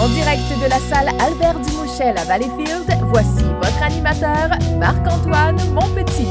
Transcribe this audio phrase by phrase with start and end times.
[0.00, 6.26] En direct de la salle Albert Dumouchel à Valleyfield, voici votre animateur, Marc-Antoine Monpetit.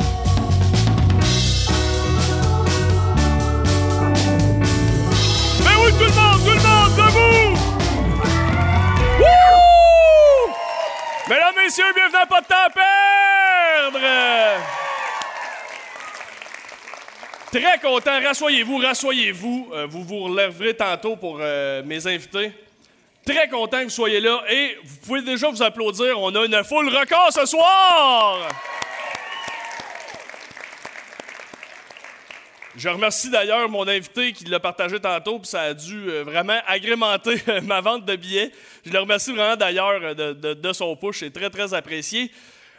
[5.64, 7.54] Ben oui, tout le monde, tout le monde, debout!
[9.20, 10.52] Wouh!
[11.30, 14.00] Mesdames, messieurs, bienvenue à Pas de temps à perdre!
[17.52, 18.20] Très content.
[18.20, 19.70] Rassoyez-vous, rassoyez-vous.
[19.74, 22.52] Euh, vous vous relèverez tantôt pour euh, mes invités.
[23.30, 26.20] Très content que vous soyez là et vous pouvez déjà vous applaudir.
[26.20, 28.50] On a une foule record ce soir!
[32.76, 36.58] Je remercie d'ailleurs mon invité qui l'a partagé tantôt, puis ça a dû euh, vraiment
[36.66, 37.36] agrémenter
[37.66, 38.52] ma vente de billets.
[38.84, 42.32] Je le remercie vraiment d'ailleurs euh, de, son push, c'est très très apprécié.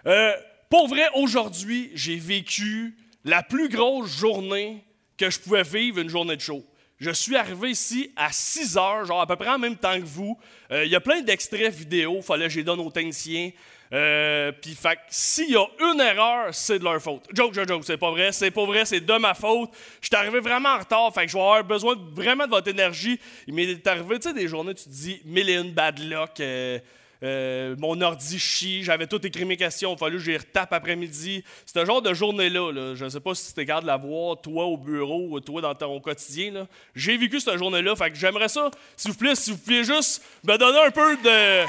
[0.07, 0.33] Euh,
[0.69, 4.83] pour vrai, aujourd'hui, j'ai vécu la plus grosse journée
[5.17, 6.65] que je pouvais vivre une journée de show.
[7.01, 10.05] Je suis arrivé ici à 6 heures, genre à peu près en même temps que
[10.05, 10.39] vous.
[10.71, 13.51] Euh, Il y a plein d'extraits vidéo, fallait que je les donne aux techniciens.
[13.93, 17.25] Euh, Puis, fait s'il y a une erreur, c'est de leur faute.
[17.33, 19.71] Joke, joke, joke, c'est pas vrai, c'est pas vrai, c'est de ma faute.
[20.01, 22.69] Je suis arrivé vraiment en retard, fait que je vais avoir besoin vraiment de votre
[22.69, 23.19] énergie.
[23.47, 26.39] Il m'est arrivé, tu sais, des journées, tu te dis, mille et une bad luck.
[26.41, 26.79] euh,
[27.23, 31.45] euh, mon ordi chie, j'avais tout écrit mes questions, il fallu que j'y retape après-midi.
[31.67, 32.73] C'est un genre de journée-là.
[32.73, 32.95] Là.
[32.95, 35.75] Je ne sais pas si tu es la voir, toi au bureau ou toi dans
[35.75, 36.67] ton quotidien.
[36.95, 40.23] J'ai vécu cette journée-là, fait que j'aimerais ça, s'il vous plaît, si vous pouviez juste
[40.45, 41.65] me donner un peu de.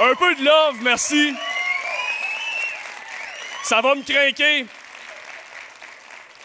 [0.00, 1.34] Un peu de love, merci.
[3.64, 4.66] Ça va me craquer.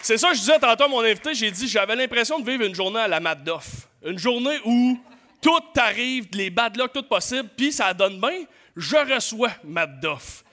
[0.01, 2.65] C'est ça que je disais tantôt à mon invité, j'ai dit j'avais l'impression de vivre
[2.65, 3.87] une journée à la Madoff.
[4.05, 4.99] Une journée où
[5.43, 8.45] tout t'arrive, les bad luck, tout possible, puis ça donne bien,
[8.77, 10.43] je reçois Madoff.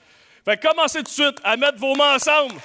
[0.43, 2.55] Fait que commencez tout de suite à mettre vos mains ensemble.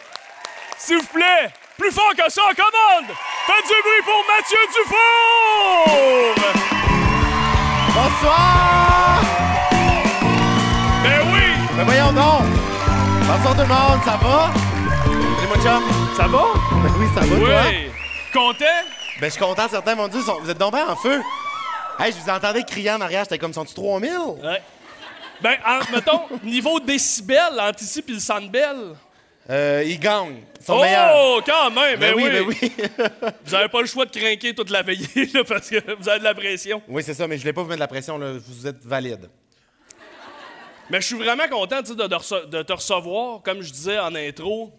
[0.77, 3.15] S'il vous plaît, plus fort que ça, commande!
[3.47, 6.35] Faites du bruit pour Mathieu Dufour!
[7.95, 9.21] Bonsoir!
[11.05, 11.47] Ben oui!
[11.77, 12.45] Ben voyons donc!
[13.27, 14.51] Bonsoir tout le monde, ça va?
[15.49, 15.83] Mon chum!
[16.17, 16.45] Ça va?
[16.83, 17.63] Ben oui, ça va toi?
[17.69, 17.91] Oui!
[18.33, 18.83] Content?
[19.21, 21.23] Ben je suis content, certains m'ont dit, vous êtes donc bien en feu!
[21.99, 24.11] Hey, je vous entendais crier en arrière, j'étais comme, sont-tu 3000?
[24.43, 24.63] Ouais.
[25.41, 28.95] Ben, en- mettons, niveau décibels, entre ici puis le Sandbell.
[29.49, 31.15] Euh, ils gagnent, ils sont meilleurs.
[31.17, 31.99] Oh, quand même!
[32.01, 32.73] Ben, Ben oui, oui, ben oui.
[33.45, 36.19] Vous n'avez pas le choix de crinquer toute la veillée, là, parce que vous avez
[36.19, 36.83] de la pression.
[36.89, 38.33] oui, c'est ça, mais je voulais pas vous mettre de la pression, là.
[38.45, 39.29] Vous êtes valide.
[40.91, 44.73] Mais je suis vraiment content de te recevoir, comme je disais en intro.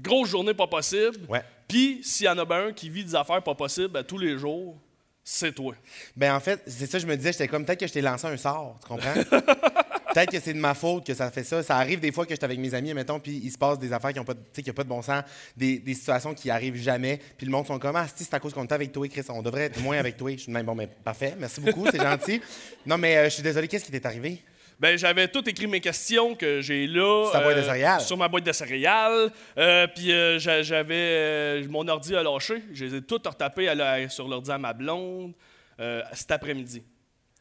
[0.00, 1.18] Grosse journée pas possible.
[1.28, 1.42] Ouais.
[1.68, 4.16] Puis, s'il y en a ben un qui vit des affaires pas possibles ben, tous
[4.18, 4.76] les jours,
[5.24, 5.74] c'est toi.
[6.16, 8.26] Ben en fait, c'est ça, je me disais, j'étais comme, peut-être que je t'ai lancé
[8.26, 9.14] un sort, tu comprends?
[10.14, 11.62] peut-être que c'est de ma faute que ça fait ça.
[11.62, 13.92] Ça arrive des fois que j'étais avec mes amis, mettons, puis il se passe des
[13.92, 15.22] affaires qui ont pas, de- pas de bon sens,
[15.56, 18.40] des, des situations qui arrivent jamais, puis le monde sont comme, ah, si, c'est à
[18.40, 20.30] cause qu'on était avec toi, Chris, on devrait être moins avec toi.
[20.32, 22.40] Je suis même, bon, mais parfait, merci beaucoup, c'est gentil.
[22.84, 24.42] Non, mais euh, je suis désolé, qu'est-ce qui t'est arrivé?
[24.80, 27.00] Ben, j'avais tout écrit mes questions que j'ai là.
[27.02, 28.00] euh, Sur ta boîte de céréales.
[28.00, 29.30] Sur ma boîte de céréales.
[29.58, 30.94] Euh, puis euh, j'a- j'avais.
[30.96, 32.62] euh, mon ordi a lâché.
[32.72, 35.32] Je les ai toutes retapées à la- sur l'ordi à ma blonde
[35.80, 36.82] euh, cet après-midi.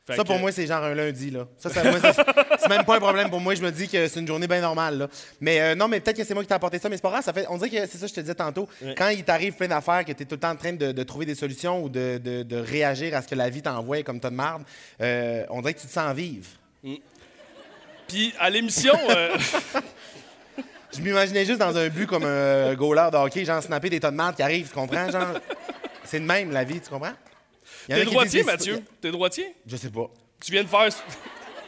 [0.08, 1.48] Fait Ça, pour moi, c'est genre un lundi, là.
[1.60, 2.24] Ça, ça- moi, c'est
[2.60, 3.54] c'est même pas un problème pour moi.
[3.54, 5.08] Je me dis que c'est une journée bien normale, là.
[5.40, 7.12] Mais euh, non, mais peut-être que c'est moi qui t'ai apporté ça, mais c'est pas
[7.12, 7.24] grave.
[7.24, 8.68] Ça fait, on dirait que c'est ça que je te disais tantôt.
[8.98, 11.04] Quand il t'arrive plein d'affaires, que tu es tout le temps en train de, de
[11.04, 14.20] trouver des solutions ou de, de- de réagir à ce que la vie t'envoie comme
[14.20, 14.64] tas de marde,
[15.02, 16.48] euh, on dirait que tu te sens vivre.
[18.12, 18.94] Puis à l'émission.
[19.10, 19.38] euh,
[20.94, 24.12] Je m'imaginais juste dans un but comme un goaler de hockey, genre snapper des tas
[24.12, 25.10] de marde qui arrivent, tu comprends?
[25.10, 25.40] Genre,
[26.04, 27.14] c'est de même, la vie, tu comprends?
[27.88, 28.84] Il y en a T'es qui droitier, disent des- Mathieu?
[29.02, 29.56] T'es droitier?
[29.66, 30.10] Je sais pas.
[30.44, 30.90] Tu viens de faire.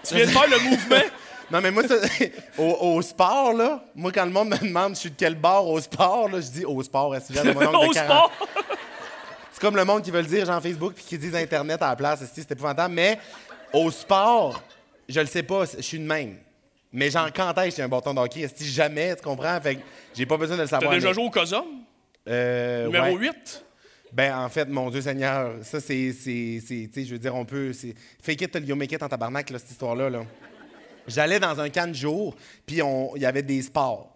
[0.06, 0.95] Tu viens de faire le mouvement?
[1.51, 1.95] Non, mais moi, ça-
[2.57, 5.67] au, au sport, là, moi, quand le monde me demande je suis de quel bord
[5.69, 7.94] au sport, là, je dis au sport, est-ce que j'ai mon oncle de Au 40.
[7.94, 8.31] sport!
[9.51, 11.89] C'est comme le monde qui veut le dire, genre Facebook, puis qui disent Internet à
[11.89, 12.94] la place, esti, c'est épouvantable?
[12.95, 13.19] Mais
[13.73, 14.62] au sport,
[15.07, 16.38] je le sais pas, je suis de même.
[16.93, 18.41] Mais genre, quand est-ce que j'ai un bâton de hockey?
[18.41, 19.59] Est-ce jamais, tu comprends?
[19.59, 19.81] Fait que
[20.13, 20.93] j'ai pas besoin de le T'as savoir.
[20.93, 21.65] déjà mais- joué au COSOM?
[22.29, 23.27] Euh, Numéro ouais.
[23.29, 23.65] 8?
[24.13, 26.13] Ben, en fait, mon Dieu Seigneur, ça, c'est.
[26.23, 27.71] Tu sais, je veux dire, on peut.
[28.21, 30.09] Fake it till you make it en tabarnak, là, cette histoire-là.
[30.11, 30.23] Là.
[31.07, 32.35] J'allais dans un camp de jour,
[32.65, 32.77] puis
[33.15, 34.12] il y avait des sports.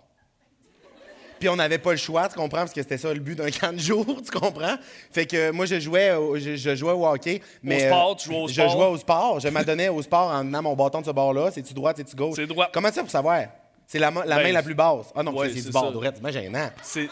[1.39, 3.49] Puis on n'avait pas le choix, tu comprends, parce que c'était ça le but d'un
[3.51, 4.75] camp de jour, tu comprends?
[5.11, 7.41] Fait que moi, je jouais au, je, je jouais au hockey.
[7.63, 8.69] Mais, sport, euh, tu jouais au Je sport?
[8.69, 9.39] jouais au sport.
[9.39, 11.49] Je m'adonnais au sport en menant mon bâton de ce bord-là.
[11.51, 12.35] C'est-tu droit, c'est-tu gauche?
[12.35, 12.69] C'est droit.
[12.73, 13.43] Comment ça pour savoir?
[13.85, 15.07] C'est la, ma- la Ben, main la plus basse.
[15.15, 16.05] Ah non, ouais, c'est du bord droit.
[16.21, 16.69] C'est gênant.
[16.83, 17.07] C'est.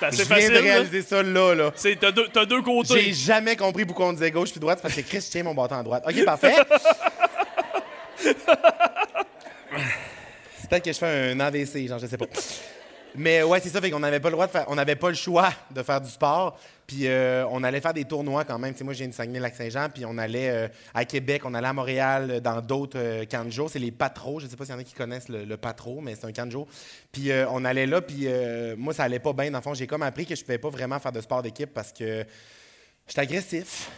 [0.00, 0.48] C'est Je assez viens facile.
[0.50, 0.60] de là.
[0.60, 1.72] réaliser ça là, là.
[1.74, 3.12] C'est- T'as deux, deux J'ai côtés.
[3.12, 5.74] jamais compris pourquoi on disait gauche puis droite parce que Chris je tiens mon bâton
[5.74, 6.04] à droite.
[6.06, 6.54] OK, parfait.
[10.68, 12.26] Peut-être que je fais un AVC, genre, je sais pas.
[13.14, 15.08] Mais ouais, c'est ça, fait qu'on n'avait pas le droit de faire, on n'avait pas
[15.08, 16.58] le choix de faire du sport.
[16.86, 18.74] Puis euh, on allait faire des tournois quand même.
[18.74, 22.30] Tu moi, viens de Saguenay-Lac-Saint-Jean, puis on allait euh, à Québec, on allait à Montréal,
[22.30, 23.68] euh, dans d'autres camps de jour.
[23.70, 24.40] C'est les patros.
[24.40, 26.32] Je sais pas s'il y en a qui connaissent le, le patro, mais c'est un
[26.32, 26.66] camp de jour.
[27.12, 28.28] Puis on allait là, puis
[28.76, 29.50] moi, ça allait pas bien.
[29.50, 31.72] Dans le fond, j'ai comme appris que je pouvais pas vraiment faire de sport d'équipe
[31.72, 32.24] parce que
[33.06, 33.90] j'étais agressif.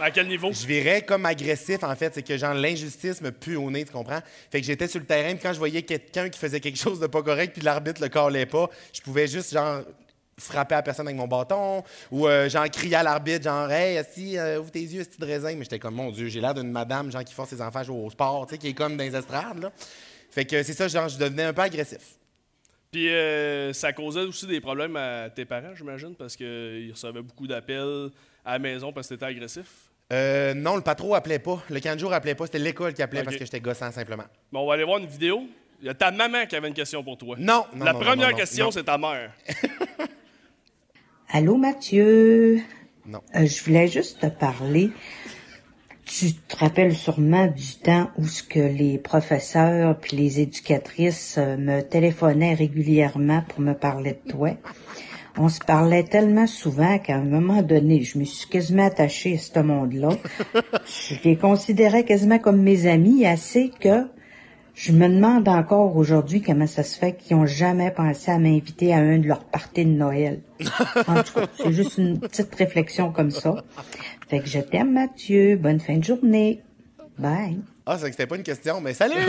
[0.00, 0.52] À quel niveau?
[0.52, 2.14] Je virais comme agressif, en fait.
[2.14, 4.20] C'est que, genre, l'injustice me pue au nez, tu comprends?
[4.50, 7.00] Fait que j'étais sur le terrain, puis quand je voyais quelqu'un qui faisait quelque chose
[7.00, 9.82] de pas correct, puis l'arbitre le collait pas, je pouvais juste, genre,
[10.38, 14.36] frapper la personne avec mon bâton, ou, euh, genre, crier à l'arbitre, genre, hey, si,
[14.38, 15.54] ouvre tes yeux, c'est de raisin.
[15.54, 17.84] Mais j'étais comme, mon Dieu, j'ai l'air d'une madame, genre, qui force ses enfants à
[17.84, 19.72] jouer au sport, tu sais, qui est comme dans les estrades, là.
[20.30, 22.18] Fait que c'est ça, genre, je devenais un peu agressif.
[22.90, 27.46] Puis euh, ça causait aussi des problèmes à tes parents, j'imagine, parce qu'ils recevaient beaucoup
[27.46, 28.10] d'appels
[28.44, 29.87] à la maison parce que t'étais agressif?
[30.12, 31.62] Euh, non, le patron appelait pas.
[31.68, 32.46] Le camp de jour appelait pas.
[32.46, 34.24] C'était l'école qui appelait parce que j'étais gossant, simplement.
[34.52, 35.42] Bon, on va aller voir une vidéo.
[35.80, 37.36] Il y a ta maman qui avait une question pour toi.
[37.38, 39.32] Non, non, La non, première non, non, question, c'est ta mère.
[41.30, 42.60] Allô Mathieu?
[43.06, 43.20] Non.
[43.36, 44.90] Euh, je voulais juste te parler.
[46.04, 51.56] Tu te rappelles sûrement du temps où ce que les professeurs puis les éducatrices euh,
[51.58, 54.50] me téléphonaient régulièrement pour me parler de toi?
[55.40, 59.38] On se parlait tellement souvent qu'à un moment donné, je me suis quasiment attachée à
[59.38, 60.08] ce monde-là.
[60.84, 64.08] je les considérais quasiment comme mes amis, assez que
[64.74, 68.92] je me demande encore aujourd'hui comment ça se fait qu'ils ont jamais pensé à m'inviter
[68.92, 70.40] à un de leurs parties de Noël.
[71.06, 73.64] En tout cas, c'est juste une petite réflexion comme ça.
[74.28, 75.56] Fait que je t'aime, Mathieu.
[75.56, 76.62] Bonne fin de journée.
[77.16, 77.60] Bye.
[77.86, 79.14] Ah, c'est que c'était pas une question, mais salut!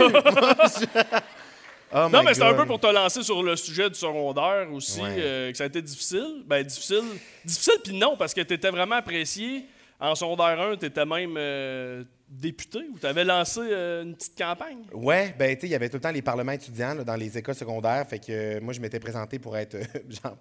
[1.92, 5.00] Oh Non, mais c'est un peu pour te lancer sur le sujet du secondaire aussi,
[5.00, 5.16] Ouais.
[5.18, 6.42] euh, que ça a été difficile.
[6.46, 7.02] Ben, difficile.
[7.44, 9.64] Difficile, puis non, parce que tu étais vraiment apprécié.
[10.02, 14.38] En secondaire 1, tu étais même euh, député ou tu avais lancé euh, une petite
[14.38, 14.78] campagne.
[14.94, 17.16] Ouais, ben tu sais, il y avait tout le temps les parlements étudiants là, dans
[17.16, 18.06] les écoles secondaires.
[18.08, 19.76] Fait que moi, je m'étais présenté pour être
[20.08, 20.38] genre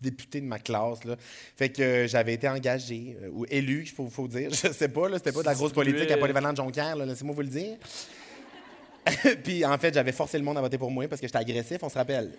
[0.00, 1.02] député de ma classe.
[1.04, 1.16] Là.
[1.56, 4.50] Fait que j'avais été engagé ou élu, il faut, faut dire.
[4.52, 7.42] Je sais pas, c'était pas de la grosse politique à euh, Polyvalente Jonquière, laissez-moi vous
[7.42, 7.76] le dire.
[9.44, 11.78] Puis en fait, j'avais forcé le monde à voter pour moi parce que j'étais agressif,
[11.82, 12.32] on se rappelle.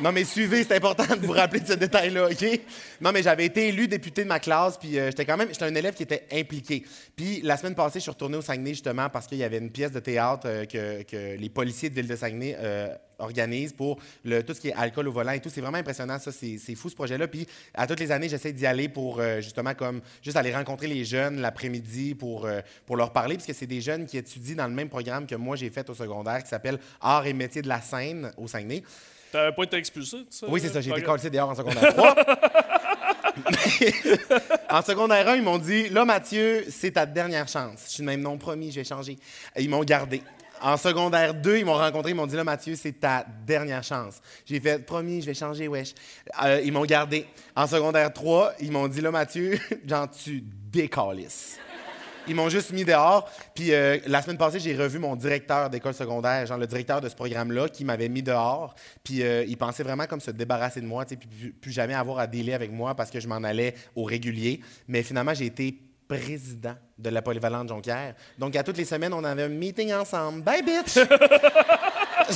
[0.00, 2.60] Non, mais suivez, c'est important de vous rappeler de ce détail-là, OK?
[3.00, 5.66] Non, mais j'avais été élu député de ma classe, puis euh, j'étais quand même, j'étais
[5.66, 6.84] un élève qui était impliqué.
[7.14, 9.70] Puis la semaine passée, je suis retourné au Saguenay justement parce qu'il y avait une
[9.70, 12.88] pièce de théâtre euh, que, les policiers de Ville de Saguenay euh,
[13.20, 15.48] organisent pour tout ce qui est alcool au volant et tout.
[15.48, 17.28] C'est vraiment impressionnant, ça, c'est fou ce projet-là.
[17.28, 21.04] Puis à toutes les années, j'essaie d'y aller pour justement comme juste aller rencontrer les
[21.04, 22.48] jeunes l'après-midi pour,
[22.90, 25.54] leur parler, parce que c'est des jeunes qui étudient dans le même programme que moi
[25.54, 28.82] j'ai fait au secondaire qui s'appelle Arts et métiers de la scène au Saguenay.
[29.34, 30.46] T'avais pas été expulsé, tu sais?
[30.48, 30.80] Oui, c'est ça.
[30.80, 32.14] J'ai été collé dehors en secondaire 3.
[34.70, 37.80] en secondaire 1, ils m'ont dit Là, Mathieu, c'est ta dernière chance.
[37.88, 39.18] Je suis de même non promis, je vais changer.
[39.56, 40.22] Et ils m'ont gardé.
[40.62, 44.20] En secondaire 2, ils m'ont rencontré, ils m'ont dit Là, Mathieu, c'est ta dernière chance.
[44.46, 45.94] J'ai fait Promis, je vais changer, wesh.
[46.44, 47.26] Euh, ils m'ont gardé.
[47.56, 51.58] En secondaire 3, ils m'ont dit Là, Mathieu, genre, tu décalisses.
[52.26, 53.28] Ils m'ont juste mis dehors.
[53.54, 57.08] Puis euh, la semaine passée, j'ai revu mon directeur d'école secondaire, genre le directeur de
[57.08, 58.74] ce programme-là, qui m'avait mis dehors.
[59.02, 62.18] Puis euh, il pensait vraiment comme se débarrasser de moi, puis plus, plus jamais avoir
[62.18, 64.60] à délai avec moi parce que je m'en allais au régulier.
[64.88, 65.78] Mais finalement, j'ai été
[66.08, 68.14] président de la polyvalente Jonquière.
[68.38, 70.42] Donc, à toutes les semaines, on avait un meeting ensemble.
[70.42, 70.94] Bye, bitch!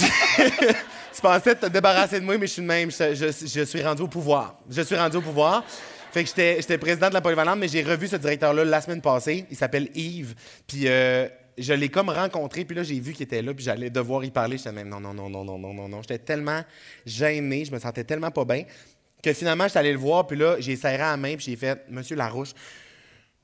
[1.15, 2.91] tu pensais te débarrasser de moi, mais je suis de même.
[2.91, 3.15] Je-
[3.47, 4.57] je suis rendu au pouvoir.
[4.71, 5.65] Je suis rendu au pouvoir.
[6.13, 9.47] Fait que j'étais président de la polyvalente, mais j'ai revu ce directeur-là la semaine passée.
[9.51, 10.35] Il s'appelle Yves.
[10.67, 13.91] Puis euh, je l'ai comme rencontré, puis là, j'ai vu qu'il était là, puis j'allais
[13.91, 14.57] devoir y parler.
[14.59, 16.03] J'étais même non, non, non, non, non, non, non, non.
[16.03, 16.63] J'étais tellement
[17.05, 18.65] gêné, je me sentais tellement pas bien,
[19.23, 21.85] que finalement, j'étais allé le voir, puis là, j'ai serré la main, puis j'ai fait
[21.89, 22.53] Monsieur Larouche,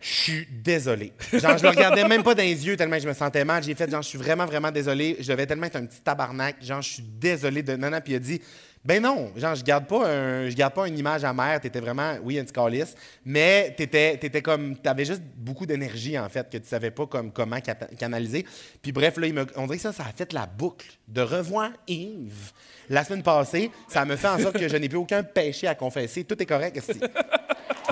[0.00, 1.12] je suis désolé.
[1.32, 3.62] Genre, je le regardais même pas dans les yeux tellement je me sentais mal.
[3.62, 5.16] J'ai fait, genre, je suis vraiment, vraiment désolé.
[5.18, 6.62] Je devais tellement être un petit tabarnak.
[6.62, 7.74] Genre, je suis désolé de.
[7.76, 8.00] Non, non.
[8.02, 8.42] Puis il a dit,
[8.84, 11.58] ben non, genre, je garde pas, un, je garde pas une image amère.
[11.58, 16.50] T'étais vraiment, oui, un calice, mais t'étais, t'étais comme, t'avais juste beaucoup d'énergie, en fait,
[16.50, 17.58] que tu savais pas comme, comment
[17.98, 18.44] canaliser.
[18.82, 22.52] Puis bref, là, on dirait que ça, ça a fait la boucle de revoir Yves.
[22.90, 25.74] La semaine passée, ça me fait en sorte que je n'ai plus aucun péché à
[25.74, 26.24] confesser.
[26.24, 27.00] Tout est correct, ici.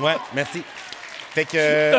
[0.01, 0.63] Ouais, merci.
[1.31, 1.97] Fait que.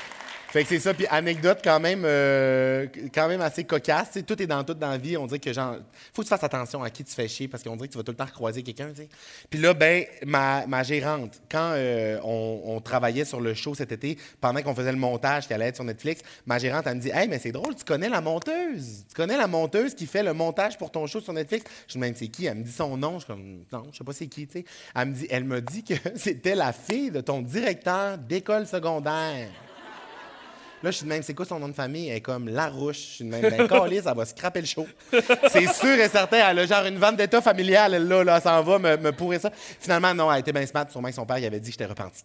[0.50, 0.92] Fait que c'est ça.
[0.92, 4.18] Puis anecdote quand même, euh, quand même assez cocasse.
[4.26, 5.16] Tout est dans tout dans la vie.
[5.16, 5.76] On dirait que genre,
[6.12, 7.98] faut que tu fasses attention à qui tu fais chier parce qu'on dirait que tu
[7.98, 8.90] vas tout le temps recroiser quelqu'un.
[9.48, 14.18] Puis là, ben, ma, ma gérante, quand euh, on, travaillait sur le show cet été,
[14.40, 17.10] pendant qu'on faisait le montage qui allait être sur Netflix, ma gérante, elle me dit
[17.10, 19.04] Hey, mais c'est drôle, tu connais la monteuse.
[19.08, 21.64] Tu connais la monteuse qui fait le montage pour ton show sur Netflix.
[21.86, 22.46] Je me dis, c'est qui?
[22.46, 23.20] Elle me dit son nom.
[23.20, 24.48] Je suis comme Non, je sais pas c'est qui.
[24.48, 24.64] Tu sais.
[24.96, 29.48] Elle me dit, elle me dit que c'était la fille de ton directeur d'école secondaire.
[30.82, 32.08] Là, je suis de même, c'est quoi son nom de famille?
[32.08, 32.96] Elle est comme Larouche.
[32.96, 34.86] Je suis de même, ben, calisse, elle va scraper le show.
[35.50, 38.42] C'est sûr et certain, elle a genre une vente d'état familiale, elle, là, là, elle
[38.42, 39.50] s'en va me, me pourrir ça.
[39.78, 40.86] Finalement, non, elle était bien smart.
[40.90, 42.22] Sûrement que son père, il avait dit que j'étais repenti.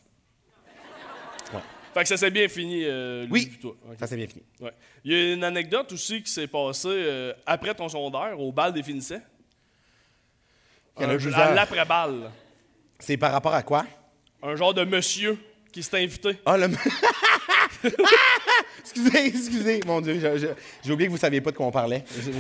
[1.94, 3.58] Fait que ça s'est bien fini, euh, lui, Oui.
[3.62, 3.74] toi.
[3.98, 4.44] Ça, c'est bien fini.
[4.60, 4.72] Ouais.
[5.06, 8.74] Il y a une anecdote aussi qui s'est passée euh, après ton secondaire, au bal
[8.74, 9.22] des finissants.
[10.98, 11.40] Il y en a Un- plusieurs.
[11.40, 12.32] À l'après-balle.
[13.00, 13.86] C'est par rapport à quoi?
[14.44, 15.38] Un genre de monsieur
[15.72, 16.38] qui s'est invité.
[16.46, 16.68] Ah, le.
[18.80, 20.20] excusez, excusez, mon Dieu,
[20.84, 22.04] j'ai oublié que vous saviez pas de quoi on parlait.
[22.18, 22.32] Je,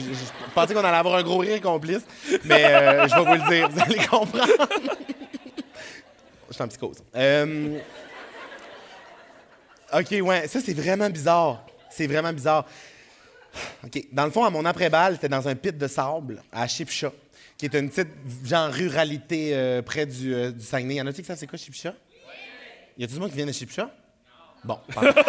[0.53, 2.05] pensais qu'on allait avoir un gros rire complice,
[2.45, 4.67] mais euh, je vais vous le dire, vous allez comprendre.
[6.49, 6.97] je suis en psychose.
[7.15, 7.79] Euh,
[9.93, 11.65] OK, ouais, ça, c'est vraiment bizarre.
[11.89, 12.65] C'est vraiment bizarre.
[13.83, 14.05] OK.
[14.11, 17.11] Dans le fond, à mon après-balle, c'était dans un pit de sable à Chipcha,
[17.57, 18.09] qui est une petite,
[18.43, 20.95] genre, ruralité euh, près du, euh, du Saguenay.
[20.95, 21.93] Y en a-tu qui savent c'est quoi Chipcha?
[22.97, 23.89] Y a tout le monde qui vient de Chipcha?
[24.65, 24.79] Bon.
[24.93, 25.11] pardon.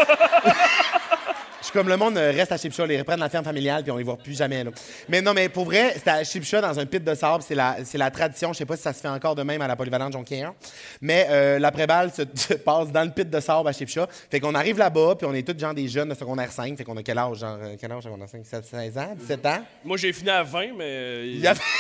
[1.61, 3.91] Je suis comme le monde euh, reste à Chipcha, les reprennent la ferme familiale, puis
[3.91, 4.63] on les voit plus jamais.
[4.63, 4.71] Là.
[5.09, 7.43] Mais non, mais pour vrai, c'était à Chipcha, dans un pit de sable.
[7.43, 8.53] C'est la, c'est la tradition.
[8.53, 10.53] Je sais pas si ça se fait encore de même à la polyvalente Jonquière.
[11.01, 14.07] Mais euh, l'après-balle se, se passe dans le pit de sable à Chipcha.
[14.31, 16.77] Fait qu'on arrive là-bas, puis on est tous genre des jeunes de secondaire 5.
[16.79, 17.39] Fait qu'on a quel âge?
[17.39, 18.43] Genre, euh, quel âge secondaire 5?
[18.45, 19.15] 16 ans?
[19.19, 19.65] 17 ans?
[19.85, 21.27] Moi, j'ai fini à 20, mais.
[21.27, 21.59] Il y avait-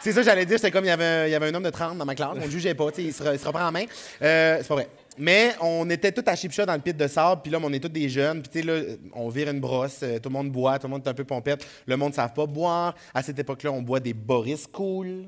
[0.00, 0.58] C'est ça, j'allais dire.
[0.58, 2.14] C'était comme il y, avait un, il y avait un homme de 30 dans ma
[2.14, 2.30] classe.
[2.34, 2.90] On ne jugeait pas.
[2.90, 3.84] tu sais, Il se, re- il se reprend en main.
[4.22, 4.88] Euh, c'est pas vrai.
[5.16, 7.42] Mais on était tous à Chipcha dans le pit de sable.
[7.42, 8.42] Puis là, on est tous des jeunes.
[8.42, 10.00] Puis tu sais, là, on vire une brosse.
[10.02, 10.78] euh, Tout le monde boit.
[10.78, 11.66] Tout le monde est un peu pompette.
[11.86, 12.94] Le monde ne savent pas boire.
[13.14, 15.24] À cette époque-là, on boit des Boris Cool.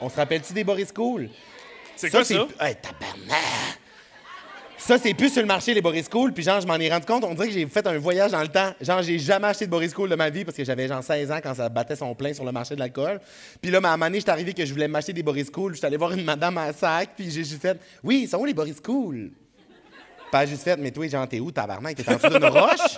[0.00, 1.28] On se rappelle-tu des Boris Cool?
[1.96, 2.46] C'est quoi ça?
[2.60, 3.78] Hey, tabarnak!
[4.84, 6.32] Ça, c'est plus sur le marché, les Boris Cool.
[6.32, 7.22] Puis genre, je m'en ai rendu compte.
[7.22, 8.72] On dirait que j'ai fait un voyage dans le temps.
[8.80, 11.30] Genre, j'ai jamais acheté de Boris Cool de ma vie parce que j'avais genre 16
[11.30, 13.20] ans quand ça battait son plein sur le marché de l'alcool.
[13.60, 15.74] Puis là, à un moment donné, j'étais que je voulais m'acheter des Boris Cool.
[15.74, 17.10] J'étais allé voir une madame à sac.
[17.14, 19.30] Puis j'ai juste fait Oui, ils sont où les Boris Cool?
[20.32, 21.94] A juste fait Mais toi, genre, t'es où, tabarnak?
[21.94, 22.96] T'es en dessous d'une roche?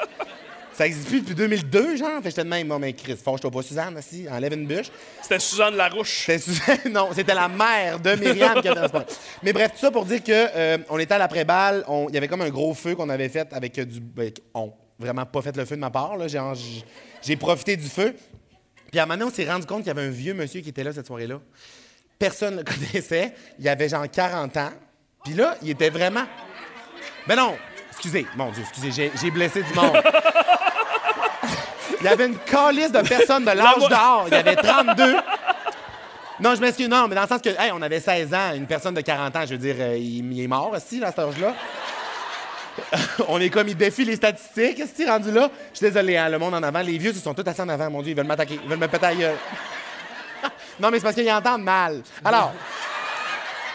[0.77, 2.21] Ça existe plus depuis 2002, genre.
[2.23, 4.91] Fait j'étais de même, bon, mais Chris, fâche-toi pas, Suzanne, aussi, enlève une bûche.
[5.23, 6.25] C'était Suzanne Larouche.
[6.27, 9.19] C'était Suzanne- non, c'était la mère de Myriam qui a fait.
[9.43, 12.27] Mais bref, tout ça pour dire que euh, on était à l'après-balle, il y avait
[12.29, 14.01] comme un gros feu qu'on avait fait avec euh, du.
[14.19, 16.27] avec- on, vraiment pas fait le feu de ma part, là.
[16.29, 18.15] J'ai, profité du feu.
[18.91, 20.61] Puis à un moment donné, on s'est rendu compte qu'il y avait un vieux monsieur
[20.61, 21.41] qui était là cette soirée-là.
[22.19, 23.33] Personne ne le connaissait.
[23.59, 24.71] Il avait genre 40 ans.
[25.25, 26.25] Puis là, il était vraiment.
[27.27, 27.55] Ben non!
[28.05, 29.97] Excusez, mon Dieu, excusez, j'ai, blessé du monde.
[32.01, 34.25] Il y avait une calice de personnes de l'âge d'or.
[34.27, 35.17] Il y avait 32.
[36.39, 38.67] Non, je m'excuse, non, mais dans le sens que, hey, on avait 16 ans, une
[38.67, 41.21] personne de 40 ans, je veux dire, euh, il, il est mort aussi, à cet
[41.21, 41.55] âge-là.
[43.29, 45.49] on est comme, il défie les statistiques, est-ce qu'il est rendu là?
[45.73, 47.69] Je suis désolé, hein, le monde en avant, les vieux, ils sont tous assis en
[47.71, 49.07] avant, mon Dieu, ils veulent m'attaquer, ils veulent me péter
[50.79, 52.03] non, mais c'est parce qu'ils entendent mal.
[52.23, 52.53] Alors,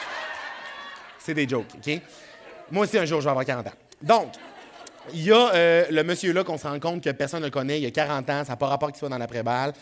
[1.17, 1.99] c'est des jokes, OK?
[2.69, 3.88] Moi aussi, un jour, je vais avoir 40 ans.
[4.01, 4.33] Donc,
[5.13, 7.85] il y a euh, le monsieur-là qu'on se rend compte que personne ne connaît, il
[7.85, 9.73] a 40 ans, ça n'a pas rapport qu'il soit dans l'après-balle.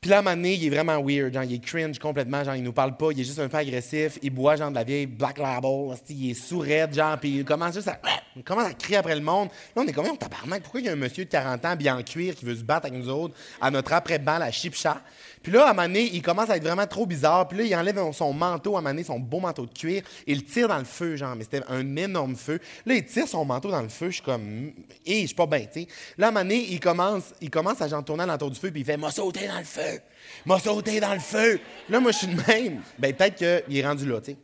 [0.00, 2.44] Puis là, à un moment donné, il est vraiment weird, genre, il est cringe complètement,
[2.44, 4.76] genre, il nous parle pas, il est juste un peu agressif, il boit, genre, de
[4.76, 7.98] la vieille Black Label, il est sourd, genre, puis il commence juste à,
[8.36, 9.48] il commence à crier après le monde.
[9.74, 11.74] Là, on est comme, on tabarnak, pourquoi il y a un monsieur de 40 ans,
[11.74, 15.02] bien en cuir, qui veut se battre avec nous autres, à notre après-balle, à Chipcha?
[15.42, 18.00] Puis là, à un il commence à être vraiment trop bizarre, puis là, il enlève
[18.12, 21.16] son manteau, à un son beau manteau de cuir, et il tire dans le feu,
[21.16, 22.58] genre, mais c'était un énorme feu.
[22.86, 24.72] Là, il tire son manteau dans le feu, je suis comme,
[25.06, 25.88] hé, je suis pas bien, tu sais.
[26.16, 28.84] Là, à un il commence, il commence à genre tourner l'entour du feu, puis il
[28.84, 30.00] fait, m'a sauté dans le feu!
[30.44, 31.60] M'a sauté dans le feu!
[31.88, 32.82] Là, moi, je suis de même.
[32.98, 34.36] Ben, peut-être qu'il est rendu là, tu sais.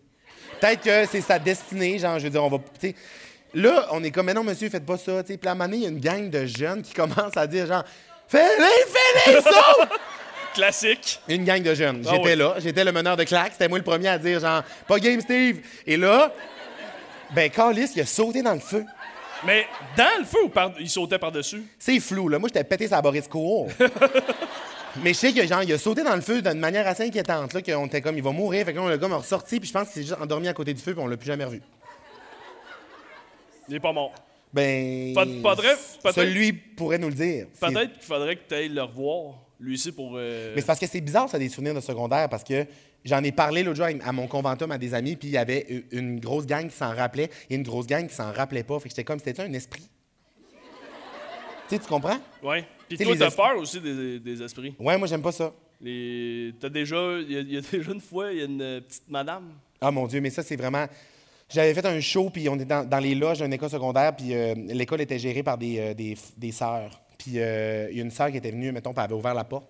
[0.60, 2.94] Peut-être que c'est sa destinée, genre, je veux dire, on va, tu sais.
[3.54, 5.38] Là, on est comme, mais non, monsieur, faites pas ça, tu sais.
[5.38, 7.66] Puis à un moment il y a une gang de jeunes qui commencent à dire,
[7.66, 7.84] genre,
[8.28, 10.00] fais-les, fais-les, saute!
[10.54, 11.20] Classique.
[11.28, 12.02] Une gang de jeunes.
[12.06, 12.36] Ah J'étais oui.
[12.36, 12.54] là.
[12.58, 13.52] J'étais le meneur de claque.
[13.52, 15.60] C'était moi le premier à dire, genre, pas game, Steve.
[15.86, 16.32] Et là,
[17.34, 18.84] ben, Carlis, il a sauté dans le feu.
[19.44, 20.72] Mais dans le feu ou par...
[20.78, 21.64] il sautait par-dessus?
[21.78, 22.38] C'est flou, là.
[22.38, 23.68] Moi, j'étais pété sa Boris Cour.
[25.02, 27.52] Mais je sais que genre, il a sauté dans le feu d'une manière assez inquiétante,
[27.52, 28.64] là, qu'on était comme, il va mourir.
[28.64, 30.52] Fait que là, on l'a comme ressorti, puis je pense qu'il s'est juste endormi à
[30.54, 31.60] côté du feu, puis on l'a plus jamais revu.
[33.68, 34.14] Il est pas mort.
[34.52, 35.12] Ben.
[35.14, 36.14] Vrai, peut-être.
[36.14, 37.46] Celui pourrait nous le dire.
[37.60, 40.12] Peut-être qu'il faudrait que tu ailles le revoir, lui aussi, pour.
[40.16, 42.66] euh, Mais c'est parce que c'est bizarre, ça, des souvenirs de secondaire, parce que
[43.04, 45.84] j'en ai parlé l'autre jour à mon conventum à des amis, puis il y avait
[45.92, 48.78] une grosse gang qui s'en rappelait et une grosse gang qui s'en rappelait pas.
[48.78, 49.88] Fait que j'étais comme, c'était un esprit?
[51.68, 52.18] Tu sais, tu comprends?
[52.42, 52.64] Ouais.
[52.88, 54.74] Puis toi, t'as peur aussi des, des esprits.
[54.78, 55.52] Ouais, moi, j'aime pas ça.
[55.80, 56.52] Les...
[56.60, 56.96] T'as déjà...
[57.20, 59.08] Il y, a- il y a déjà une fois, il y a une euh, petite
[59.08, 59.52] madame.
[59.80, 60.86] Ah mon Dieu, mais ça, c'est vraiment.
[61.48, 64.34] J'avais fait un show, puis on était dans, dans les loges d'une école secondaire, puis
[64.34, 67.00] euh, l'école était gérée par des, euh, des, des sœurs.
[67.24, 69.32] Puis euh, il y a une sœur qui était venue, mettons, puis elle avait ouvert
[69.32, 69.66] la porte.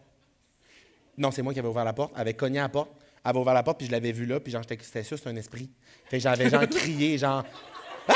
[1.17, 2.11] Non, c'est moi qui avais ouvert la porte.
[2.17, 2.91] Elle avait cogné à la porte.
[3.25, 5.17] Elle avait ouvert la porte, puis je l'avais vue là, puis genre, j'étais c'était sûr,
[5.17, 5.71] c'était un esprit.
[6.07, 7.45] Fait que j'avais genre crié, genre.
[8.09, 8.15] Ah!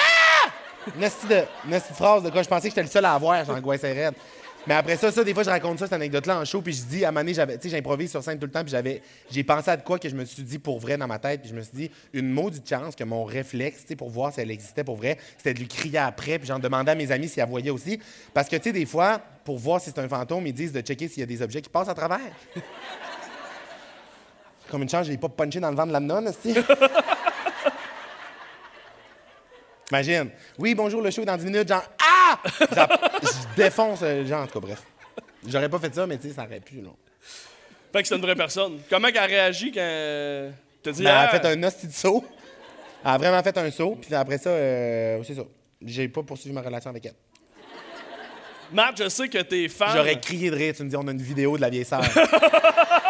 [0.88, 2.42] Une de, une de phrase de quoi?
[2.42, 4.14] Je pensais que j'étais le seul à avoir, j'angoissais raide.
[4.66, 6.82] Mais après ça, ça, des fois, je raconte ça, cette anecdote-là en show, puis je
[6.82, 9.00] dis, à donné, j'avais- tu sais, j'improvise sur scène tout le temps, puis j'avais,
[9.30, 11.40] j'ai pensé à de quoi que je me suis dit pour vrai dans ma tête,
[11.40, 14.32] puis je me suis dit, une maudite chance que mon réflexe, tu sais, pour voir
[14.32, 17.10] si elle existait pour vrai, c'était de lui crier après, puis j'en demandais à mes
[17.10, 17.98] amis si elle voyait aussi.
[18.34, 20.80] Parce que, tu sais, des fois, pour voir si c'est un fantôme, ils disent de
[20.82, 22.20] checker s'il y a des objets qui passent à travers.
[24.70, 26.30] Comme une chance, je pas punché dans le ventre de la nonne.
[29.90, 30.28] Imagine.
[30.58, 31.68] Oui, bonjour, le show dans 10 minutes.
[31.68, 32.38] Genre, ah!
[33.22, 34.82] Je défonce le genre, en tout cas, bref.
[35.46, 36.96] J'aurais pas fait ça, mais tu sais, ça aurait pu, non.
[37.92, 38.80] Fait que c'est une vraie personne.
[38.90, 39.80] Comment qu'elle réagit quand...
[39.80, 40.50] euh,
[40.82, 41.02] T'as dit...
[41.02, 42.24] Mais elle a ah, fait un hostie de saut.
[43.04, 45.42] Elle a vraiment fait un saut, puis après ça, euh, c'est ça.
[45.84, 47.14] J'ai pas poursuivi ma relation avec elle.
[48.72, 49.90] Matt, je sais que t'es fan...
[49.94, 52.02] J'aurais crié de rire, tu me dis, on a une vidéo de la vieille sœur.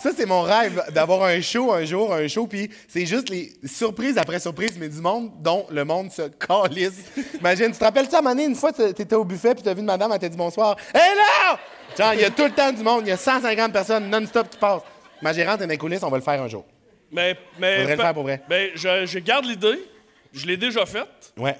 [0.00, 3.52] Ça, c'est mon rêve, d'avoir un show un jour, un show, puis c'est juste les
[3.64, 7.04] surprises après surprises, mais du monde dont le monde se calisse.
[7.38, 9.54] Imagine, tu te rappelles ça, à un moment donné, une fois, tu étais au buffet,
[9.54, 10.76] puis tu as vu une madame, elle t'a dit bonsoir.
[10.94, 11.58] Hé là!
[11.98, 14.48] Genre, il y a tout le temps du monde, il y a 150 personnes non-stop
[14.48, 14.82] qui passent.
[15.20, 16.64] Ma gérante est dans les coulisses, on va le faire un jour.
[17.12, 18.42] Mais, mais, Faudrait le faire pour vrai.
[18.48, 19.84] Ben, je, je garde l'idée.
[20.32, 21.32] Je l'ai déjà faite.
[21.36, 21.56] Ouais,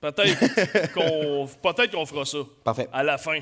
[0.00, 2.38] Peut-être qu'on peut-être qu'on fera ça.
[2.64, 2.88] Parfait.
[2.92, 3.40] À la fin.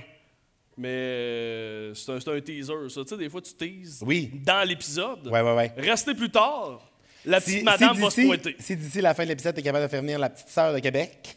[0.77, 3.03] Mais euh, c'est un, teaser, ça.
[3.03, 4.31] Tu sais, des fois, tu teases Oui.
[4.45, 5.27] dans l'épisode.
[5.29, 5.73] ouais, ouais, ouais.
[5.77, 6.81] Restez plus tard.
[7.25, 8.57] La petite Si, madame si va se pointer.
[8.59, 10.75] Si d'ici la fin de l'épisode, tu es capable de faire venir la petite sœur
[10.75, 11.37] de Québec,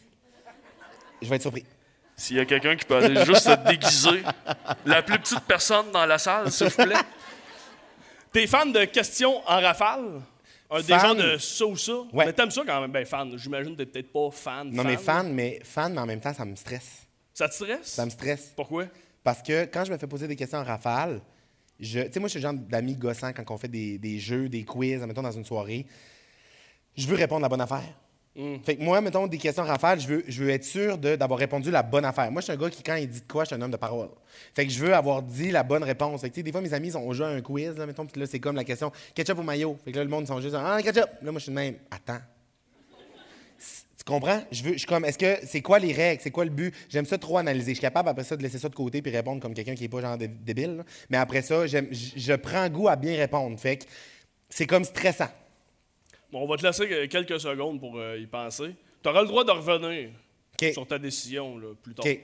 [1.22, 1.64] je vais être surpris.
[2.16, 4.22] S'il y a quelqu'un qui peut aller juste se déguiser,
[4.84, 6.96] la plus petite personne dans la salle, s'il vous plaît.
[8.32, 10.20] T'es fan de questions en rafale?
[10.70, 11.92] Un des genres de ça ou ça?
[12.12, 12.26] Ouais.
[12.26, 12.90] Mais t'aimes ça quand même?
[12.92, 13.38] Ben, fan.
[13.38, 14.70] J'imagine que t'es peut-être pas fan.
[14.70, 17.06] Non, mais fan, mais fan, mais en même temps, ça me stresse.
[17.32, 17.86] Ça te stresse?
[17.86, 18.52] Ça me stresse.
[18.54, 18.84] Pourquoi?
[19.28, 21.20] Parce que quand je me fais poser des questions en rafale,
[21.78, 24.18] je, tu sais, moi, je suis le genre d'ami gossant quand on fait des, des
[24.18, 25.84] jeux, des quiz, mettons, dans une soirée.
[26.96, 27.84] Je veux répondre la bonne affaire.
[28.64, 31.38] Fait que moi, mettons, des questions en rafale, je veux, je veux être sûr d'avoir
[31.38, 32.32] répondu la bonne affaire.
[32.32, 33.70] Moi, je suis un gars qui, quand il dit de quoi, je suis un homme
[33.70, 34.08] de parole.
[34.54, 36.22] Fait que je veux avoir dit la bonne réponse.
[36.22, 38.18] Fait que, des fois, mes amis, ils ont joué à un quiz, là, mettons, puis
[38.18, 39.76] là, c'est comme la question ketchup ou maillot.
[39.84, 41.10] Fait que là, le monde, ils sont juste ah, ketchup.
[41.20, 41.74] Là, moi, je suis même.
[41.90, 42.20] Attends.
[44.08, 44.42] Tu comprends?
[44.50, 46.22] Je veux, je suis comme, est-ce que c'est quoi les règles?
[46.22, 46.74] C'est quoi le but?
[46.88, 47.72] J'aime ça trop analyser.
[47.72, 49.84] Je suis capable après ça de laisser ça de côté puis répondre comme quelqu'un qui
[49.84, 50.78] est pas genre dé- débile.
[50.78, 50.84] là.
[51.10, 53.60] Mais après ça, j'aime- je je prends goût à bien répondre.
[53.60, 53.84] Fait que
[54.48, 55.28] c'est comme stressant.
[56.32, 58.74] Bon, on va te laisser euh, quelques secondes pour euh, y penser.
[59.02, 60.08] Tu auras le droit de revenir
[60.54, 60.72] OK.
[60.72, 62.06] sur ta décision là, plus tard.
[62.06, 62.18] OK.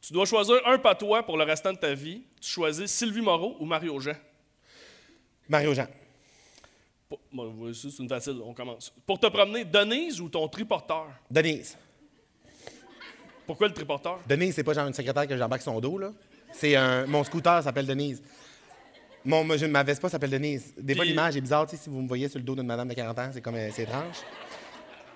[0.00, 2.22] Tu dois choisir un patois pour le restant de ta vie.
[2.40, 4.16] Tu choisis Sylvie Moreau ou Mario Jean?
[5.50, 5.86] Mario Jean.
[7.32, 8.92] Bon, c'est une facile, on commence.
[9.06, 11.06] Pour te promener, Denise ou ton triporteur?
[11.30, 11.76] Denise.
[13.46, 14.20] Pourquoi le triporteur?
[14.26, 16.10] Denise, c'est pas genre une secrétaire que j'embarque son dos, là.
[16.52, 17.06] C'est un.
[17.06, 18.22] Mon scooter s'appelle Denise.
[19.24, 20.72] Mon, je- ma Vespa s'appelle Denise.
[20.78, 22.54] Des fois, Puis- l'image est bizarre, tu sais, si vous me voyez sur le dos
[22.54, 23.56] d'une madame de 40 ans, c'est comme.
[23.56, 24.16] euh, c'est étrange.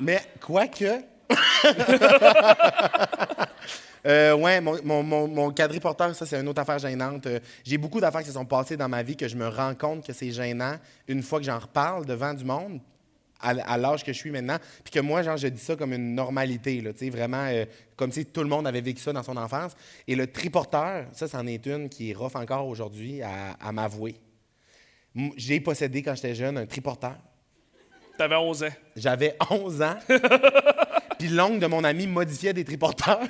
[0.01, 1.03] Mais, quoique.
[4.07, 7.27] Euh, ouais, mon, mon, mon, mon quadriporteur, ça, c'est une autre affaire gênante.
[7.27, 9.75] Euh, J'ai beaucoup d'affaires qui se sont passées dans ma vie que je me rends
[9.75, 12.81] compte que c'est gênant une fois que j'en reparle devant du monde,
[13.41, 16.15] à, l'âge que je suis maintenant, puis que moi, genre, je dis ça comme une
[16.15, 19.23] normalité, là, tu sais, vraiment, euh, comme si tout le monde avait vécu ça dans
[19.23, 19.77] son enfance.
[20.09, 24.17] Et le triporteur, ça, c'en est une qui est rough encore aujourd'hui à, à m'avouer.
[25.37, 27.17] J'ai possédé, quand j'étais jeune, un triporteur.
[28.17, 28.69] T'avais 11 ans.
[28.97, 29.97] J'avais 11 ans.
[31.19, 33.21] Puis l'oncle de mon ami modifiait des triporteurs.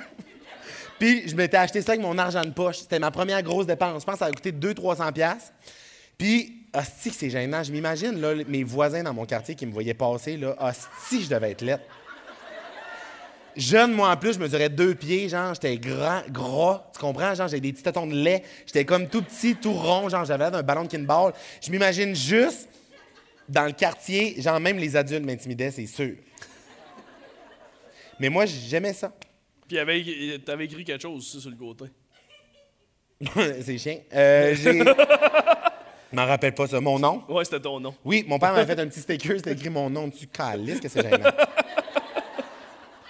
[0.99, 2.79] Puis je m'étais acheté ça avec mon argent de poche.
[2.79, 4.01] C'était ma première grosse dépense.
[4.01, 5.13] Je pense que ça a coûté 200-300$.
[5.13, 5.53] piastres.
[6.17, 7.63] Puis, hostie, c'est gênant.
[7.63, 11.29] Je m'imagine, là, mes voisins dans mon quartier qui me voyaient passer, là, hostie, je
[11.29, 11.85] devais être lettre.
[13.55, 17.33] Jeune, moi, en plus, je mesurais deux pieds, genre, j'étais grand, gras, tu comprends?
[17.33, 20.51] Genre, j'avais des petits tétons de lait, j'étais comme tout petit, tout rond, genre, j'avais
[20.51, 21.33] d'un ballon de kinball.
[21.61, 22.69] Je m'imagine juste
[23.47, 26.15] dans le quartier, genre, même les adultes m'intimidaient, c'est sûr.
[28.19, 29.11] Mais moi, j'aimais ça.
[29.69, 31.85] Puis avait- t'avais écrit quelque chose aussi sur le côté.
[33.61, 33.99] c'est chien.
[34.13, 34.79] Euh, j'ai.
[34.79, 36.81] Je m'en rappelle pas ça.
[36.81, 37.23] Mon nom?
[37.29, 37.93] Ouais, c'était ton nom.
[38.03, 40.25] Oui, mon père m'avait fait un petit sticker, c'était écrit mon nom dessus.
[40.25, 41.29] Calice, que c'est gênant?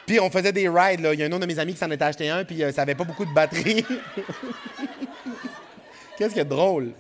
[0.05, 1.13] Puis on faisait des rides, là.
[1.13, 2.73] Il y a un autre de mes amis qui s'en était acheté un, puis euh,
[2.73, 3.85] ça avait pas beaucoup de batterie.
[6.17, 6.91] Qu'est-ce qui est drôle?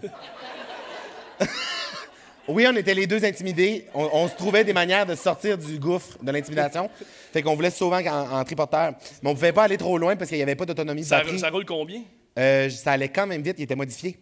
[2.49, 3.85] Oui, on était les deux intimidés.
[3.93, 6.89] On, on se trouvait des manières de sortir du gouffre de l'intimidation.
[7.31, 8.93] Fait qu'on voulait souvent en, en triporteur.
[9.21, 11.19] Mais on pouvait pas aller trop loin parce qu'il n'y avait pas d'autonomie de Ça,
[11.19, 11.39] batterie.
[11.39, 12.01] ça roule combien?
[12.37, 14.17] Euh, ça allait quand même vite, il était modifié.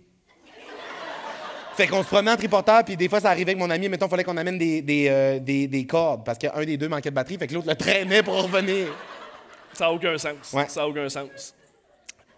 [1.76, 4.08] Fait qu'on se promenait en triporteur, puis des fois, ça arrivait avec mon ami, mettons,
[4.08, 7.12] il fallait qu'on amène des, des, euh, des- des cordes, parce qu'un des deux manquait
[7.12, 8.88] de batterie, fait que l'autre le traînait pour revenir.
[9.74, 10.54] Ça n'a aucun sens.
[10.54, 10.66] Ouais.
[10.68, 11.54] Ça n'a aucun sens.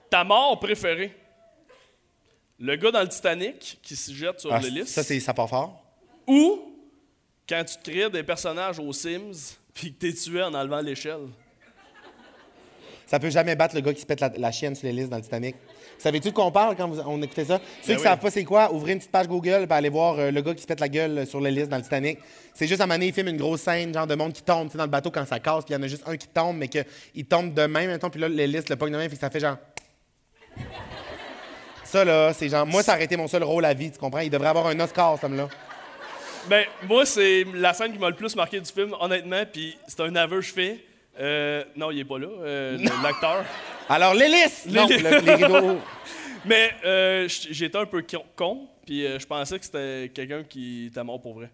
[0.09, 1.15] Ta mort préférée?
[2.59, 4.89] Le gars dans le Titanic qui se jette sur Ah, l'hélice?
[4.89, 5.81] ça, c'est, ça part fort.
[6.27, 6.59] Ou
[7.47, 11.27] quand tu crées des personnages aux Sims puis que t'es tué en enlevant l'échelle?
[13.07, 15.15] Ça peut jamais battre le gars qui se pète la, la chienne sur l'hélice dans
[15.17, 15.55] le Titanic.
[15.97, 17.59] Savais-tu de quoi on parle quand vous- on écoutait ça?
[17.81, 18.03] Ceux qui Ben oui.
[18.03, 20.53] savent pas c'est quoi, ouvrez une petite page Google et aller voir euh, le gars
[20.53, 22.19] qui se pète la gueule sur l'hélice dans le Titanic.
[22.53, 24.43] C'est juste à un moment donné, il filme une grosse scène, genre de monde qui
[24.43, 26.27] tombe dans le bateau quand ça casse, puis il y en a juste un qui
[26.27, 29.17] tombe, mais qu'il tombe de même, mettons, puis là, l'hélice le pogne de même, puis
[29.17, 29.57] ça fait genre.
[31.89, 32.67] Ça, là, c'est genre.
[32.67, 34.19] Moi, ça aurait été mon seul rôle à vie, tu comprends?
[34.19, 35.47] Il devrait avoir un Oscar, ce homme-là.
[36.47, 39.99] Ben, moi, c'est la scène qui m'a le plus marqué du film, honnêtement, puis c'est
[40.01, 40.85] un aveu que je fais.
[41.19, 43.43] Euh, non, il est pas là, euh, l'acteur.
[43.89, 44.65] Alors, l'hélice!
[44.69, 45.79] Non, le- les rideaux.
[46.45, 50.43] Mais euh, j- j'étais un peu con- con, puis euh, je pensais que c'était quelqu'un
[50.43, 51.49] qui était mort pour vrai.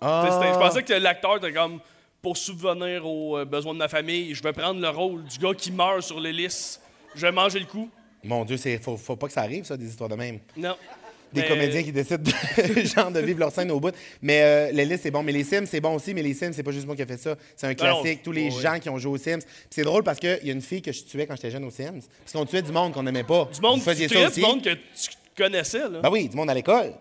[0.00, 0.28] Ah.
[0.32, 1.80] C'était- Je pensais que l'acteur était comme
[2.22, 5.52] pour subvenir aux euh, besoins de ma famille, je vais prendre le rôle du gars
[5.52, 6.80] qui meurt sur l'hélice.
[7.16, 7.90] Je vais manger le coup.
[8.24, 10.38] Mon Dieu, c'est faut, faut pas que ça arrive, ça, des histoires de même.
[10.56, 10.76] Non.
[11.32, 13.92] Des Mais- comédiens qui décident de, genre, de vivre leur scène au bout.
[14.22, 15.22] Mais euh, l'hélice, c'est bon.
[15.24, 16.14] Mais les Sims, c'est bon aussi.
[16.14, 17.34] Mais les Sims, c'est pas juste moi qui ai fait ça.
[17.56, 17.74] C'est un non.
[17.74, 18.22] classique.
[18.22, 19.40] Tous les gens qui ont joué aux Sims.
[19.40, 21.64] Puis c'est drôle parce qu'il y a une fille que je tuais quand j'étais jeune
[21.64, 22.02] aux Sims.
[22.20, 23.48] Parce qu'on tuait du monde qu'on n'aimait pas.
[23.52, 24.40] Du monde, tu ça tuais aussi?
[24.40, 26.00] du monde que tu connaissais, là.
[26.02, 26.92] Ben oui, du monde à l'école.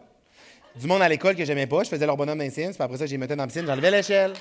[0.76, 1.84] Du monde à l'école que j'aimais pas.
[1.84, 2.72] Je faisais leur bonhomme dans les Sims.
[2.74, 3.68] Puis après ça, j'ai mettais dans la piscine.
[3.68, 4.34] J'enlevais l'échelle.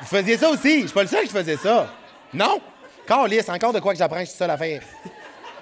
[0.00, 0.80] Vous faisiez ça aussi.
[0.80, 1.92] Je suis pas le seul qui faisait ça.
[2.32, 2.58] Non!
[3.06, 4.80] Carlis, encore de quoi que j'apprends, je suis seul à faire.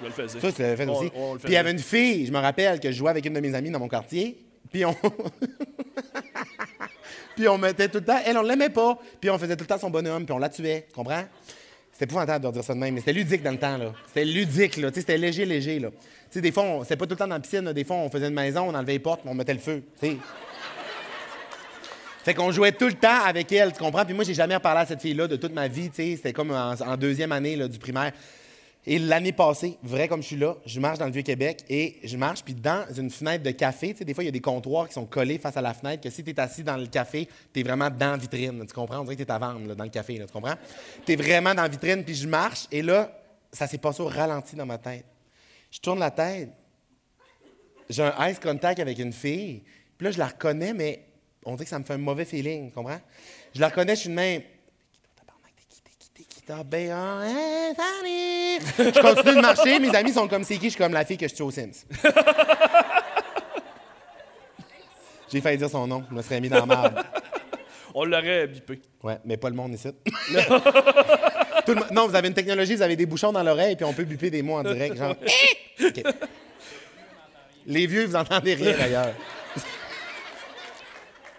[0.01, 0.39] Je le faisais.
[0.39, 1.11] Ça, tu l'avais fait On- aussi.
[1.15, 3.25] on le Puis il y avait une fille, je me rappelle, que je jouais avec
[3.25, 4.37] une de mes amies dans mon quartier.
[4.71, 4.95] Puis on.
[7.35, 8.19] puis on mettait tout le temps.
[8.25, 8.97] Elle, on l'aimait pas.
[9.19, 10.85] Puis on faisait tout le temps son bonhomme, puis on la tuait.
[10.89, 11.23] Tu comprends?
[11.91, 13.93] C'était épouvantable de dire ça de même, mais c'était ludique dans le temps, là.
[14.07, 14.89] C'était ludique, là.
[14.89, 15.89] Tu sais, c'était léger, léger, là.
[15.91, 15.97] Tu
[16.31, 17.73] sais, des fois, on- c'était pas tout le temps dans la piscine, là.
[17.73, 19.83] Des fois, on faisait une maison, on enlevait les portes, on mettait le feu.
[20.01, 20.17] Tu sais.
[22.23, 24.05] Fait qu'on jouait tout le temps avec elle, tu comprends?
[24.05, 26.15] Puis moi, j'ai jamais reparlé à cette fille-là de toute ma vie, tu sais.
[26.17, 28.11] C'était comme en, en deuxième année là, du primaire.
[28.85, 32.15] Et l'année passée, vrai comme je suis là, je marche dans le Vieux-Québec et je
[32.15, 34.39] marche, puis dans une fenêtre de café, tu sais, des fois, il y a des
[34.39, 36.87] comptoirs qui sont collés face à la fenêtre, que si tu es assis dans le
[36.87, 38.99] café, tu es vraiment dans la vitrine, tu comprends?
[38.99, 40.55] On dirait que tu es à vendre là, dans le café, tu comprends?
[41.05, 43.11] Tu es vraiment dans la vitrine, puis je marche, et là,
[43.51, 45.05] ça s'est passé au ralenti dans ma tête.
[45.71, 46.49] Je tourne la tête,
[47.89, 49.61] j'ai un ice contact avec une fille,
[49.97, 51.05] puis là, je la reconnais, mais
[51.45, 53.01] on dirait que ça me fait un mauvais feeling, tu comprends?
[53.53, 54.41] Je la reconnais, je suis de même.
[55.17, 56.38] Tabarnak, t'es qui, t'es qui, t'es qui, t'as ben, ah, hein, salut!
[58.77, 61.17] Je continue de marcher, mes amis sont comme c'est qui, je suis comme la fille
[61.17, 61.85] que je tue aux Sims.
[65.31, 67.03] J'ai failli dire son nom, je me serais mis dans la merde.
[67.93, 68.81] On l'aurait bipé.
[69.03, 69.89] Ouais, mais pas le monde ici.
[71.65, 73.85] Tout le mo- non, vous avez une technologie, vous avez des bouchons dans l'oreille, puis
[73.85, 75.15] on peut buper des mots en direct, genre.
[75.85, 76.03] OK.
[77.67, 79.13] Les vieux, vous entendez rien d'ailleurs.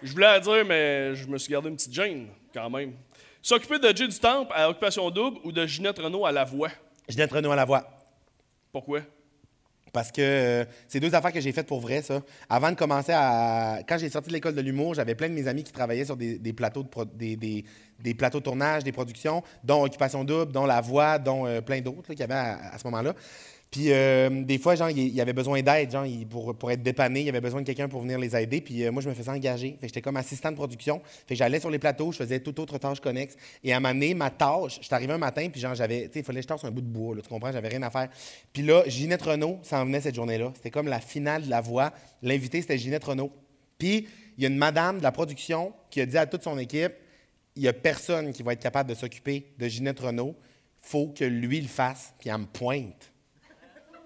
[0.01, 2.93] Je voulais la dire, mais je me suis gardé une petite gêne, quand même.
[3.41, 6.69] S'occuper de Jay du Temple à Occupation Double ou de Ginette Renault à La Voix?
[7.09, 7.83] Je d'être Renaud à la voix.
[8.71, 9.01] Pourquoi?
[9.91, 12.21] Parce que euh, c'est deux affaires que j'ai faites pour vrai, ça.
[12.49, 13.79] Avant de commencer à.
[13.89, 16.15] Quand j'ai sorti de l'école de l'humour, j'avais plein de mes amis qui travaillaient sur
[16.15, 17.65] des, des plateaux, de pro- des, des-
[17.99, 21.81] des plateaux de tournage, des productions, dont Occupation Double, dont La Voix, dont euh, plein
[21.81, 23.13] d'autres qu'il y avait à, à ce moment-là.
[23.71, 27.21] Puis euh, des fois, genre, il y avait besoin d'aide, genre, pour, pour être dépanné,
[27.21, 28.59] il y avait besoin de quelqu'un pour venir les aider.
[28.59, 29.77] Puis euh, moi, je me faisais engager.
[29.79, 31.01] Fait j'étais comme assistant de production.
[31.25, 33.37] Fait j'allais sur les plateaux, je faisais toute autre tâche connexe.
[33.63, 36.13] Et à un moment donné, ma tâche, j'étais arrivé un matin, puis genre, j'avais, tu
[36.13, 37.81] sais, il fallait que je tasse un bout de bois, là, tu comprends, j'avais rien
[37.83, 38.09] à faire.
[38.51, 40.51] Puis là, Ginette Renault s'en venait cette journée-là.
[40.55, 41.93] C'était comme la finale de la voix.
[42.21, 43.31] L'invité, c'était Ginette Renault.
[43.77, 44.05] Puis
[44.37, 46.93] il y a une madame de la production qui a dit à toute son équipe
[47.55, 50.35] il n'y a personne qui va être capable de s'occuper de Ginette Renault.
[50.79, 52.13] faut que lui le fasse.
[52.19, 53.10] Puis elle me pointe.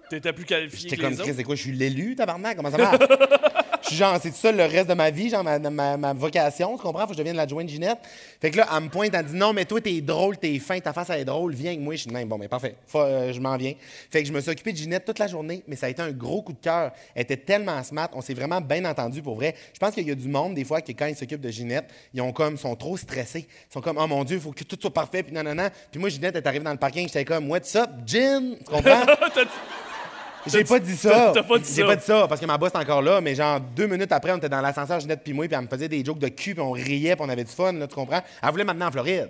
[0.08, 1.36] T'étais plus qualifié J'étais que comme les Chris, autres.
[1.38, 1.54] c'est quoi?
[1.56, 2.56] Je suis l'élu, tabarnak?
[2.56, 2.98] Comment ça marche?
[3.82, 6.76] Je suis genre, c'est ça le reste de ma vie, genre ma, ma, ma vocation,
[6.76, 7.02] tu comprends?
[7.02, 7.98] Faut que je devienne l'adjoint de Ginette.
[8.40, 10.78] Fait que là, elle me pointe, elle dit non, mais toi, t'es drôle, t'es fin,
[10.80, 11.94] ta face, elle est drôle, viens avec moi.
[11.94, 13.74] Je suis même, bon, mais parfait, Faut, euh, je m'en viens.
[14.10, 16.02] Fait que je me suis occupé de Ginette toute la journée, mais ça a été
[16.02, 16.90] un gros coup de cœur.
[17.14, 19.54] Elle était tellement smart, on s'est vraiment bien entendu pour vrai.
[19.72, 21.86] Je pense qu'il y a du monde, des fois, que quand ils s'occupent de Ginette,
[22.12, 23.46] ils ont comme, sont trop stressés.
[23.48, 25.68] Ils sont comme, oh mon Dieu, faut que tout soit parfait, puis non, non, non.
[25.92, 28.56] Puis moi, Ginette est arrivée dans le parking, j'étais comme, what's up, Gin?
[28.58, 29.02] Tu comprends?
[30.46, 31.32] J'ai pas dit ça.
[31.34, 33.34] t'as pas dit J'ai pas dit ça parce que ma boss est encore là, mais
[33.34, 35.88] genre deux minutes après, on était dans l'ascenseur Ginette puis moi, puis elle me faisait
[35.88, 38.22] des jokes de cul, puis on riait, puis on avait du fun, là, tu comprends?
[38.42, 39.28] Elle voulait maintenant en Floride.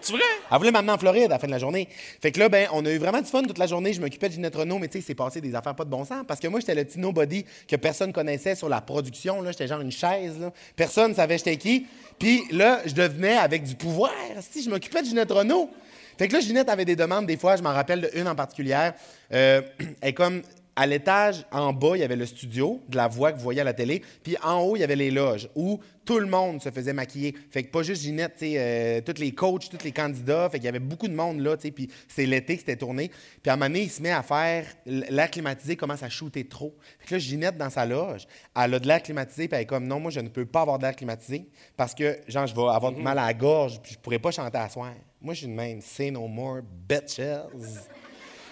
[0.00, 0.22] C'est vrai?
[0.52, 1.88] Elle voulait m'amener en Floride à la fin de la journée.
[2.20, 3.92] Fait que là, ben, on a eu vraiment du fun toute la journée.
[3.92, 6.04] Je m'occupais de Ginette Renault, mais tu sais, c'est passé des affaires pas de bon
[6.04, 6.24] sens.
[6.28, 9.42] Parce que moi, j'étais le petit nobody que personne connaissait sur la production.
[9.42, 9.50] Là.
[9.50, 10.38] J'étais genre une chaise.
[10.38, 10.52] Là.
[10.76, 11.86] Personne savait j'étais qui.
[12.18, 14.12] Puis là, je devenais avec du pouvoir.
[14.40, 15.70] Si, je m'occupais de Ginette Renault.
[16.18, 18.94] Fait que là, Ginette avait des demandes, des fois, je m'en rappelle d'une en particulière.
[19.32, 19.62] Euh,
[20.00, 20.42] elle est comme
[20.78, 23.62] à l'étage, en bas, il y avait le studio de la voix que vous voyez
[23.62, 24.02] à la télé.
[24.22, 27.34] Puis en haut, il y avait les loges où tout le monde se faisait maquiller.
[27.50, 30.50] Fait que pas juste Ginette, tu euh, tous les coachs, tous les candidats.
[30.50, 31.72] Fait qu'il y avait beaucoup de monde là, tu.
[31.72, 33.10] Puis c'est l'été que c'était tourné.
[33.42, 36.46] Puis à un moment donné, il se met à faire l'air climatisé, commence à shooter
[36.46, 36.76] trop.
[36.98, 39.48] Fait que là, Ginette, dans sa loge, elle a de l'air climatisé.
[39.48, 42.18] Puis elle est comme, non, moi, je ne peux pas avoir d'air climatisé parce que,
[42.28, 43.80] genre, je vais avoir mal à la gorge.
[43.82, 44.92] Puis je pourrais pas chanter à soir.
[45.22, 45.80] Moi, je suis une même.
[45.80, 47.18] Say no more, bitches.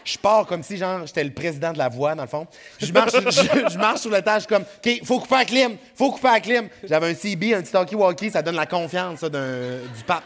[0.04, 2.46] Je pars comme si, genre, j'étais le président de la voix, dans le fond.
[2.78, 4.10] Je marche, je, je marche sur
[4.46, 6.68] comme, OK, faut couper la clim, faut couper la clim.
[6.84, 10.24] J'avais un CB, un petit talkie-walkie, ça donne la confiance, du pape.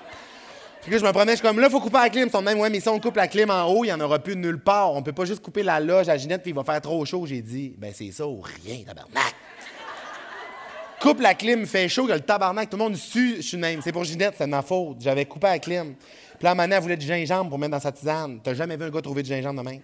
[0.83, 2.27] Puis là, je me prenais, je suis comme, là, faut couper la clim.
[2.27, 4.01] Ils sont même, ouais, mais si on coupe la clim en haut, il n'y en
[4.01, 4.95] aura plus de nulle part.
[4.95, 7.27] On peut pas juste couper la loge à Ginette, puis il va faire trop chaud.
[7.27, 9.35] J'ai dit, ben, c'est ça ou rien, tabarnak.
[11.01, 13.81] Coupe la clim, fait chaud, que le tabarnak, tout le monde sue, je suis même.
[13.83, 14.97] C'est pour Ginette, c'est ma faute.
[15.01, 15.95] J'avais coupé la clim.
[16.39, 18.41] Puis là, à un moment donné, elle voulait du gingembre pour mettre dans sa tisane.
[18.43, 19.81] T'as jamais vu un gars trouver du gingembre de même?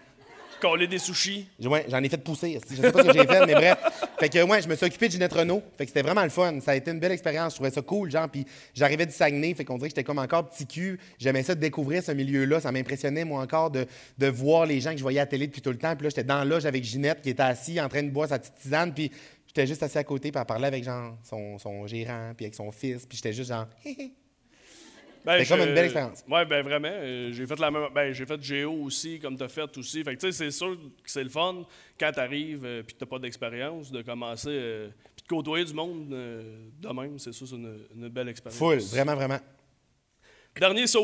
[0.60, 1.48] Coller des sushis.
[1.62, 2.58] Ouais, j'en ai fait pousser.
[2.70, 3.76] Je sais pas ce que j'ai fait, mais bref.
[4.18, 5.62] Fait que, ouais, je me suis occupé de Ginette Renault.
[5.76, 6.58] Fait que c'était vraiment le fun.
[6.60, 7.52] Ça a été une belle expérience.
[7.52, 8.28] Je trouvais ça cool, genre.
[8.28, 9.52] Puis j'arrivais du Saguenay.
[9.54, 10.98] Fait qu'on dirait que j'étais comme encore petit cul.
[11.18, 12.60] J'aimais ça de découvrir ce milieu-là.
[12.60, 13.84] Ça m'impressionnait, moi, encore, de,
[14.16, 15.94] de voir les gens que je voyais à la télé depuis tout le temps.
[15.96, 18.28] Puis là, j'étais dans la loge avec Ginette qui était assis en train de boire
[18.28, 18.94] sa petite tisane.
[18.94, 19.10] Puis
[19.48, 20.30] j'étais juste assis à côté.
[20.30, 23.04] Puis elle parlait avec, genre, son, son gérant, puis avec son fils.
[23.04, 23.66] Puis j'étais juste, genre,
[25.24, 26.24] Ben, C'était comme une belle expérience.
[26.28, 26.88] Ouais, ben vraiment.
[26.90, 27.88] euh, j'ai fait la même.
[27.94, 30.04] Ben, j'ai fait Géo aussi, comme t'as fait aussi.
[30.04, 31.64] Fait que tu sais, c'est sûr que c'est le fun
[31.98, 35.72] quand t'arrives euh, puis que t'as pas d'expérience de commencer euh, puis de côtoyer du
[35.72, 37.18] monde euh, de même.
[37.18, 38.58] C'est sûr, c'est une, une belle expérience.
[38.58, 38.78] full.
[38.94, 39.38] Vraiment, vraiment.
[40.60, 40.98] Dernier ça.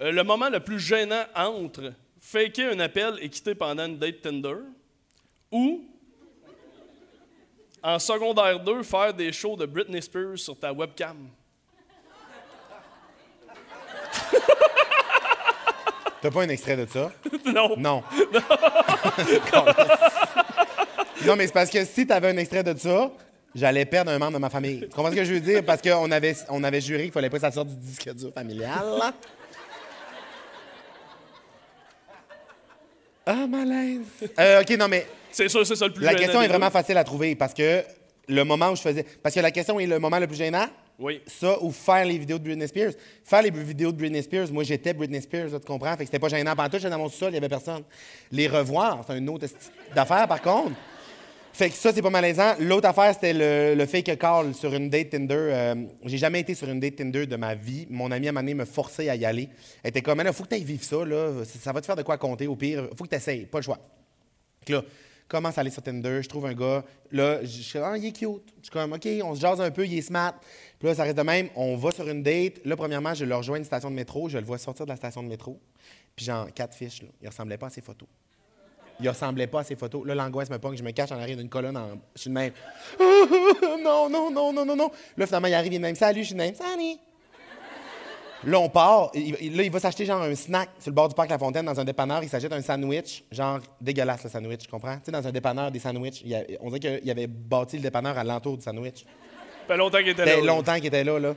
[0.00, 4.20] Euh, le moment le plus gênant entre faker un appel et quitter pendant une date
[4.20, 4.56] Tinder
[5.50, 5.84] ou
[7.82, 11.30] en secondaire 2 faire des shows de Britney Spears sur ta webcam.
[16.22, 17.12] T'as pas un extrait de ça?
[17.52, 17.76] non.
[17.76, 18.02] Non.
[21.24, 23.10] non, mais c'est parce que si tu avais un extrait de ça,
[23.54, 24.80] j'allais perdre un membre de ma famille.
[24.80, 25.64] Tu comprends ce que je veux dire?
[25.64, 28.32] Parce qu'on avait, on avait juré qu'il fallait pas que ça sorte du disque dur
[28.32, 28.82] familial.
[33.26, 34.06] Ah, malaise.
[34.38, 36.96] Euh, OK, non, mais C'est sûr, c'est ça le plus la question est vraiment facile
[36.96, 37.82] à trouver parce que
[38.28, 39.04] le moment où je faisais.
[39.22, 40.66] Parce que la question est le moment le plus gênant.
[40.98, 41.20] Oui.
[41.26, 42.92] Ça ou faire les vidéos de Britney Spears.
[43.24, 45.92] Faire les vidéos de Britney Spears, moi j'étais Britney Spears, tu comprends?
[45.92, 46.54] Fait que c'était pas gênant.
[46.56, 47.82] Pendant tout, j'étais dans mon sous-sol, il y avait personne.
[48.32, 49.46] Les revoir, c'est une autre
[49.94, 50.72] d'affaire par contre.
[51.56, 52.54] Fait que ça, c'est pas malaisant.
[52.60, 55.34] L'autre affaire, c'était le, le fake call sur une date Tinder.
[55.34, 57.86] Euh, j'ai jamais été sur une date Tinder de ma vie.
[57.88, 59.48] Mon ami à un moment me forçait à y aller.
[59.82, 61.44] Elle était comme, il faut que tu ailles vivre ça, là.
[61.46, 62.46] Ça, va te faire de quoi compter.
[62.46, 63.78] Au pire, faut que tu essayes, pas le choix.
[64.66, 64.82] Fait là,
[65.28, 66.84] commence à aller sur Tinder, je trouve un gars.
[67.10, 68.42] Là, je suis ah, il est cute.
[68.58, 70.34] Je suis comme, OK, on se jase un peu, il est smart.
[70.78, 71.48] Puis là, ça reste de même.
[71.54, 72.64] On va sur une date.
[72.64, 74.28] Là, premièrement, je le rejoins une station de métro.
[74.28, 75.60] Je le vois sortir de la station de métro.
[76.14, 77.08] Puis genre, quatre fiches, là.
[77.20, 78.08] Il ressemblait pas à ses photos.
[79.00, 80.06] Il ressemblait pas à ses photos.
[80.06, 80.76] Là, l'angoisse me pogne.
[80.76, 81.76] Je me cache en arrière d'une colonne.
[81.76, 82.00] En...
[82.14, 82.52] Je suis de même.
[83.00, 84.90] non, non, non, non, non, non.
[85.16, 85.96] Là, finalement, il arrive, il est de même.
[85.96, 86.54] Salut, je suis de même.
[86.54, 86.96] Salut.
[88.44, 89.10] Là, on part.
[89.14, 91.64] Il- là, il va s'acheter genre un snack sur le bord du parc La Fontaine
[91.64, 92.22] dans un dépanneur.
[92.22, 94.96] Il s'achète un sandwich, genre dégueulasse le sandwich, tu comprends?
[94.96, 96.20] Tu sais, dans un dépanneur, des sandwichs.
[96.22, 98.98] il y a- on dirait qu'il avait bâti le dépanneur à l'entour du sandwich.
[99.04, 100.34] Ça fait longtemps qu'il était Ça là.
[100.36, 100.46] fait là.
[100.52, 101.34] longtemps qu'il était là, là.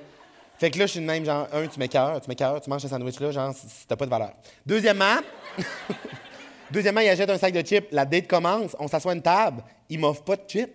[0.57, 2.81] Fait que là, je suis de même, genre, un, tu m'écœures, tu m'écœures, tu manges
[2.81, 4.33] ce sandwich-là, genre, si t'as pas de valeur.
[4.65, 5.15] Deuxièmement,
[6.71, 7.87] deuxièmement, il achète un sac de chips.
[7.91, 9.63] La date commence, on s'assoit à une table.
[9.89, 10.69] Il m'offre pas de chips.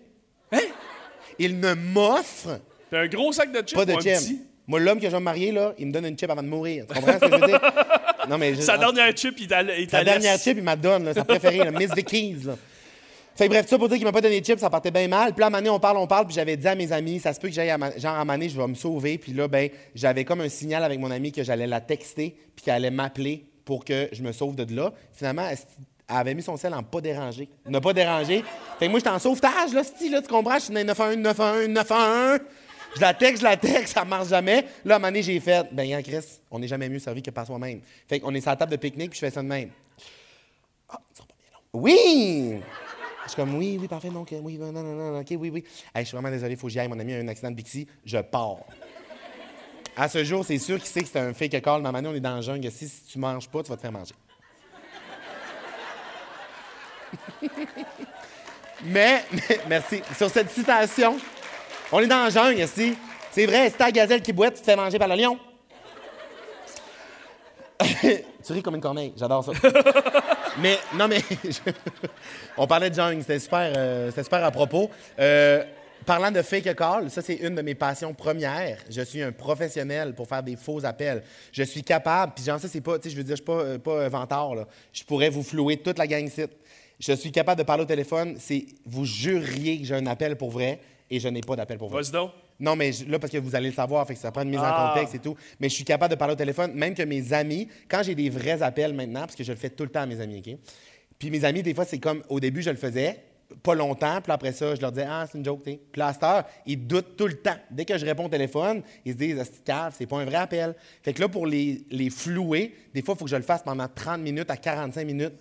[0.51, 0.59] Hein?
[1.37, 2.59] Il ne m'offre
[2.91, 4.39] un gros sac de chips pas de chips.
[4.67, 6.47] Moi, l'homme que je vais me marier, là, il me donne une chip avant de
[6.47, 6.85] mourir.
[6.87, 7.61] Tu comprends ce que je veux dire?
[8.27, 11.05] Non, mais je- Sa dernière chip, il t'a il sa dernière chip, il m'a donné,
[11.05, 12.37] là, sa préférée, là, Miss Vickies.
[12.45, 12.55] Là.
[13.35, 15.07] Fait que bref, ça pour dire qu'il m'a pas donné de chips, ça partait bien
[15.07, 15.31] mal.
[15.33, 16.91] Puis là, à un moment donné, on parle, on parle, puis j'avais dit à mes
[16.91, 18.65] amis, ça se peut que j'aille, à ma- genre, à un moment donné, je vais
[18.65, 19.19] me sauver.
[19.19, 22.65] Puis là, ben, j'avais comme un signal avec mon ami que j'allais la texter, puis
[22.65, 24.91] qu'elle allait m'appeler pour que je me sauve de là.
[25.13, 25.57] Finalement, elle,
[26.09, 27.47] elle avait mis son sel en pas dérangé.
[27.67, 28.43] Ne pas déranger.
[28.79, 30.55] Fait que moi, j'étais en sauvetage, là, style, là, tu comprends?
[30.55, 32.39] Je suis dans les 911, 911, 911.
[32.95, 34.65] Je la texte, je la texte, ça marche jamais.
[34.85, 37.21] Là, à un moment donné, j'ai fait, ben, hein, Chris, on n'est jamais mieux servi
[37.21, 37.81] que par soi-même.
[38.07, 39.69] Fait qu'on est sur la table de pique-nique, puis je fais ça de même.
[40.89, 41.59] Ah, ça sera pas bien long.
[41.73, 42.61] Oui!
[43.25, 45.63] Je suis comme, oui, oui, parfait, donc, euh, oui, non, non, non, ok, oui, oui.
[45.93, 46.87] Hey, je suis vraiment désolé, il faut que j'y aille.
[46.87, 48.59] Mon ami a eu un accident de Bixi, je pars.
[49.97, 51.81] À ce jour, c'est sûr qu'il sait que c'est un fake call.
[51.81, 52.69] Ma manière, on est dans le jungle.
[52.71, 54.13] Si, si tu manges pas, tu vas te faire manger.
[58.85, 59.23] mais-
[59.67, 60.01] merci.
[60.17, 61.17] Sur cette citation,
[61.91, 62.95] on est dans le jungle, ici.
[63.31, 65.37] C'est vrai, c'est ta gazelle qui boite, tu te fais manger par le lion.
[68.45, 69.51] tu ris comme une corneille, j'adore ça.
[70.61, 71.21] mais, non, mais,
[72.57, 74.89] on parlait de jogging, c'était super, euh, super à propos.
[75.19, 75.63] Euh,
[76.05, 78.79] parlant de fake call, ça, c'est une de mes passions premières.
[78.89, 81.23] Je suis un professionnel pour faire des faux appels.
[81.51, 83.45] Je suis capable, puis genre, ça, c'est pas, tu sais, je veux dire, je suis
[83.45, 84.67] pas, euh, pas un vantard, là.
[84.93, 86.51] Je pourrais vous flouer toute la gang site.
[86.99, 90.49] Je suis capable de parler au téléphone, c'est, vous juriez que j'ai un appel pour
[90.49, 92.01] vrai, et je n'ai pas d'appel pour vrai.
[92.01, 92.31] Vas-y donc.
[92.59, 94.59] Non, mais là, parce que vous allez le savoir, fait que ça prend une mise
[94.61, 94.85] Ah.
[94.85, 95.35] en contexte et tout.
[95.59, 98.29] Mais je suis capable de parler au téléphone, même que mes amis, quand j'ai des
[98.29, 100.57] vrais appels maintenant, parce que je le fais tout le temps à mes amis, OK?
[101.19, 103.19] Puis mes amis, des fois, c'est comme, au début, je le faisais,
[103.61, 105.79] pas longtemps, puis après ça, je leur disais, ah, c'est une joke, tu sais.
[105.91, 107.55] Puis là, à cette heure, ils doutent tout le temps.
[107.69, 110.25] Dès que je réponds au téléphone, ils se disent, Ah, c'est cave, c'est pas un
[110.25, 110.73] vrai appel.
[111.03, 113.61] Fait que là, pour les, les flouer, des fois, il faut que je le fasse
[113.63, 115.33] pendant 30 minutes à 45 minutes,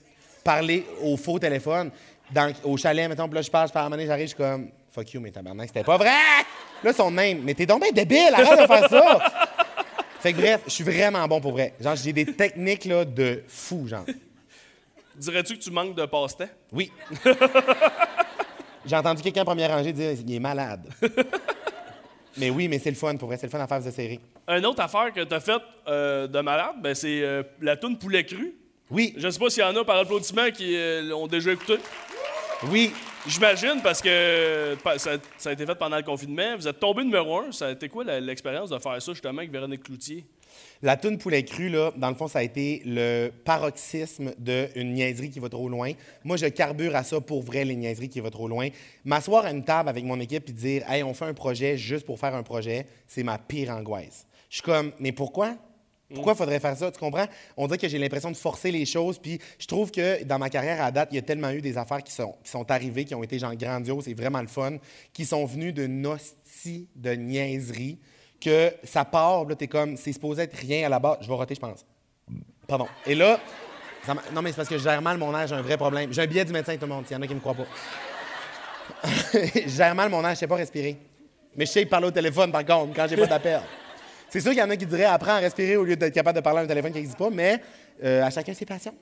[0.43, 1.91] parler au faux téléphone.
[2.33, 5.13] Dans, au chalet, mettons, puis là, je parle, je parle, j'arrive, je suis comme, fuck
[5.13, 6.11] you, mais tabarnak, c'était pas vrai!
[6.83, 9.33] Là, son même, mais t'es donc bien débile, arrête de faire ça!
[10.21, 11.75] Fait que bref, je suis vraiment bon pour vrai.
[11.79, 14.07] Genre, j'ai des techniques, là, de fou, genre.
[15.17, 16.49] Dirais-tu que tu manques de passe-temps?
[16.73, 16.91] Oui.
[18.87, 20.89] J'ai entendu quelqu'un en première rangée dire il est malade.
[22.37, 24.21] mais oui, mais c'est le fun, pour vrai, c'est le fun à faire de série.
[24.49, 27.99] Une autre affaire que tu as faite euh, de malade, ben, c'est euh, la toune
[27.99, 28.55] poulet cru.
[28.91, 31.79] Oui, Je sais pas s'il y en a par applaudissement qui euh, l'ont déjà écouté.
[32.71, 32.93] Oui.
[33.27, 35.13] J'imagine parce que ça,
[35.47, 36.57] a été fait pendant le confinement.
[36.57, 37.53] Vous êtes tombé numéro un.
[37.53, 40.27] Ça a été quoi l'expérience de faire ça justement avec Véronique Cloutier?
[40.83, 45.31] La toune poulet cru, là, dans le fond, ça a été le paroxysme d'une niaiserie
[45.31, 45.93] qui va trop loin.
[46.23, 48.69] Moi, je carbure à ça pour vrai, les niaiseries qui vont trop loin.
[49.05, 52.05] M'asseoir à une table avec mon équipe et dire Hey, on fait un projet juste
[52.05, 54.27] pour faire un projet, c'est ma pire angoisse.
[54.51, 55.57] Je suis comme Mais pourquoi?
[56.15, 56.91] Pourquoi faudrait faire ça?
[56.91, 57.27] Tu comprends?
[57.57, 59.19] On dirait que j'ai l'impression de forcer les choses.
[59.19, 61.77] Puis je trouve que dans ma carrière à date, il y a tellement eu des
[61.77, 64.77] affaires qui sont, qui sont arrivées, qui ont été genre grandioses et vraiment le fun,
[65.13, 67.99] qui sont venues d'une hostie de niaiserie
[68.41, 71.19] que ça part, là, t'es comme, c'est supposé être rien à la base.
[71.23, 71.85] Je vais roter, je pense.
[72.69, 72.87] Pardon.
[73.07, 73.41] Et là,
[74.05, 76.13] ça non, mais c'est parce que je gère mal mon âge, j'ai un vrai problème.
[76.13, 77.55] J'ai un billet du médecin, tout le monde, s'il y en a qui me croient
[77.55, 77.67] pas.
[79.33, 80.99] je gère mal mon âge, je sais pas respirer.
[81.57, 83.61] Mais je sais parler au téléphone, par contre, quand j'ai pas d'appel.
[84.35, 86.35] C'est sûr qu'il y en a qui diraient apprends à respirer au lieu d'être capable
[86.35, 87.61] de parler à un téléphone qui n'existe pas, mais
[88.03, 88.93] euh, à chacun ses passions.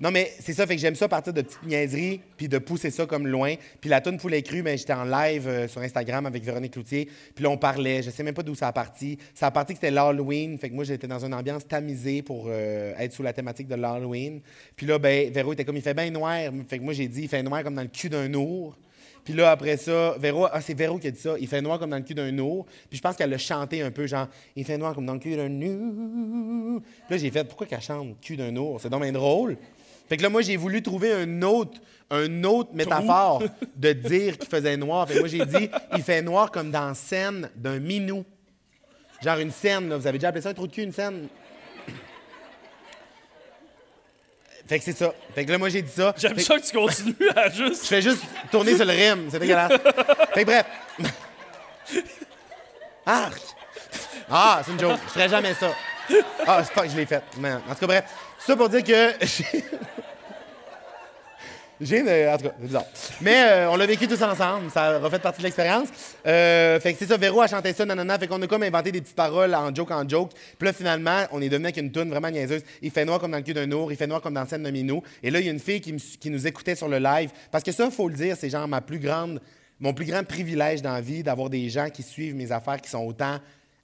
[0.00, 2.90] Non, mais c'est ça, fait que j'aime ça partir de petites niaiseries, puis de pousser
[2.90, 3.54] ça comme loin.
[3.80, 7.08] Puis la toune poulet cru, ben, j'étais en live euh, sur Instagram avec Véronique Cloutier,
[7.32, 9.18] puis là, on parlait, je sais même pas d'où ça a parti.
[9.36, 12.46] Ça a parti que c'était l'Halloween, fait que moi, j'étais dans une ambiance tamisée pour
[12.48, 14.40] euh, être sous la thématique de l'Halloween.
[14.74, 17.22] Puis là, ben, Véro était comme, il fait bien noir, fait que moi, j'ai dit,
[17.22, 18.76] il fait noir comme dans le cul d'un ours.
[19.28, 21.34] Puis là, après ça, Véro, ah, c'est Véro qui a dit ça.
[21.38, 22.66] Il fait noir comme dans le cul d'un ours.
[22.88, 25.18] Puis je pense qu'elle l'a chanté un peu, genre, il fait noir comme dans le
[25.18, 26.82] cul d'un ours.
[26.82, 28.80] Puis là, j'ai fait, pourquoi qu'elle chante cul d'un ours?
[28.80, 29.58] C'est donc bien drôle.
[30.08, 31.78] Fait que là, moi, j'ai voulu trouver un autre,
[32.10, 33.42] un autre métaphore
[33.76, 35.06] de dire qu'il faisait noir.
[35.06, 38.24] Fait que moi, j'ai dit, il fait noir comme dans scène d'un minou.
[39.22, 39.98] Genre une scène, là.
[39.98, 41.28] Vous avez déjà appelé ça un trou de cul, une scène?
[44.68, 45.12] Fait que c'est ça.
[45.34, 46.14] Fait que là, moi, j'ai dit ça.
[46.18, 47.84] J'aime Fait- ça que tu continues à juste.
[47.84, 49.28] je fais juste tourner sur le rim.
[49.30, 49.72] C'est dégueulasse.
[50.34, 50.66] fait que bref.
[53.06, 53.40] Arc!
[54.30, 54.98] Ah, c'est une joke.
[55.06, 55.70] Je ferais jamais ça.
[56.46, 57.22] Ah, c'est pas que je l'ai fait.
[57.38, 58.04] Mais, en tout cas, bref.
[58.38, 59.12] Ça pour dire que.
[61.80, 62.08] j'ai- une.
[62.08, 62.84] En tout cas, c'est bizarre.
[63.20, 64.70] Mais euh, on l'a vécu tous ensemble.
[64.70, 65.88] Ça a refait partie de l'expérience.
[66.26, 67.16] Euh, fait que c'est ça.
[67.16, 68.18] Véro a chanté ça, nanana.
[68.18, 70.32] Fait qu'on a comme inventé des petites paroles en joke, en joke.
[70.58, 72.62] Puis là, finalement, on est devenu avec une toune vraiment niaiseuse.
[72.82, 73.92] Il fait noir comme dans le cul d'un ours.
[73.92, 75.02] Il fait noir comme dans scène de Minou.
[75.22, 77.30] Et là, il y a une fille qui, nous écoutait sur le live.
[77.50, 79.40] Parce que ça, faut le dire, c'est genre ma plus grande.
[79.80, 82.90] Mon plus grand privilège dans la vie d'avoir des gens qui suivent mes affaires qui
[82.90, 83.38] sont autant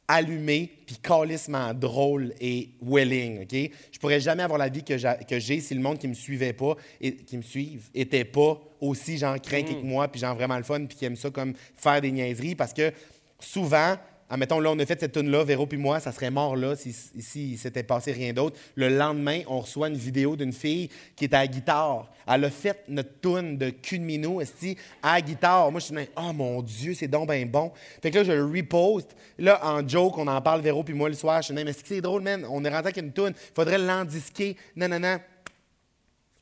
[0.07, 3.71] allumé, puis calissement drôle et willing, OK?
[3.93, 6.15] Je pourrais jamais avoir la vie que j'a- que j'ai si le monde qui me
[6.15, 10.35] suivait pas, et qui me suivent, était pas aussi genre craqué que moi, puis genre
[10.35, 12.93] vraiment le fun, puis qui aime ça comme faire des niaiseries, parce que
[13.41, 13.97] souvent,
[14.35, 16.93] admettons, là, on a fait cette tune-là, Véro puis moi, ça serait mort là si,
[16.93, 18.59] si, s'était passé rien d'autre.
[18.75, 22.11] Le lendemain, on reçoit une vidéo d'une fille qui est à la guitare.
[22.27, 24.01] Elle a fait notre tune de cul
[25.03, 25.71] à la guitare.
[25.71, 27.73] Moi, je suis oh mon Dieu, c'est donc bien bon.
[28.03, 29.15] Fait que là, je le reposte.
[29.39, 31.41] Là, en joke, on en parle, Véro puis moi, le soir.
[31.43, 32.45] Je suis mais c'est drôle, man?
[32.51, 33.35] On est rentré avec une tune.
[33.55, 34.57] Faudrait l'endisquer.
[34.77, 35.19] Non, non, non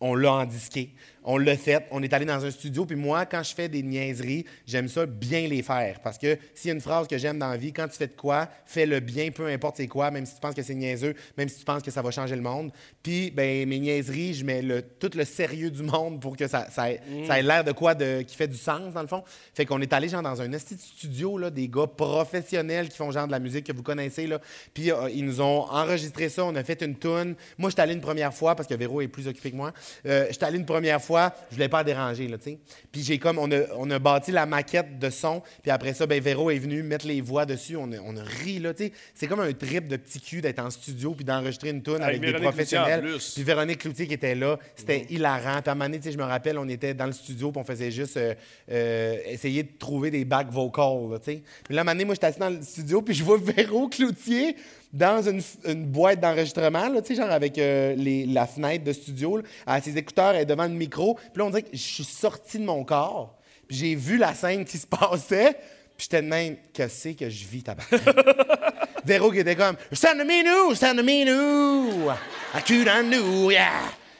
[0.02, 0.90] on l'a endisqué.
[1.24, 1.86] On l'a fait.
[1.90, 2.84] On est allé dans un studio.
[2.84, 6.00] Puis moi, quand je fais des niaiseries, j'aime ça bien les faire.
[6.00, 8.06] Parce que s'il y a une phrase que j'aime dans la vie, quand tu fais
[8.08, 11.14] de quoi, fais-le bien, peu importe c'est quoi, même si tu penses que c'est niaiseux,
[11.38, 12.72] même si tu penses que ça va changer le monde.
[13.02, 16.66] Puis, ben, mes niaiseries, je mets le, tout le sérieux du monde pour que ça,
[16.70, 19.22] ça, ait- ça ait l'air de quoi de, qui fait du sens, dans le fond.
[19.54, 23.26] Fait qu'on est allé genre dans un studio, là, des gars professionnels qui font genre
[23.26, 24.26] de la musique que vous connaissez.
[24.26, 24.40] Là.
[24.74, 27.34] Puis euh, ils nous ont enregistré ça, on a fait une toune.
[27.58, 29.72] Moi, j'étais allé une première fois parce que Véro est plus occupé que moi.
[30.06, 31.11] Euh, j'étais allé une première fois.
[31.12, 32.58] Fois, je voulais pas déranger, là, tu sais.
[32.90, 36.06] Puis j'ai comme, on a, on a bâti la maquette de son, puis après ça,
[36.06, 38.84] ben Véro est venu mettre les voix dessus, on a, on a ri, là, tu
[38.84, 38.92] sais.
[39.14, 42.20] C'est comme un trip de petit cul d'être en studio puis d'enregistrer une tune avec,
[42.20, 43.04] des professionnels.
[43.34, 45.60] Puis Véronique Cloutier qui était là, c'était hilarant.
[45.60, 47.52] Puis à un moment donné, tu sais, je me rappelle, on était dans le studio,
[47.52, 48.34] puis on faisait juste euh,
[48.70, 51.42] euh, essayer de trouver des back vocals, là, tu sais.
[51.64, 53.38] Puis là, à un moment donné, moi, j'étais assis dans le studio, puis je vois
[53.38, 54.56] Véro Cloutier
[54.92, 59.80] dans une, boîte d'enregistrement, là, genre avec euh, les- la fenêtre de studio, là, à
[59.80, 61.14] ses écouteurs, elle devant le micro.
[61.14, 64.34] Puis là, on dirait que je suis sorti de mon corps, puis j'ai vu la
[64.34, 65.54] scène qui se passait,
[65.96, 67.84] puis j'étais de même, que c'est que je vis, tabac.
[69.04, 72.10] Véro qui était comme Stand to me nous, stand me nous,
[72.54, 73.70] I couldn't do, yeah.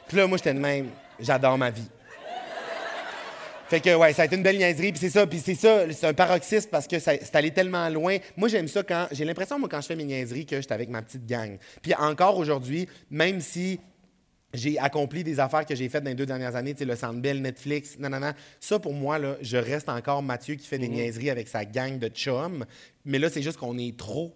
[0.09, 0.89] Puis là, moi, j'étais de même,
[1.21, 1.89] j'adore ma vie.
[3.73, 4.93] Fait que, ouais, ça a été une belle niaiserie.
[4.93, 7.89] Puis c'est ça, puis c'est ça, c'est un paroxysme parce que ça- c'est allé tellement
[7.89, 8.19] loin.
[8.37, 9.07] Moi, j'aime ça quand.
[9.13, 11.57] J'ai l'impression, moi, quand je fais mes niaiseries, que j'étais avec ma petite gang.
[11.81, 13.81] Puis encore aujourd'hui, même si
[14.53, 16.97] j'ai accompli des affaires que j'ai faites dans les deux dernières années, tu sais, le
[16.97, 18.33] Sandbell, Netflix, non, non, non.
[18.61, 21.99] Ça, pour moi, là, je reste encore Mathieu qui fait des niaiseries avec sa gang
[21.99, 22.67] de chums.
[23.07, 24.35] Mais là, c'est juste qu'on est trop.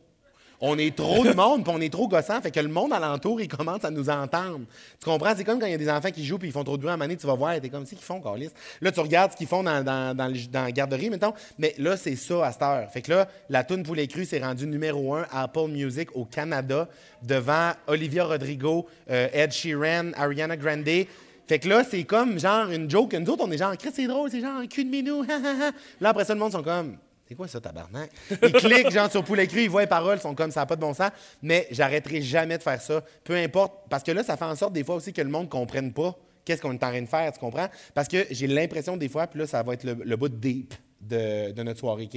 [0.60, 3.40] On est trop de monde, puis on est trop gossant, fait que le monde alentour,
[3.40, 4.60] il commence à nous entendre.
[5.00, 5.34] Tu comprends?
[5.36, 6.82] C'est comme quand il y a des enfants qui jouent puis ils font trop de
[6.82, 8.50] bruit à un moment tu vas voir, t'es comme, c'est qu'ils font, Carlis?
[8.80, 11.34] Là, tu regardes ce qu'ils font dans, dans, dans, la garderie, mettons.
[11.58, 12.90] Mais là, c'est ça à cette heure.
[12.90, 16.24] Fait que là, la toune Poulet Cru s'est rendue numéro un à Apple Music au
[16.24, 16.88] Canada
[17.22, 21.06] devant Olivia Rodrigo, euh, Ed Sheeran, Ariana Grande.
[21.46, 23.14] Fait que là, c'est comme genre une joke.
[23.14, 25.24] Nous autres, on est genre, Chris, c'est drôle, c'est genre un cul de minou.
[26.00, 26.96] là, après ça, le monde sont comme,
[27.28, 28.10] c'est quoi ça, tabarnak?
[28.30, 30.66] Ils cliquent, genre, sur Poulet Cru, ils voient les paroles, ils sont comme, ça n'a
[30.66, 31.10] pas de bon sens.
[31.42, 33.02] Mais j'arrêterai jamais de faire ça.
[33.24, 33.88] Peu importe.
[33.90, 35.92] Parce que là, ça fait en sorte, des fois aussi, que le monde ne comprenne
[35.92, 36.16] pas
[36.46, 37.68] qu'est-ce qu'on est en train de faire, tu comprends?
[37.92, 40.74] Parce que j'ai l'impression, des fois, puis là, ça va être le, bout de deep
[41.00, 42.08] de, notre soirée?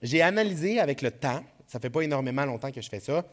[0.00, 3.24] J'ai analysé avec le temps, ça fait pas énormément longtemps que je fais ça,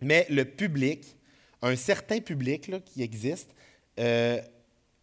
[0.00, 1.16] mais le public,
[1.60, 3.50] un certain public là, qui existe,
[4.00, 4.40] euh,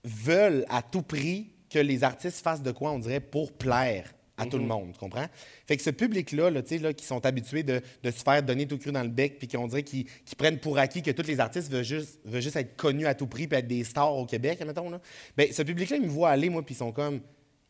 [0.03, 4.45] veulent à tout prix que les artistes fassent de quoi, on dirait, pour plaire à
[4.45, 5.27] tout le monde, tu comprends?
[5.67, 8.41] Fait que ce public-là, là, tu sais, là, qui sont habitués de, de se faire
[8.41, 11.11] donner tout cru dans le bec, puis qu'on dirait qu'ils qu'ils prennent pour acquis que
[11.11, 13.83] tous les artistes veulent juste, veulent juste être connus à tout prix, puis être des
[13.83, 15.01] stars au Québec, mettons, là.
[15.37, 17.19] Bien, ce public-là, ils me voient aller, moi, puis ils sont comme,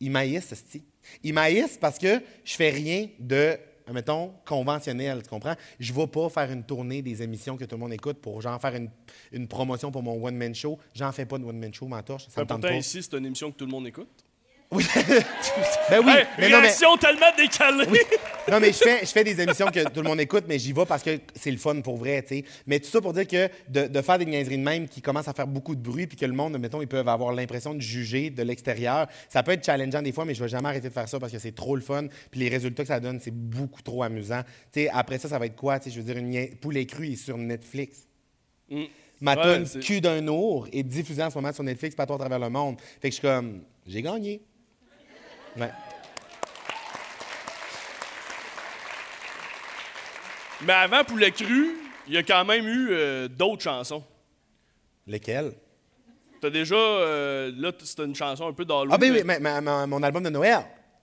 [0.00, 0.82] ils maïssent, esti.
[1.22, 3.58] Ils maïssent parce que je fais rien de,
[3.92, 5.54] mettons, conventionnel, tu comprends?
[5.78, 8.60] Je vais pas faire une tournée des émissions que tout le monde écoute pour, genre,
[8.60, 8.90] faire une,
[9.32, 10.78] une promotion pour mon one-man show.
[10.94, 12.78] J'en fais pas de one-man show, ma torche, ça me tente Pourtant, pas.
[12.78, 14.08] ici, c'est une émission que tout le monde écoute.
[14.72, 14.84] Oui.
[15.90, 17.86] ben oui, Hey, mais non, mais, réaction tellement décalée!
[18.48, 20.72] non, mais je fais, je fais des émissions que tout le monde écoute, mais j'y
[20.72, 22.44] vais parce que c'est le fun pour vrai, tu sais.
[22.68, 25.26] Mais tout ça pour dire que de, de faire des niaiseries de même qui commencent
[25.26, 27.80] à faire beaucoup de bruit, puis que le monde, mettons, ils peuvent avoir l'impression de
[27.80, 30.94] juger de l'extérieur, ça peut être challengeant des fois, mais je vais jamais arrêter de
[30.94, 33.34] faire ça parce que c'est trop le fun, puis les résultats que ça donne, c'est
[33.34, 34.42] beaucoup trop amusant.
[34.72, 36.48] Tu sais, après ça, ça va être quoi, tu sais, je veux dire, une nia-
[36.60, 38.06] poulet cru est sur Netflix.
[38.70, 38.82] Mm.
[39.20, 42.14] Ma Ouais, tune c'est- Cul d'un ours est diffusée en ce moment sur Netflix partout
[42.14, 42.76] à travers le monde.
[43.02, 44.40] Fait que je suis comme, j'ai gagné.
[45.56, 45.70] Ouais.
[50.62, 51.76] Mais avant Poulet Cru,
[52.06, 54.04] il y a quand même eu euh, d'autres chansons.
[55.06, 55.52] Lesquels?
[56.40, 56.74] T'as déjà.
[56.76, 58.90] euh, là, c'était une chanson un peu d'Halloween.
[58.92, 60.60] Ah, ben oui, mais ma- ma- ma- mon album de Noël.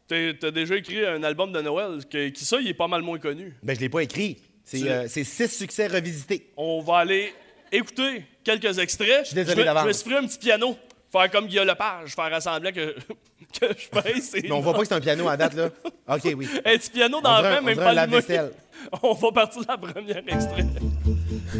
[0.08, 3.20] t'as- déjà écrit un album de Noël, que, qui ça, il est pas mal moins
[3.20, 3.54] connu.
[3.64, 4.42] Ben, je l'ai pas écrit.
[4.64, 6.52] C'est euh, six succès revisités.
[6.58, 7.34] On va aller
[7.72, 9.22] écouter quelques extraits.
[9.22, 9.84] Je suis désolé d'avance.
[9.84, 10.78] Je me suis pris un petit piano,
[11.20, 12.96] faire comme Guillaume Lepage, faire semblant que,
[13.60, 14.36] que je pèse.
[14.44, 15.70] Mais on voit pas que c'est un piano à date, là.
[16.16, 16.48] OK, oui.
[16.66, 17.96] Un petit piano On dans vent, on même pas un allumé.
[17.96, 18.52] lave-vaisselle.
[19.02, 20.64] On va partir de la première extrait.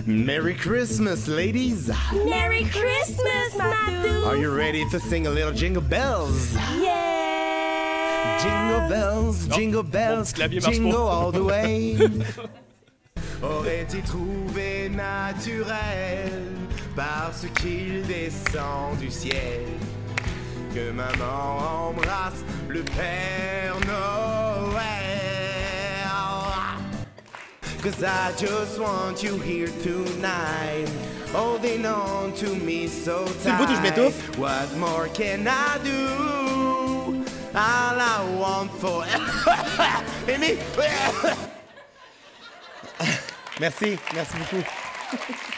[0.06, 1.90] Merry Christmas, ladies.
[2.30, 4.24] Merry Christmas, Matthew.
[4.24, 6.54] Are you ready to sing a little jingle bells?
[6.80, 8.38] Yeah.
[8.40, 11.12] Jingle bells, jingle bells, jingle pas.
[11.12, 11.98] all the way.
[13.42, 16.32] Aurait-il trouvé naturel
[16.98, 19.62] parce qu'il descend du ciel
[20.74, 24.98] que maman embrasse le Père Noël?
[27.84, 30.90] Cause I just want you here tonight,
[31.32, 34.10] holding on to me so tight.
[34.38, 37.24] What more can I do?
[37.56, 39.06] All I want for.
[40.28, 40.58] Amy!
[43.60, 45.54] merci, merci beaucoup.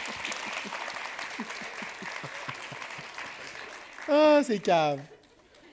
[4.10, 4.98] Ah, c'est cave.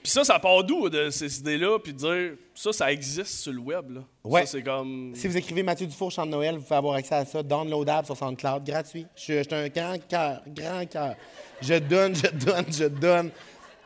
[0.03, 3.51] Puis ça, ça part d'où, de ces idées-là, puis de dire, ça, ça existe sur
[3.51, 4.01] le web, là.
[4.23, 4.45] Ouais.
[4.45, 5.11] Ça, c'est comme...
[5.15, 8.05] Si vous écrivez Mathieu Dufour, chant de Noël, vous pouvez avoir accès à ça, downloadable
[8.05, 9.07] sur SoundCloud, gratuit.
[9.15, 11.15] Je suis un grand cœur, grand cœur.
[11.61, 13.31] Je donne, je donne, je donne,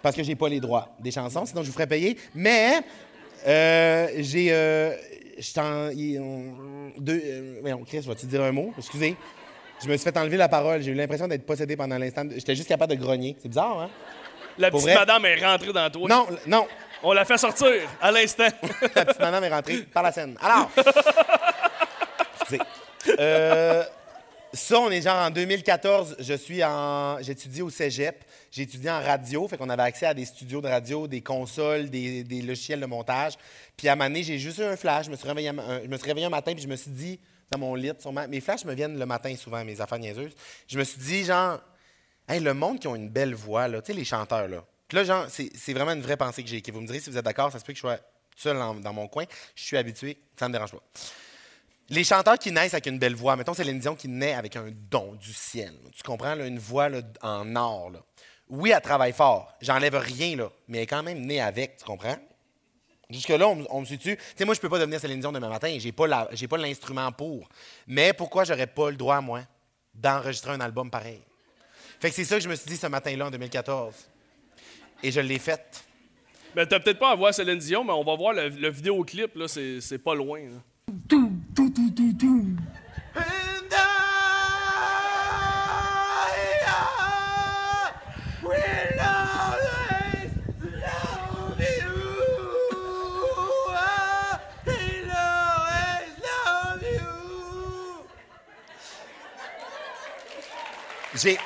[0.02, 2.18] parce que j'ai pas les droits des chansons, sinon je vous ferais payer.
[2.36, 2.82] Mais
[3.48, 4.96] euh, j'ai, euh,
[5.40, 5.88] je t'en,
[7.00, 8.74] deux, euh, Chris, vas-tu dire un mot?
[8.78, 9.16] Excusez,
[9.82, 10.82] je me suis fait enlever la parole.
[10.82, 12.26] J'ai eu l'impression d'être possédé pendant l'instant.
[12.30, 13.36] J'étais juste capable de grogner.
[13.42, 13.90] C'est bizarre, hein?
[14.62, 15.00] La Pour petite vrai?
[15.06, 16.08] madame est rentrée dans toi.
[16.08, 16.68] Non, non.
[17.04, 17.68] On l'a fait sortir
[18.00, 18.48] à l'instant.
[18.96, 20.38] La petite madame est rentrée par la scène.
[20.42, 20.70] Alors.
[23.20, 23.84] Euh,
[24.54, 26.18] ça, on est genre en 2014.
[26.20, 28.24] Je suis en, j'étudie au cégep.
[28.52, 31.90] J'ai étudié en radio, fait qu'on avait accès à des studios de radio, des consoles,
[31.90, 33.34] des, des logiciels de montage.
[33.78, 35.06] Puis à un moment donné, j'ai juste eu un flash.
[35.06, 36.92] Je me suis réveillé, un- je me suis réveillé un matin, puis je me suis
[36.92, 40.34] dit, dans mon lit, sûrement, mes flashs me viennent le matin souvent, mes affaires niaiseuses.
[40.68, 41.60] Je me suis dit, genre,
[42.32, 44.64] Hey, le monde qui ont une belle voix, tu sais, les chanteurs, là.
[44.94, 46.62] Là, genre, c'est vraiment une vraie pensée que j'ai.
[46.62, 47.98] que Vous me direz si vous êtes d'accord, ça se peut que je sois
[48.38, 49.26] seul dans mon coin.
[49.54, 50.82] Je suis habitué, ça me dérange pas.
[51.90, 54.70] Les chanteurs qui naissent avec une belle voix, mettons Céline Dion qui naît avec un
[54.90, 55.74] don du ciel.
[55.94, 56.88] Tu comprends, une voix
[57.22, 57.92] en or.
[58.48, 59.54] Oui, elle travaille fort.
[59.60, 62.16] J'enlève rien, là, mais elle est quand même née avec, tu comprends?
[63.10, 64.16] Jusque-là, on, me- suit-tu.
[64.16, 65.76] Tu sais, moi, je peux pas devenir Céline Dion demain matin.
[65.78, 67.50] J'ai pas pas l'instrument pour.
[67.88, 69.42] Mais pourquoi j'aurais pas le droit, moi,
[69.94, 71.22] d'enregistrer un album pareil?
[72.02, 73.94] Fait que c'est ça que je me suis dit ce matin-là, en 2014.
[75.04, 75.84] Et je l'ai fait.
[76.56, 79.36] Mais t'as peut-être pas à voir Céline Dion, mais on va voir le, le vidéoclip,
[79.36, 80.40] là, c'est c'est pas loin.
[80.40, 80.58] là.
[101.14, 101.38] J'ai.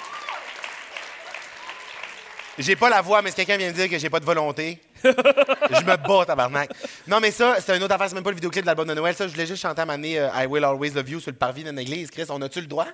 [2.58, 4.80] J'ai pas la voix, mais si quelqu'un vient me dire que j'ai pas de volonté,
[5.04, 6.72] je me bats, tabarnak.
[7.08, 8.94] Non, mais ça, c'est une autre affaire, c'est même pas le vidéoclip de l'album de
[8.94, 9.14] Noël.
[9.16, 11.64] Ça, je voulais juste chanter à m'amener I Will Always Love You sur le parvis
[11.64, 12.10] d'une église.
[12.10, 12.88] Chris, on a-tu le droit?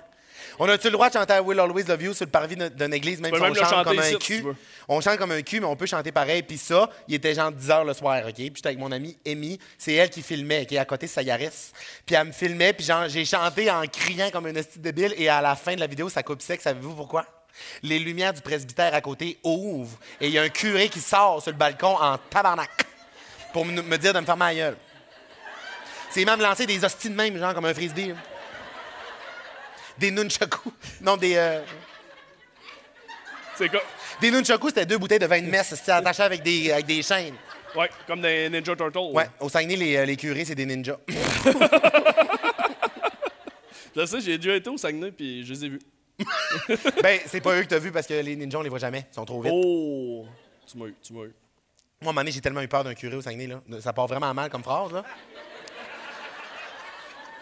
[0.58, 2.92] On a-tu le droit de chanter I Will Always Love You sur le parvis d'une
[2.92, 4.44] église, même si on même chante comme un ici, cul?
[4.88, 6.42] On chante comme un cul, mais on peut chanter pareil.
[6.42, 8.34] Puis ça, il était genre 10 h le soir, OK?
[8.34, 9.58] Puis j'étais avec mon amie Amy.
[9.78, 11.72] C'est elle qui filmait, qui est à côté de sa Yaris.
[12.04, 15.14] Puis elle me filmait, puis j'ai chanté en criant comme un hostie débile.
[15.16, 16.60] Et à la fin de la vidéo, ça coupe sec.
[16.60, 17.24] Savez-vous pourquoi?
[17.82, 19.98] Les lumières du presbytère à côté ouvrent.
[20.20, 22.86] Et il y a un curé qui sort sur le balcon en tabarnak
[23.52, 24.76] pour me dire de me fermer la gueule.
[26.10, 28.08] C'est même lancé des hosties de même, genre comme un frisbee.
[28.08, 28.14] là.
[29.98, 30.72] Des nunchakus.
[31.00, 31.36] Non, des...
[31.36, 31.60] euh,
[33.56, 33.82] C'est quoi?
[34.20, 37.02] Des nunchakus, c'était deux bouteilles de vin de messe, c'était attaché avec des, avec des
[37.02, 37.34] chaînes.
[37.74, 38.98] Ouais, comme des Ninja Turtles.
[39.12, 40.98] Ouais, au Saguenay, les, euh, les curés, c'est des ninjas.
[43.96, 45.80] Je sais, j'ai déjà été au Saguenay, puis je les ai vus.
[47.02, 49.06] ben, c'est pas eux que t'as vu parce que les ninjas, on les voit jamais.
[49.10, 49.52] Ils sont trop vite.
[49.54, 50.26] Oh!
[50.66, 51.34] Tu m'as eu, tu m'as eu.
[52.00, 53.60] Moi, à un moment donné, j'ai tellement eu peur d'un curé au Saguenay, là.
[53.80, 55.04] Ça part vraiment mal comme phrase, là.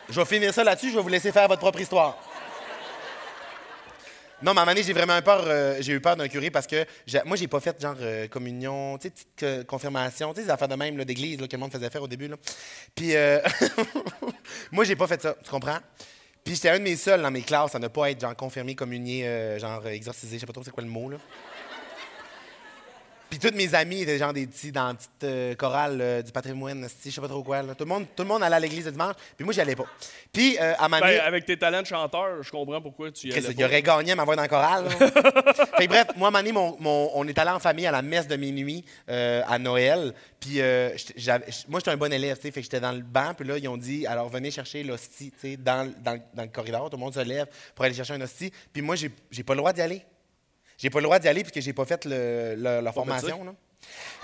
[0.09, 2.18] Je vais finir ça là-dessus, je vais vous laisser faire votre propre histoire.
[4.43, 6.27] Non, mais à un moment donné, j'ai vraiment eu peur, euh, j'ai eu peur d'un
[6.27, 6.87] curé parce que
[7.27, 10.51] moi, j'ai pas fait genre euh, communion, tu sais, petite euh, confirmation, tu sais, des
[10.51, 12.27] affaires de même d'église que le monde faisait faire au début.
[12.27, 12.37] Là.
[12.95, 13.12] Puis,
[14.73, 15.79] moi, j'ai pas fait ça, tu comprends?
[16.51, 18.74] Puis, j'étais un de mes seuls dans mes classes à ne pas être genre confirmé,
[18.74, 21.16] communié, euh, genre euh, exorcisé, je sais pas trop c'est quoi le mot, là.
[23.31, 26.33] Puis toutes mes amis étaient genre des petits dans la petite euh, chorale euh, du
[26.33, 27.62] patrimoine, je sais pas trop quoi.
[27.62, 27.74] là.
[27.76, 29.76] Tout, le monde, tout le monde allait à l'église le dimanche, puis moi, j'y allais
[29.76, 29.87] pas.
[30.33, 33.33] Puis, euh, à ma Ben, avec tes talents de chanteur, je comprends pourquoi tu y
[33.33, 33.64] allais il pas.
[33.66, 34.85] aurait gagné à m'avoir dans le choral.
[34.85, 34.91] là.
[35.78, 37.87] fait que bref, moi, à un moment donné, mon- mon- on est allé en famille
[37.87, 40.12] à la messe de minuit euh, à Noël.
[40.41, 42.93] Puis euh, j'étais- j'avais- moi, j'étais un bon élève, tu sais, fait que j'étais dans
[42.93, 43.33] le banc.
[43.39, 46.20] Puis là, ils ont dit, alors venez chercher l'hostie, tu sais, dans, le- dans, le-
[46.35, 46.91] dans le corridor.
[46.91, 48.51] Tout le monde se lève pour aller chercher un hostie.
[48.72, 50.03] Puis moi, j'ai j'ai pas le droit d'y aller.
[50.81, 53.45] J'ai pas le droit d'y aller puisque j'ai pas fait le- le- la formation.
[53.45, 53.53] là.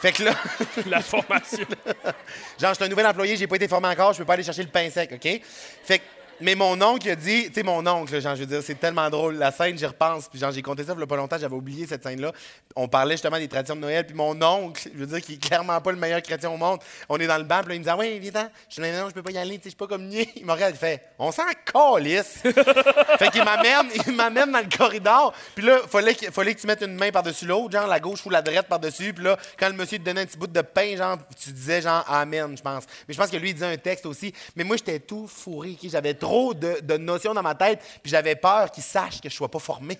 [0.00, 0.34] Fait que là,
[0.86, 1.66] La formation.
[2.58, 4.42] genre, je suis un nouvel employé, j'ai pas été formé encore, je peux pas aller
[4.42, 5.40] chercher le pain sec, OK?
[5.84, 6.04] Fait que,
[6.40, 9.08] mais mon oncle a dit, tu sais, mon oncle, genre, je veux dire, c'est tellement
[9.10, 9.36] drôle.
[9.36, 11.54] La scène, j'y repense, puis genre, j'ai compté ça il y a pas longtemps, j'avais
[11.54, 12.32] oublié cette scène-là.
[12.74, 15.42] On parlait justement des traditions de Noël, puis mon oncle, je veux dire, qui est
[15.42, 17.78] clairement pas le meilleur chrétien au monde, on est dans le banc, puis là, il
[17.78, 19.64] me dit, ah ouais, viens Je dis, non, je peux pas y aller, tu sais,
[19.64, 20.28] je suis pas comme niais.
[20.36, 22.42] Il me regarde, il fait, on s'en calisse.
[23.18, 26.66] fait qu'il m'amène, il m'amène dans le corridor, puis là, fallait, qu'il- fallait que tu
[26.66, 29.68] mettes une main par-dessus l'autre, genre, la gauche ou la droite par-dessus, puis là, quand
[29.68, 32.62] le monsieur te donnait un petit bout de pain, genre, tu disais, genre, Amen, je
[32.62, 32.84] pense.
[33.06, 34.32] Mais je pense que lui, il disait un texte aussi.
[34.54, 35.76] Mais moi, j'étais tout fourré?
[35.82, 39.48] J'avais trop de, notions dans ma tête, puis j'avais peur qu'il sache que je sois
[39.48, 39.96] pas formé.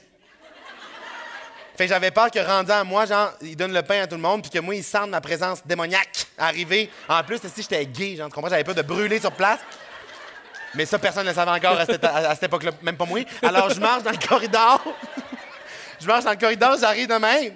[1.77, 4.23] Fait j'avais peur que rendu à moi, genre, il donne le pain à tout le
[4.23, 6.91] monde, puis que moi, il sente ma présence démoniaque arriver.
[7.09, 8.49] En plus, si j'étais gay, genre, tu comprends?
[8.49, 9.61] J'avais peur de brûler sur place.
[10.75, 11.87] Mais ça, personne ne le savait encore à
[12.35, 13.21] cette, époque-là, même pas moi.
[13.43, 14.83] Alors, je marche dans le corridor.
[16.01, 17.55] je marche dans le corridor, j'arrive de même.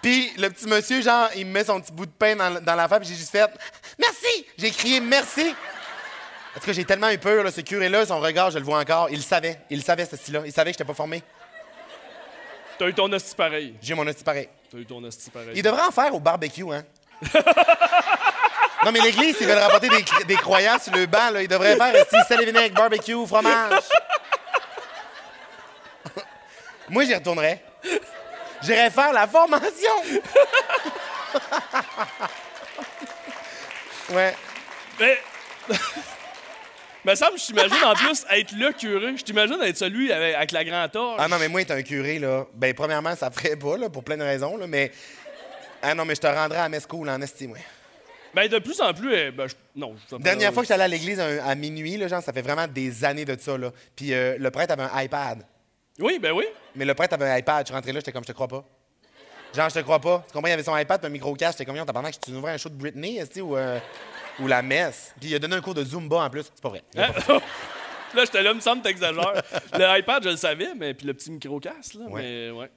[0.00, 2.74] Puis le petit monsieur, genre, il me met son petit bout de pain dans, dans
[2.74, 3.48] la face, puis j'ai juste fait
[3.98, 4.46] Merci!
[4.58, 5.54] J'ai crié merci!
[6.54, 9.08] Parce que j'ai tellement eu peur, là, ce curé-là, son regard, je le vois encore.
[9.10, 9.60] Il le savait.
[9.70, 10.42] Il le savait, ce style-là.
[10.44, 11.22] Il savait que je n'étais pas formé.
[12.78, 13.74] T'as eu ton hostie pareil.
[13.80, 14.48] J'ai mon hostie pareil.
[14.70, 15.52] T'as eu ton hostie pareil.
[15.54, 16.84] Il devrait en faire au barbecue, hein?
[18.84, 21.42] non, mais l'église, ils veulent rapporter des, des croyants sur le banc, là.
[21.42, 23.80] Ils devraient faire aussi sel et vinaigre, barbecue, fromage.
[26.88, 27.62] Moi, j'y retournerais.
[28.62, 29.92] J'irais faire la formation.
[34.10, 34.36] ouais.
[35.00, 35.18] Mais.
[37.04, 39.16] Me semble, je t'imagine en plus être le curé.
[39.16, 41.16] Je t'imagine être celui avec, avec la grande torche.
[41.18, 44.04] Ah non, mais moi, être un curé, là, ben, premièrement, ça ferait pas, là, pour
[44.04, 44.92] plein de raisons, là, mais.
[45.82, 47.58] Ah non, mais je te rendrais à Mescool en esti, moi.
[48.34, 49.12] Ben, de plus en plus.
[49.14, 52.08] euh, ben, je- non, je Dernière fois que j'étais allé à l'église à minuit, là,
[52.08, 53.72] genre, ça fait vraiment des années de ça, là.
[53.96, 55.44] Puis euh, le prêtre avait un iPad.
[55.98, 56.44] Oui, ben oui.
[56.74, 57.66] Mais le prêtre avait un iPad.
[57.66, 58.64] Je suis rentré là, j'étais comme, je te crois pas.
[59.54, 60.24] Genre, je te crois pas.
[60.26, 61.52] Tu comprends, il avait son iPad, un micro-cache.
[61.52, 63.78] J'étais comme, t'as pendant que tu ouvrais un show de Britney, esti, ou, euh,
[64.38, 65.14] ou la messe.
[65.20, 66.44] Puis il a donné un cours de Zumba en plus.
[66.44, 66.82] C'est pas vrai.
[66.96, 67.08] Hein?
[68.14, 69.42] là, j'étais là, me semble, t'exagères.
[69.72, 72.06] le iPad, je le savais, mais puis le petit micro-casse, là.
[72.06, 72.22] Ouais.
[72.22, 72.70] Mais ouais.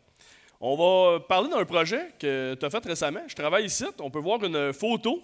[0.62, 3.24] On va parler d'un projet que tu as fait récemment.
[3.28, 3.86] Je travaille ici.
[4.00, 5.22] On peut voir une photo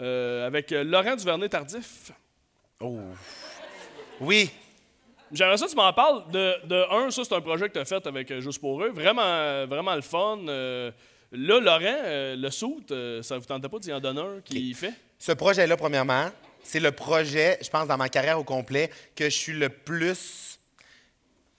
[0.00, 2.12] euh, avec Laurent Duvernay-Tardif.
[2.80, 2.98] Oh.
[4.20, 4.50] Oui.
[5.32, 6.30] J'aimerais ça que tu m'en parles.
[6.30, 8.82] De, de un, ça, c'est un projet que tu as fait avec euh, Juste pour
[8.82, 8.90] eux.
[8.90, 10.38] Vraiment, vraiment le fun.
[10.48, 10.90] Euh,
[11.32, 12.92] là, Laurent, euh, le soute,
[13.22, 14.94] ça vous tentait pas d'y en donner un qui fait?
[15.18, 16.30] Ce projet-là, premièrement,
[16.62, 20.58] c'est le projet, je pense, dans ma carrière au complet, que je suis le plus.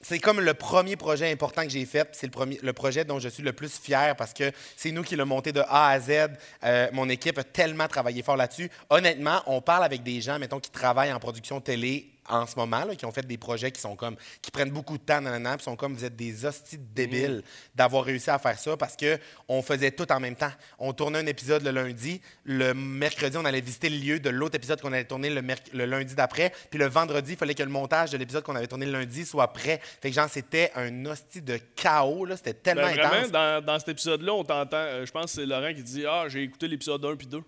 [0.01, 2.07] C'est comme le premier projet important que j'ai fait.
[2.11, 5.15] C'est le, premier, projet dont je suis le plus fier parce que c'est nous qui
[5.15, 6.29] l'avons monté de A à Z.
[6.63, 8.69] Euh, mon équipe a tellement travaillé fort là-dessus.
[8.89, 12.85] Honnêtement, on parle avec des gens, mettons, qui travaillent en production télé en ce moment,
[12.85, 15.55] là, qui ont fait des projets qui sont comme, qui prennent beaucoup de temps, nanana,
[15.57, 17.43] puis sont comme, vous êtes des hosties débiles
[17.75, 19.17] d'avoir réussi à faire ça parce que
[19.47, 20.51] on faisait tout en même temps.
[20.79, 24.55] On tournait un épisode le lundi, le mercredi, on allait visiter le lieu de l'autre
[24.55, 28.11] épisode qu'on allait tourner le, lundi d'après, puis le vendredi, il fallait que le montage
[28.11, 29.79] de l'épisode qu'on avait tourné le lundi soit prêt.
[30.01, 33.31] Fait que genre, c'était un hostie de chaos, là, c'était tellement Ben, vraiment, intense.
[33.31, 34.77] dans, dans cet épisode-là, on t'entend.
[34.77, 37.41] euh, je pense que c'est Laurent qui dit Ah, j'ai écouté l'épisode 1 puis 2.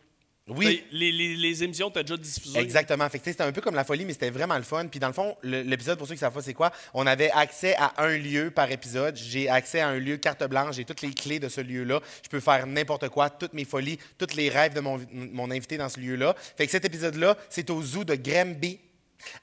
[0.49, 0.83] Oui.
[0.91, 2.59] Les, les, les émissions, t'as déjà diffusées.
[2.59, 3.07] Exactement.
[3.09, 4.87] Fait que, tu c'était un peu comme la folie, mais c'était vraiment le fun.
[4.87, 7.31] Puis dans le fond, le- l'épisode, pour ceux qui savent pas c'est quoi, on avait
[7.31, 9.15] accès à un lieu par épisode.
[9.15, 10.75] J'ai accès à un lieu carte blanche.
[10.75, 11.99] J'ai toutes les clés de ce lieu-là.
[12.23, 15.77] Je peux faire n'importe quoi, toutes mes folies, tous les rêves de mon, mon invité
[15.77, 16.35] dans ce lieu-là.
[16.57, 18.79] Fait que cet épisode-là, c'est au zoo de Granby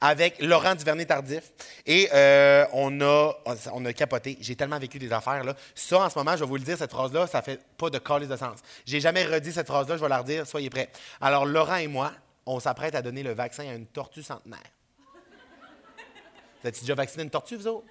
[0.01, 1.53] avec Laurent Duvernay-Tardif.
[1.87, 3.33] Et euh, on, a,
[3.73, 4.37] on a capoté.
[4.41, 5.45] J'ai tellement vécu des affaires.
[5.45, 5.55] Là.
[5.75, 7.99] Ça, en ce moment, je vais vous le dire, cette phrase-là, ça fait pas de
[7.99, 8.59] calice de sens.
[8.85, 10.91] J'ai jamais redit cette phrase-là, je vais la redire, soyez prêts.
[11.21, 12.13] Alors, Laurent et moi,
[12.47, 14.59] on s'apprête à donner le vaccin à une tortue centenaire.
[16.63, 17.87] Vous avez déjà vacciné une tortue, vous autres?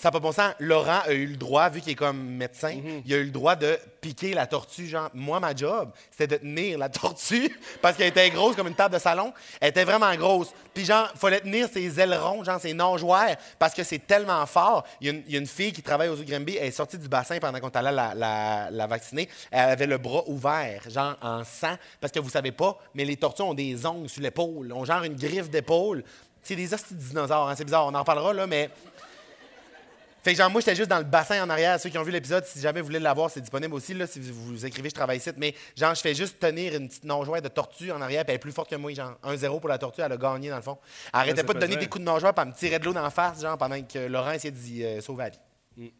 [0.00, 0.54] Ça n'a pas bon sens.
[0.60, 2.74] Laurent a eu le droit, vu qu'il est comme médecin,
[3.04, 4.86] il a eu le droit de piquer la tortue.
[4.86, 8.74] Genre, moi, ma job, c'était de tenir la tortue parce qu'elle était grosse comme une
[8.74, 9.34] table de salon.
[9.60, 10.54] Elle était vraiment grosse.
[10.72, 14.86] Puis, genre, il fallait tenir ses ailerons, genre ses nageoires, parce que c'est tellement fort.
[15.02, 16.56] Il y, a une, il y a une fille qui travaille aux zoo de Granby,
[16.56, 19.28] elle est sortie du bassin pendant qu'on allait la, la, la vacciner.
[19.50, 23.16] Elle avait le bras ouvert, genre en sang, parce que vous savez pas, mais les
[23.18, 26.02] tortues ont des ongles sur l'épaule, ont genre une griffe d'épaule.
[26.42, 28.70] C'est des hosties de dinosaures, hein, c'est bizarre, on en parlera, là, mais.
[30.22, 31.80] Fait que genre, moi, j'étais juste dans le bassin en arrière.
[31.80, 33.94] Ceux qui ont vu l'épisode, si jamais vous voulez l'avoir, c'est disponible aussi.
[33.94, 35.30] Là, si vous, vous écrivez, je travaille ici.
[35.36, 38.36] Mais genre, je fais juste tenir une petite nageoire de tortue en arrière, puis elle
[38.36, 38.92] est plus forte que moi.
[38.92, 40.78] Genre, 1-0 pour la tortue, elle a gagné dans le fond.
[41.12, 42.92] Elle arrêtait pas de donner des coups de nageoire, puis elle me tirait de l'eau
[42.92, 45.92] dans la face, genre, pendant que Laurent essayait d'y euh, sauver la vie.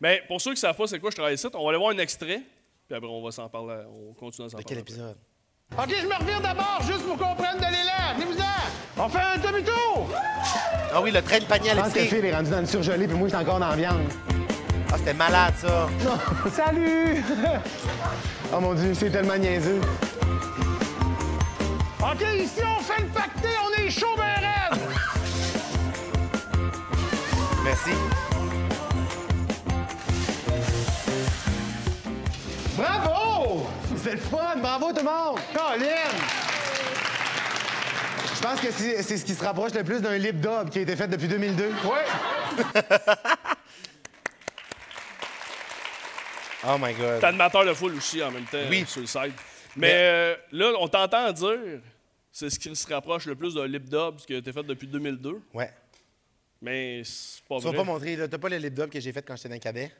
[0.00, 1.90] Mais pour ceux qui savent pas c'est quoi je travaille ici, on va aller voir
[1.90, 2.42] un extrait.
[2.86, 3.82] Puis après, on va s'en parler.
[3.88, 4.64] On continue à s'en De parler.
[4.64, 5.16] quel épisode?
[5.76, 8.14] OK, je me revire d'abord, juste pour qu'on prenne de l'élan.
[8.16, 9.04] Venez-vous-en.
[9.04, 10.08] On fait un demi-tour.
[10.92, 12.00] Ah oui, le train de panier à Je pense que.
[12.00, 14.00] Phil est rendu dans le surgelé, puis moi, je suis encore dans la viande.
[14.90, 15.86] Ah, c'était malade, ça.
[16.04, 17.22] Non, salut!
[18.52, 19.80] oh mon Dieu, c'est tellement niaiseux.
[22.00, 24.80] OK, ici, on fait le pacté, on est chaud, ben raide!
[27.64, 27.90] Merci.
[32.76, 33.07] Bravo!
[34.08, 34.56] C'est le fun!
[34.56, 35.38] Bravo, tout le monde!
[35.52, 35.84] Colin!
[38.34, 40.80] Je pense que c'est ce qui se rapproche le plus d'un lip dub qui a
[40.80, 41.70] été fait depuis 2002.
[41.84, 42.64] Oui!
[46.66, 47.20] Oh my God.
[47.20, 48.84] T'es animateur de foule aussi en même temps Oui.
[48.86, 49.32] sur le site.
[49.76, 51.80] Mais euh, là, on t'entend dire,
[52.32, 54.64] c'est ce qui se rapproche le plus d'un lip dub, ce qui a été fait
[54.64, 55.40] depuis 2002.
[55.54, 55.70] Ouais.
[56.60, 57.76] Mais c'est pas Tu vas vrai.
[57.78, 59.92] pas montrer, t'as pas le lip dub que j'ai fait quand j'étais dans le cadet?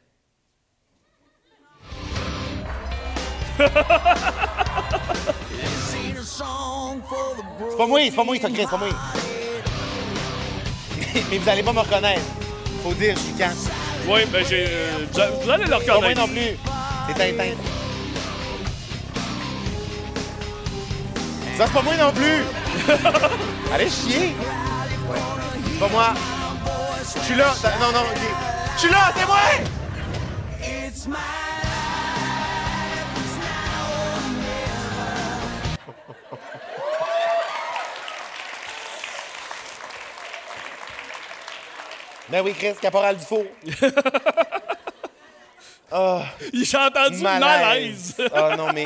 [7.71, 8.89] C'est pas moi, c'est pas moi, ça crée, c'est pas moi.
[11.31, 12.21] Mais vous allez pas me reconnaître.
[12.83, 13.51] Faut dire, je suis quand.
[14.07, 14.67] Oui, ben j'ai.
[14.69, 16.21] euh, vous, a- vous allez le Pas moi reconnaître.
[16.21, 16.57] non plus.
[17.09, 17.55] C'est Tintin.
[21.57, 22.43] Ça, c'est pas moi non plus.
[23.75, 24.35] Allez chier.
[25.09, 25.19] Ouais.
[25.73, 26.15] C'est pas moi.
[27.17, 27.55] Je suis là.
[27.81, 28.23] Non, non, OK.
[28.77, 29.39] Je suis là, c'est moi!
[42.31, 43.45] Ben oui, Chris, caporal du four.
[46.53, 48.17] J'ai entendu malaise.
[48.33, 48.85] Ah non, mais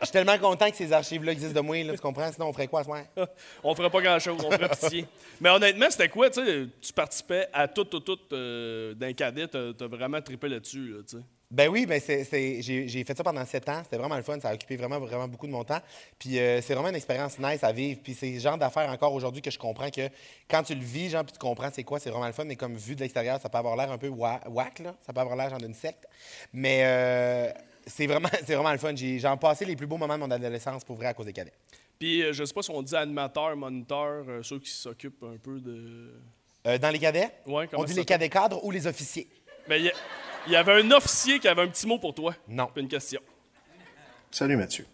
[0.00, 2.32] je suis tellement content que ces archives-là existent de moi, là, tu comprends?
[2.32, 3.02] Sinon, on ferait quoi ce soir?
[3.62, 5.06] on ferait pas grand-chose, on ferait pitié.
[5.40, 9.74] Mais honnêtement, c'était quoi, tu tu participais à tout, tout, tout euh, d'un cadet, t'as
[9.76, 11.22] t'as vraiment trippé là-dessus, là, tu sais?
[11.54, 13.80] Ben oui, ben c'est, j'ai, fait ça pendant sept ans.
[13.84, 14.40] C'était vraiment le fun.
[14.40, 15.78] Ça a occupé vraiment, vraiment beaucoup de mon temps.
[16.18, 18.00] Puis euh, c'est vraiment une expérience nice à vivre.
[18.02, 20.08] Puis c'est le genre d'affaires encore aujourd'hui que je comprends que
[20.50, 22.42] quand tu le vis, genre, puis tu comprends c'est quoi, c'est vraiment le fun.
[22.44, 24.96] Mais comme vu de l'extérieur, ça peut avoir l'air un peu whack, là.
[25.06, 26.08] Ça peut avoir l'air genre d'une secte.
[26.52, 27.52] Mais euh,
[27.86, 28.96] c'est, vraiment, c'est vraiment le fun.
[28.96, 31.32] J'ai, j'en passé les plus beaux moments de mon adolescence pour vrai à cause des
[31.32, 31.54] cadets.
[32.00, 35.36] Puis euh, je sais pas si on dit animateur, moniteur, euh, ceux qui s'occupent un
[35.36, 36.14] peu de.
[36.64, 39.28] Dans les cadets, comment on dit les cadets cadres ou les officiers?
[39.70, 39.92] Il y, a-
[40.46, 42.34] il y avait un officier qui avait un petit mot pour toi.
[42.48, 42.68] Non.
[42.72, 43.20] Puis une question.
[44.30, 44.86] Salut Mathieu.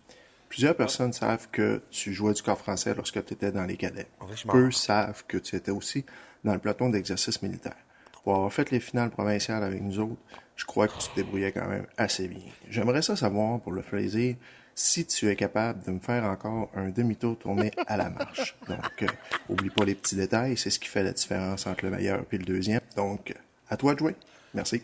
[0.48, 4.09] Plusieurs personnes savent que tu jouais du corps français lorsque tu étais dans les cadets.
[4.18, 4.57] En vrai, je suis mort.
[4.57, 6.05] Peu savent que tu étais aussi
[6.44, 7.76] dans le peloton d'exercice militaire.
[8.24, 10.20] Pour avoir fait les finales provinciales avec nous autres,
[10.57, 12.42] je crois que tu te débrouillais quand même assez bien.
[12.68, 14.36] J'aimerais ça savoir, pour le plaisir,
[14.74, 18.57] si tu es capable de me faire encore un demi-tour tourné à la marche.
[18.68, 19.07] Donc, euh,
[19.48, 22.38] oublie pas les petits détails, c'est ce qui fait la différence entre le meilleur et
[22.38, 22.80] le deuxième.
[22.96, 23.34] Donc,
[23.68, 24.16] à toi de jouer.
[24.53, 24.82] Merci.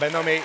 [0.00, 0.42] Ben non, mais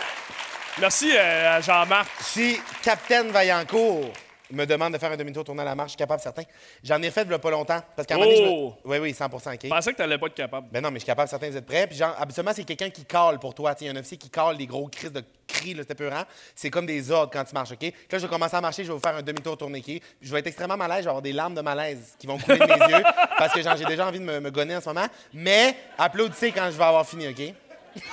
[0.79, 2.07] Merci euh, à Jean-Marc.
[2.21, 4.13] Si Capitaine Vaillancourt
[4.51, 6.43] me demande de faire un demi-tour tourné à la marche, je suis capable, certain.
[6.81, 7.81] J'en ai fait il y a pas longtemps.
[7.97, 8.73] Parce qu'à un moment donné, je me- Oh!
[8.85, 9.59] Oui, oui, 100% OK.
[9.63, 10.67] Je pensais que t'allais pas être capable.
[10.71, 11.85] Ben non, mais je suis capable, certains, vous êtes prêts.
[11.85, 13.75] Puis genre, habituellement, c'est quelqu'un qui cale pour toi.
[13.75, 15.81] Tu sais, il y a un officier qui cale des gros cris de cris, là,
[15.81, 16.23] c'était peurant.
[16.55, 17.79] C'est comme des ordres quand tu marches, OK?
[17.79, 20.01] Puis là, je vais commencer à marcher, je vais vous faire un demi-tour tourné, OK?
[20.21, 22.59] Je vais être extrêmement malaise, je vais avoir des larmes de malaise qui vont couler
[22.59, 23.03] de mes yeux
[23.37, 25.07] parce que genre, j'ai déjà envie de me, me gonner en ce moment.
[25.33, 27.53] Mais applaudissez quand je vais avoir fini, OK?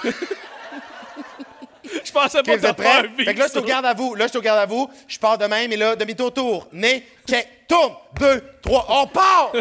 [2.04, 3.02] Je pensais pas prêts?
[3.02, 3.60] vivre Fait que là, je te ça.
[3.60, 4.14] regarde à vous.
[4.14, 4.88] Là, je te regarde à vous.
[5.08, 6.68] Je pars de même, et là, demi-tour, tour.
[6.72, 7.94] Né, check, tourne.
[8.18, 9.52] Deux, trois, on part!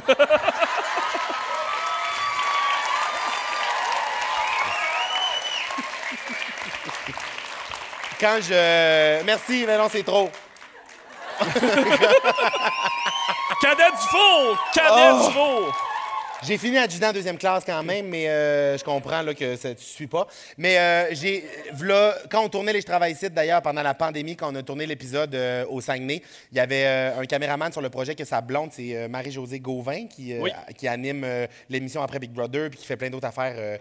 [8.20, 9.24] Quand je.
[9.24, 10.30] Merci, mais non, c'est trop.
[13.62, 14.58] Cadet du four!
[14.74, 15.28] Cadet Oh!
[15.28, 15.85] du four!
[16.46, 19.74] J'ai fini adjudant en deuxième classe quand même, mais euh, je comprends là, que ça,
[19.74, 20.28] tu suis pas.
[20.60, 21.44] Mais euh, j'ai,
[21.74, 24.62] v'là, quand on tournait les Je travaille ici, d'ailleurs, pendant la pandémie, quand on a
[24.62, 26.22] tourné l'épisode euh, au Saguenay,
[26.52, 30.06] il y avait euh, un caméraman sur le projet que sa blonde, c'est Marie-Josée Gauvin,
[30.06, 30.52] qui, Oui.
[30.78, 31.26] qui anime
[31.68, 33.80] l'émission après Big Brother, puis qui fait plein d'autres affaires.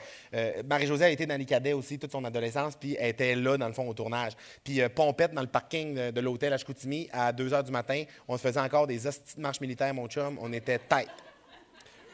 [0.66, 3.68] Marie-Josée a été dans les cadets aussi toute son adolescence, puis elle était là, dans
[3.68, 4.32] le fond, au tournage.
[4.62, 8.04] Puis Pompette, dans le parking de, de l'hôtel à Chicoutimi, à 2 h du matin,
[8.26, 10.38] on se faisait encore des hosties de marche militaire, mon chum.
[10.40, 11.08] On était tête.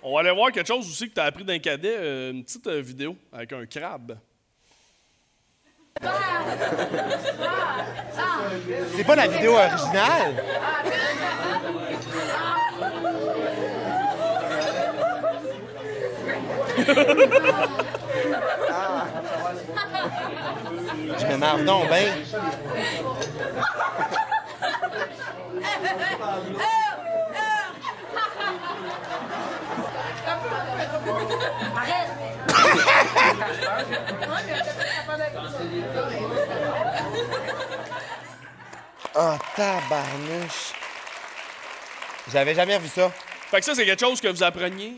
[0.03, 2.67] On va aller voir quelque chose aussi que t'as appris d'un cadet, euh, une petite
[2.67, 4.19] euh, vidéo avec un crabe.
[8.97, 10.43] C'est pas la vidéo originale.
[21.19, 22.15] Je m'énerve donc ben.
[39.17, 40.73] Oh, tabarnouche.
[42.33, 43.11] J'avais jamais vu ça.
[43.51, 44.97] Fait que ça, c'est quelque chose que vous appreniez.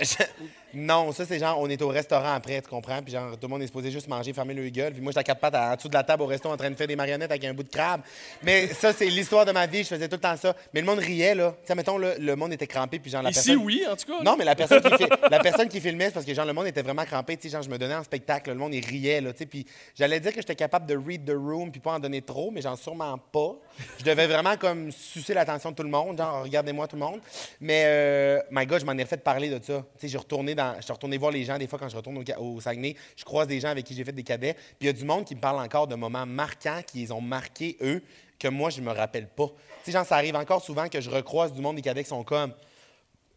[0.74, 3.00] non, ça, c'est genre, on est au restaurant après, tu comprends?
[3.02, 4.92] Puis genre, tout le monde est supposé juste manger, fermer le gueule.
[4.92, 6.70] Puis moi, j'étais à quatre pattes en dessous de la table au resto en train
[6.70, 8.02] de faire des marionnettes avec un bout de crabe.
[8.42, 9.82] Mais ça, c'est l'histoire de ma vie.
[9.84, 10.54] Je faisais tout le temps ça.
[10.72, 11.52] Mais le monde riait, là.
[11.62, 12.98] Tu sais, mettons, là, le monde était crampé.
[12.98, 13.64] Puis genre, la Ici, personne...
[13.64, 14.22] oui, en tout cas.
[14.22, 16.52] Non, mais la personne qui, fil- la personne qui filmait, c'est parce que genre, le
[16.52, 17.36] monde était vraiment crampé.
[17.36, 18.50] Tu sais, genre, je me donnais en spectacle.
[18.50, 19.32] Le monde, il riait, là.
[19.32, 21.98] Tu sais, puis j'allais dire que j'étais capable de read the room puis pas en
[21.98, 23.54] donner trop, mais genre, sûrement pas.
[23.98, 26.18] Je devais vraiment comme sucer l'attention de tout le monde.
[26.18, 27.20] Genre, regardez-moi tout le monde.
[27.60, 29.84] Mais, euh, my God, je m'en ai fait parler de ça.
[29.94, 32.22] Tu sais, j'ai retourné dans, je retourné voir les gens des fois quand je retourne
[32.38, 32.96] au, Saguenay.
[33.16, 34.54] Je croise des gens avec qui j'ai fait des cadets.
[34.54, 37.12] Puis il y a du monde qui me parle encore de moments marquants qui les
[37.12, 38.02] ont marqués, eux,
[38.38, 39.48] que moi, je me rappelle pas.
[39.48, 42.10] Tu sais, genre, ça arrive encore souvent que je recroise du monde des cadets qui
[42.10, 42.52] sont comme.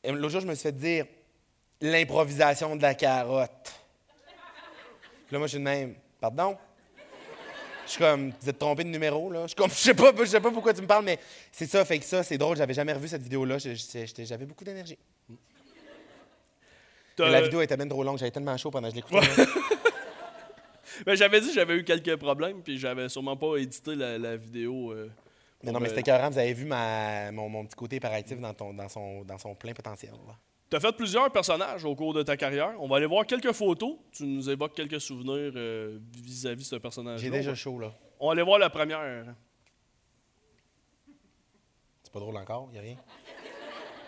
[0.04, 1.06] L'autre jour, je me suis fait dire
[1.82, 3.74] l'improvisation de la carotte.
[5.28, 5.96] Puis là, moi, je suis même.
[6.20, 6.58] Pardon?
[7.88, 9.44] Je suis comme, vous êtes trompé de numéro, là.
[9.44, 11.18] Je suis comme, je sais pas, je sais pas pourquoi tu me parles, mais
[11.52, 12.56] c'est ça, fait que ça, c'est drôle.
[12.58, 13.58] J'avais jamais revu cette vidéo-là.
[13.60, 14.98] J'avais beaucoup d'énergie.
[17.20, 18.18] Mais La vidéo était bien trop longue.
[18.20, 19.22] J'avais tellement chaud pendant que je l'écoutais.
[19.38, 19.46] là.
[21.06, 24.36] Ben, j'avais dit que j'avais eu quelques problèmes, puis j'avais sûrement pas édité la, la
[24.36, 24.92] vidéo.
[24.94, 25.08] euh,
[25.62, 26.32] Mais non, mais euh, c'était écœurant.
[26.32, 29.54] Vous avez vu ma, mon, mon petit côté hyperactif dans, ton, dans, son, dans son
[29.54, 30.14] plein potentiel.
[30.28, 30.36] là.
[30.70, 32.74] T'as fait plusieurs personnages au cours de ta carrière.
[32.80, 33.96] On va aller voir quelques photos.
[34.12, 37.22] Tu nous évoques quelques souvenirs euh, vis-à-vis de ce personnage.
[37.22, 37.94] J'ai déjà chaud, là.
[38.20, 39.26] On va aller voir la première.
[42.04, 42.98] C'est pas drôle encore, y a rien?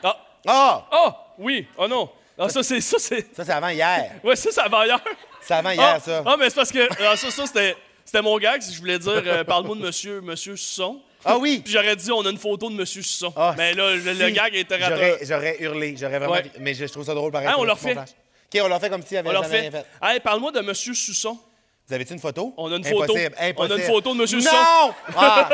[0.03, 0.17] Ah!
[0.45, 0.87] Ah!
[0.91, 1.33] Ah!
[1.37, 1.67] Oui!
[1.77, 2.09] Oh non!
[2.37, 2.79] Ah, ça, c'est.
[2.79, 3.35] Ça, c'est.
[3.35, 4.19] Ça, c'est avant hier.
[4.23, 5.03] Ouais, ça, ça va ailleurs.
[5.41, 6.23] C'est avant hier, ah, ça.
[6.25, 6.87] Ah, mais c'est parce que.
[7.03, 7.75] ah, ça, ça c'était.
[8.09, 10.99] C'était mon gag, si je voulais dire, euh, parle-moi de monsieur, monsieur Susson.
[11.23, 11.61] Ah oui!
[11.63, 13.31] Puis j'aurais dit, on a une photo de monsieur Susson.
[13.35, 15.17] Ah, mais là, le, gag était rattrapé.
[15.21, 16.33] j'aurais hurlé, j'aurais vraiment.
[16.33, 16.51] Ouais.
[16.59, 17.49] Mais je, je trouve ça drôle pareil.
[17.49, 17.95] Hein, on leur fait.
[17.95, 19.69] OK, on leur fait comme s'il avait On leur jamais fait.
[19.69, 20.13] rien fait.
[20.13, 21.37] Hey, parle-moi de monsieur Susson.
[21.87, 22.51] Vous avez-tu une photo?
[22.57, 23.15] On a une photo.
[23.15, 23.83] Impossible, On a une impossible.
[23.83, 24.93] photo de Monsieur Non!
[25.15, 25.49] Ah!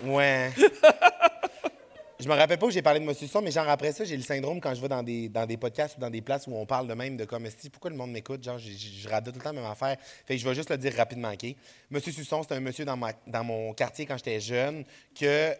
[0.04, 0.52] ouais.
[2.20, 3.14] Je me rappelle pas où j'ai parlé de M.
[3.14, 5.56] Son, mais genre après ça, j'ai le syndrome quand je vais dans des, dans des
[5.56, 7.96] podcasts ou dans des places où on parle de même de comme si pourquoi le
[7.96, 9.96] monde m'écoute, genre je, je, je radote tout le temps la même affaire.
[10.26, 11.54] Fait que je vais juste le dire rapidement, OK?
[11.90, 14.84] Monsieur Susson, c'est un monsieur dans, dans mon quartier quand j'étais jeune
[15.18, 15.54] que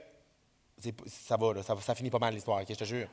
[1.06, 3.06] ça va, ça, ça finit pas mal l'histoire, OK, je te jure.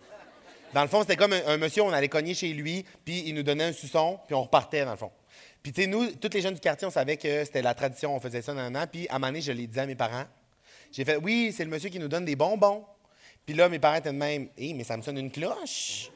[0.74, 3.36] Dans le fond, c'était comme un, un monsieur, on allait cogner chez lui, puis il
[3.36, 5.12] nous donnait un suçon, puis on repartait, dans le fond.
[5.62, 8.16] Puis, tu sais, nous, tous les jeunes du quartier, on savait que c'était la tradition,
[8.16, 8.88] on faisait ça, nan, nan, nan.
[8.92, 10.26] Puis, à un moment donné, je l'ai dit à mes parents.
[10.92, 12.84] J'ai fait, oui, c'est le monsieur qui nous donne des bonbons.
[13.46, 16.10] Puis là, mes parents étaient de même, hé, mais ça me sonne une cloche.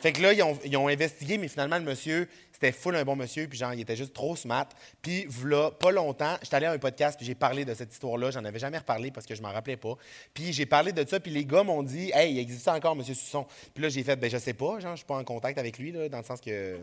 [0.00, 3.04] Fait que là, ils ont, ils ont investigué, mais finalement, le monsieur, c'était full un
[3.04, 4.68] bon monsieur, puis genre, il était juste trop smart.
[5.00, 8.30] Puis, voilà, pas longtemps, j'étais allé à un podcast, puis j'ai parlé de cette histoire-là.
[8.30, 9.96] J'en avais jamais reparlé parce que je m'en rappelais pas.
[10.34, 13.14] Puis, j'ai parlé de ça, puis les gars m'ont dit, hey, il existe encore, monsieur
[13.14, 13.46] Susson.
[13.72, 15.78] Puis là, j'ai fait, ben, je sais pas, genre, je suis pas en contact avec
[15.78, 16.78] lui, là, dans le sens que.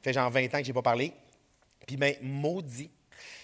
[0.00, 1.12] fait genre 20 ans que j'ai pas parlé.
[1.86, 2.90] Puis, ben, maudit.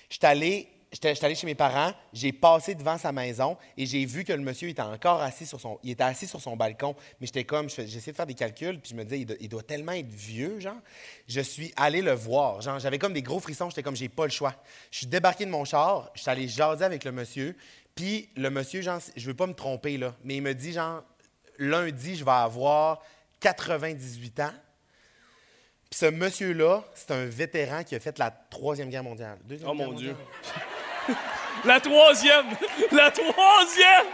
[0.09, 4.24] J'étais allé, j'étais, allé chez mes parents, j'ai passé devant sa maison et j'ai vu
[4.24, 5.78] que le monsieur était encore assis sur son.
[5.82, 6.95] Il était assis sur son balcon.
[7.20, 9.49] Mais j'étais comme, j'essayais de faire des calculs, puis je me disais, il doit, il
[9.49, 10.80] doit tellement être vieux, genre.
[11.28, 12.61] Je suis allé le voir.
[12.61, 14.55] Genre, j'avais comme des gros frissons, j'étais comme, j'ai pas le choix.
[14.91, 17.57] Je suis débarqué de mon char, je suis allé jaser avec le monsieur,
[17.95, 21.03] puis le monsieur, genre, je veux pas me tromper, là, mais il me dit, genre,
[21.59, 23.03] lundi, je vais avoir
[23.41, 24.53] 98 ans.
[25.91, 29.38] Puis ce monsieur-là, c'est un vétéran qui a fait la Troisième Guerre mondiale.
[29.45, 30.16] Deuxième Oh Guerre mon Dieu.
[31.64, 32.46] La troisième!
[32.92, 34.07] La troisième!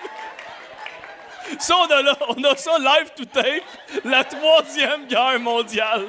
[1.60, 3.62] Ça, on a, là, on a ça live to tape.
[4.04, 6.06] La troisième guerre mondiale.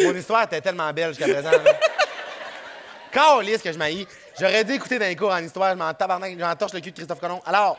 [0.00, 1.50] Mon histoire était tellement belle jusqu'à présent.
[3.10, 4.06] Calisse que je m'haïs.
[4.38, 6.90] J'aurais dû écouter dans les cours en histoire, je m'en tabarnak, j'en torche le cul
[6.90, 7.42] de Christophe Colomb.
[7.44, 7.78] Alors,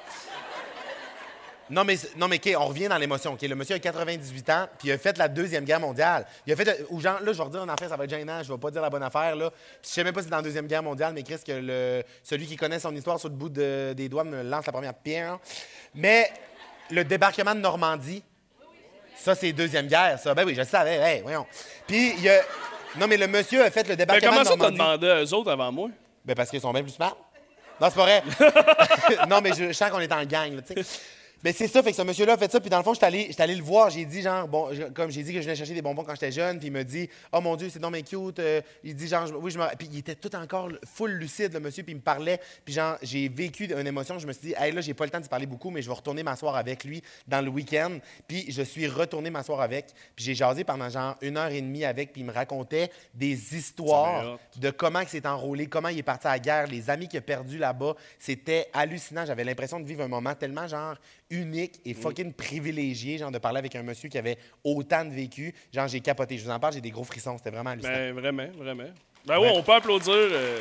[1.70, 3.38] non mais, non, mais OK, on revient dans l'émotion.
[3.42, 6.26] Le monsieur a 98 ans, puis il a fait la Deuxième Guerre mondiale.
[6.46, 8.44] Il a fait, ou genre, là, je vais redire une affaire, ça va être gênant,
[8.44, 9.50] je vais pas dire la bonne affaire, là.
[9.50, 11.52] Puis je sais même pas si c'est dans la Deuxième Guerre mondiale, mais Chris, que
[11.54, 14.72] le, celui qui connaît son histoire sur le bout de- des doigts me lance la
[14.74, 15.40] première pierre.
[15.96, 16.30] Mais
[16.92, 18.24] le débarquement de Normandie,
[19.16, 20.34] ça, c'est Deuxième Guerre, ça.
[20.34, 21.46] Ben oui, je le savais, hey, voyons.
[21.88, 22.42] Puis, il y a...
[22.98, 24.78] Non, mais le monsieur a fait le Mais débarquement comment de ça t'as Normandie.
[24.78, 25.90] demandé à eux autres avant moi?
[26.26, 27.18] Ben parce qu'ils sont bien plus smart.
[27.82, 28.24] Non, c'est pas vrai.
[29.30, 31.00] non, mais je, je sens qu'on est en gang, là, tu sais.
[31.44, 33.06] Ben c'est ça, fait que ce monsieur-là a fait ça, puis dans le fond, j'étais
[33.06, 35.58] allé, allé le voir, j'ai dit, genre, bon, je- comme j'ai dit que je venais
[35.58, 37.90] chercher des bonbons quand j'étais jeune, puis il me dit, oh mon Dieu, c'est non
[37.90, 39.66] mais cute, euh, il dit, genre, je- oui, je me.
[39.78, 42.96] Puis il était tout encore full lucide, le monsieur, puis il me parlait, puis genre,
[43.02, 45.28] j'ai vécu une émotion, je me suis dit, hey, là, j'ai pas le temps de
[45.28, 48.88] parler beaucoup, mais je vais retourner m'asseoir avec lui dans le week-end, puis je suis
[48.88, 52.26] retourné m'asseoir avec, puis j'ai jasé pendant genre une heure et demie avec, puis il
[52.26, 56.40] me racontait des histoires de comment il s'est enrôlé, comment il est parti à la
[56.40, 57.96] guerre, les amis qu'il a perdus là-bas.
[58.18, 59.26] C'était hallucinant.
[59.26, 60.96] J'avais l'impression de vivre un moment tellement, genre,
[61.34, 65.54] unique et fucking privilégié, genre, de parler avec un monsieur qui avait autant de vécu.
[65.74, 66.38] Genre, j'ai capoté.
[66.38, 67.38] Je vous en parle, j'ai des gros frissons.
[67.38, 67.94] C'était vraiment hallucinant.
[67.94, 68.84] Ben, vraiment, vraiment.
[69.26, 69.54] Ben ouais, Ouais.
[69.58, 70.14] on peut applaudir.
[70.14, 70.60] euh,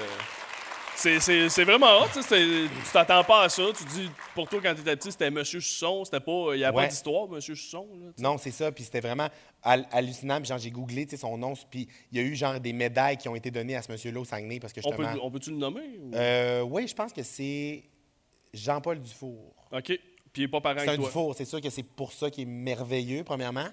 [0.94, 3.62] c'est- vraiment hot, tu sais, c'est- tu t'attends pas à ça.
[3.76, 6.76] Tu dis, pour toi, quand t'étais petit, c'était Monsieur Susson, c'était pas, il n'y avait
[6.76, 6.84] Ouais.
[6.84, 7.88] pas d'histoire, Monsieur Susson.
[8.00, 8.10] Là.
[8.18, 8.70] Non, c'est ça.
[8.70, 9.28] Puis c'était vraiment
[9.64, 10.38] hal- hallucinant.
[10.38, 11.54] Puis genre, j'ai googlé, tu sais, son nom.
[11.70, 14.20] Puis il y a eu, genre, des médailles qui ont été données à ce monsieur-là
[14.20, 15.26] au Saguenay parce que on peut, justement...
[15.26, 15.82] on peut-tu le nommer?
[16.00, 17.82] ou- Euh, oui, je pense que c'est
[18.54, 19.54] Jean-Paul Dufour.
[19.72, 19.98] OK.
[20.32, 21.08] Puis il est pas parent C'est un avec toi.
[21.08, 23.66] Dufour, c'est sûr que c'est pour ça qu'il est merveilleux, premièrement.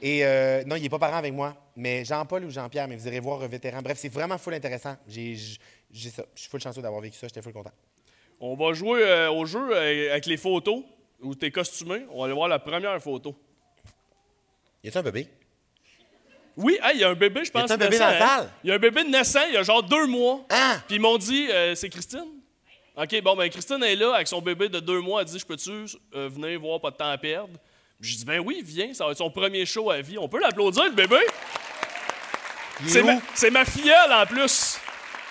[0.00, 3.06] Et euh, non, il n'est pas parent avec moi, mais Jean-Paul ou Jean-Pierre, mais vous
[3.06, 3.82] irez voir vétéran.
[3.82, 4.96] Bref, c'est vraiment full intéressant.
[5.06, 6.24] J'ai ça.
[6.34, 7.72] Je suis full chanceux d'avoir vécu ça, j'étais full content.
[8.40, 10.82] On va jouer euh, au jeu euh, avec les photos
[11.20, 12.06] où tu es costumé.
[12.10, 13.34] On va aller voir la première photo.
[14.82, 15.28] Y a-tu un bébé?
[16.56, 17.68] Oui, hey, il y a un bébé, je pense.
[17.68, 18.38] Y a-t-il un bébé naissant, dans la hein?
[18.38, 18.50] salle?
[18.64, 20.46] Il y a un bébé de naissant, il y a genre deux mois.
[20.48, 20.80] Ah!
[20.86, 22.37] Puis ils m'ont dit, euh, c'est Christine?
[23.00, 25.20] OK, bon, ben Christine est là avec son bébé de deux mois.
[25.22, 25.70] Elle dit, je peux-tu
[26.16, 27.50] euh, venir voir, pas de temps à perdre?
[28.00, 30.18] J'ai dit, ben oui, viens, ça va être son premier show à vie.
[30.18, 31.18] On peut l'applaudir, le bébé?
[32.86, 33.06] C'est où?
[33.06, 34.78] ma, c'est ma filleule en plus.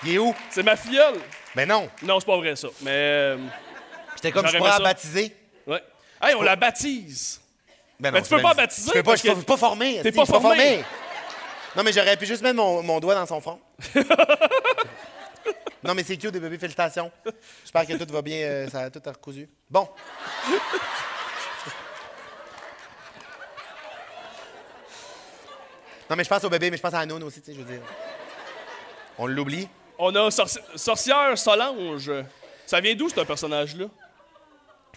[0.04, 0.34] Il est où?
[0.50, 1.14] C'est ma filleule.
[1.54, 1.88] Ben non.
[2.02, 2.68] Non, c'est pas vrai ça.
[2.82, 2.90] Mais.
[2.92, 3.36] euh,
[4.16, 5.34] J'étais comme, je pourrais la baptiser.
[5.66, 5.82] ouais.
[6.20, 7.40] Hey, on la baptise.
[8.00, 10.00] Ben Mais tu peux pas baptiser Je peux pas, je suis pas formé.
[10.02, 10.84] T'es pas je formé.
[11.76, 13.60] Non, mais j'aurais pu juste mettre mon, mon doigt dans son front.
[15.84, 17.10] non, mais c'est cute, des bébés, félicitations.
[17.62, 19.48] J'espère que tout va bien, euh, ça a tout recousu.
[19.70, 19.88] Bon.
[26.10, 27.62] Non, mais je pense au bébé, mais je pense à Anoun aussi, tu sais, je
[27.62, 27.82] veux dire.
[29.18, 29.68] On l'oublie.
[29.98, 32.10] On a Sorci- Sorcière Solange.
[32.66, 33.86] Ça vient d'où, ce personnage-là?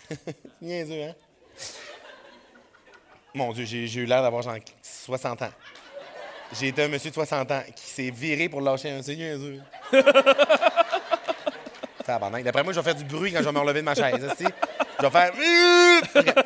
[0.62, 1.16] Niaiseux, hein?
[3.34, 5.52] Mon Dieu, j'ai j'ai eu l'air d'avoir genre 60 ans.
[6.60, 9.62] J'ai été un monsieur de 60 ans qui s'est viré pour lâcher un c'est niaiseux.
[12.06, 13.86] Ça va, D'après moi, je vais faire du bruit quand je vais me relever de
[13.86, 14.24] ma chaise.
[14.24, 14.46] aussi.
[15.00, 15.32] Je vais faire.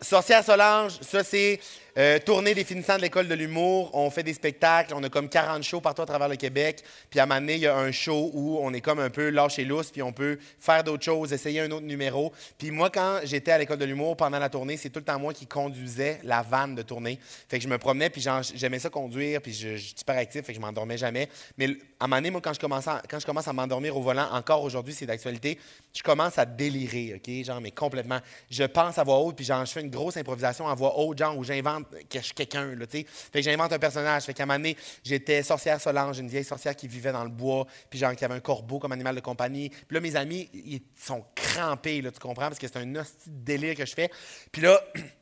[0.00, 1.60] Sorcière Solange, ça c'est
[2.00, 3.90] euh, tournée des de l'école de l'humour.
[3.92, 6.82] On fait des spectacles, on a comme 40 shows partout à travers le Québec.
[7.10, 9.28] Puis à un moment il y a un show où on est comme un peu
[9.28, 12.32] lâché lousse, puis on peut faire d'autres choses, essayer un autre numéro.
[12.56, 15.18] Puis moi, quand j'étais à l'école de l'humour pendant la tournée, c'est tout le temps
[15.18, 17.18] moi qui conduisais la vanne de tournée.
[17.50, 18.24] Fait que je me promenais, puis
[18.54, 21.28] j'aimais ça conduire, puis je, suis hyper actif, fait que je m'endormais jamais.
[21.58, 24.00] Mais à un moment moi, quand je commence à, quand je commence à m'endormir au
[24.00, 25.58] volant, encore aujourd'hui, c'est d'actualité,
[25.92, 27.44] je commence à délirer, OK?
[27.44, 28.20] Genre, mais complètement.
[28.50, 31.18] Je pense à voix haute, puis genre, je fais une grosse improvisation à voix haute,
[31.18, 32.74] genre, où j'invente que je suis quelqu'un.
[32.90, 34.24] Fait que j'invente un personnage.
[34.24, 37.30] Fait qu'à un moment donné, j'étais sorcière Solange, une vieille sorcière qui vivait dans le
[37.30, 39.70] bois, puis genre, qui avait un corbeau comme animal de compagnie.
[39.70, 42.48] Puis là, mes amis, ils sont crampés, là, tu comprends?
[42.48, 44.10] Parce que c'est un hostie de délire que je fais.
[44.52, 44.80] Puis là,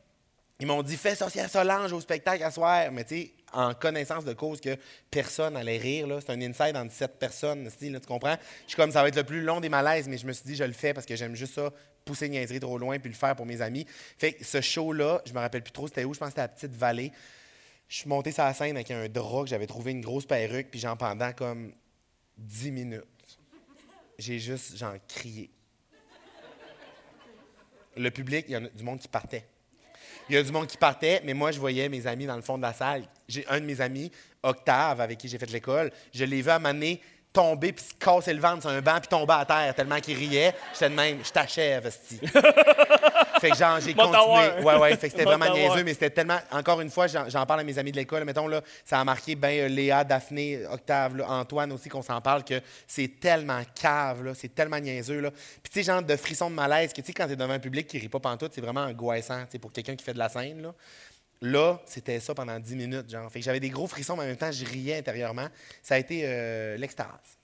[0.61, 2.91] ils m'ont dit, fais sorcière Solange au spectacle à soir.
[2.91, 4.77] Mais tu sais, en connaissance de cause que
[5.11, 6.09] personne allait rire.
[6.21, 8.37] C'est un inside entre sept personnes, là, tu comprends?
[8.65, 10.45] Je suis comme, ça va être le plus long des malaises, mais je me suis
[10.45, 11.73] dit, je le fais parce que j'aime juste ça,
[12.05, 13.87] pousser une niaiserie trop loin puis le faire pour mes amis.
[14.19, 16.43] Fait que ce show-là, je me rappelle plus trop c'était où, je pense que c'était
[16.43, 17.13] à Petite Vallée.
[17.89, 20.69] Je suis monté sur la scène avec un drap que j'avais trouvé une grosse perruque,
[20.71, 21.73] puis genre pendant comme
[22.37, 23.05] 10 minutes,
[24.19, 25.51] j'ai juste, genre, crié.
[27.97, 29.45] Le public, il y en a du monde qui partait.
[30.29, 32.43] Il y a du monde qui partait, mais moi, je voyais mes amis dans le
[32.43, 33.05] fond de la salle.
[33.29, 34.11] J'ai un de mes amis,
[34.43, 36.59] Octave, avec qui j'ai fait l'école, je l'ai vu à
[37.33, 40.17] tomber puis se casser le ventre sur un banc puis tomber à terre tellement qu'il
[40.17, 40.55] riait.
[40.73, 42.19] J'étais de même, je t'achève, esti.
[43.41, 44.65] fait que genre, j'ai continué.
[44.65, 46.39] Ouais, ouais, fait que c'était vraiment niaiseux, mais c'était tellement.
[46.51, 48.25] Encore une fois, j'en parle à mes amis de l'école.
[48.25, 52.45] Mettons, là, ça a marqué ben, Léa, Daphné, Octave, là, Antoine aussi, qu'on s'en parle,
[52.45, 55.21] que c'est tellement cave, là, c'est tellement niaiseux.
[55.21, 55.31] Là.
[55.31, 57.59] Puis, tu sais, genre de frisson de malaise, que tu sais, quand t'es devant un
[57.59, 60.19] public qui rit pas pantoute, c'est vraiment angoissant, tu sais, pour quelqu'un qui fait de
[60.19, 60.75] la scène, là.
[61.41, 63.31] Là, c'était ça pendant 10 minutes, genre.
[63.31, 65.47] Fait que j'avais des gros frissons, mais en même temps, je riais intérieurement.
[65.83, 67.39] Ça a été euh, l'extase.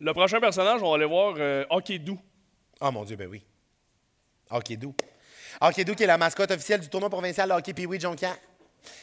[0.00, 1.64] Le prochain personnage, on va aller voir euh.
[1.70, 3.42] Oh mon Dieu, ben oui.
[4.50, 4.94] Hockey Doux.
[5.60, 8.36] Hockey Doux qui est la mascotte officielle du tournoi provincial de hockey Pee-Wee Jonquière.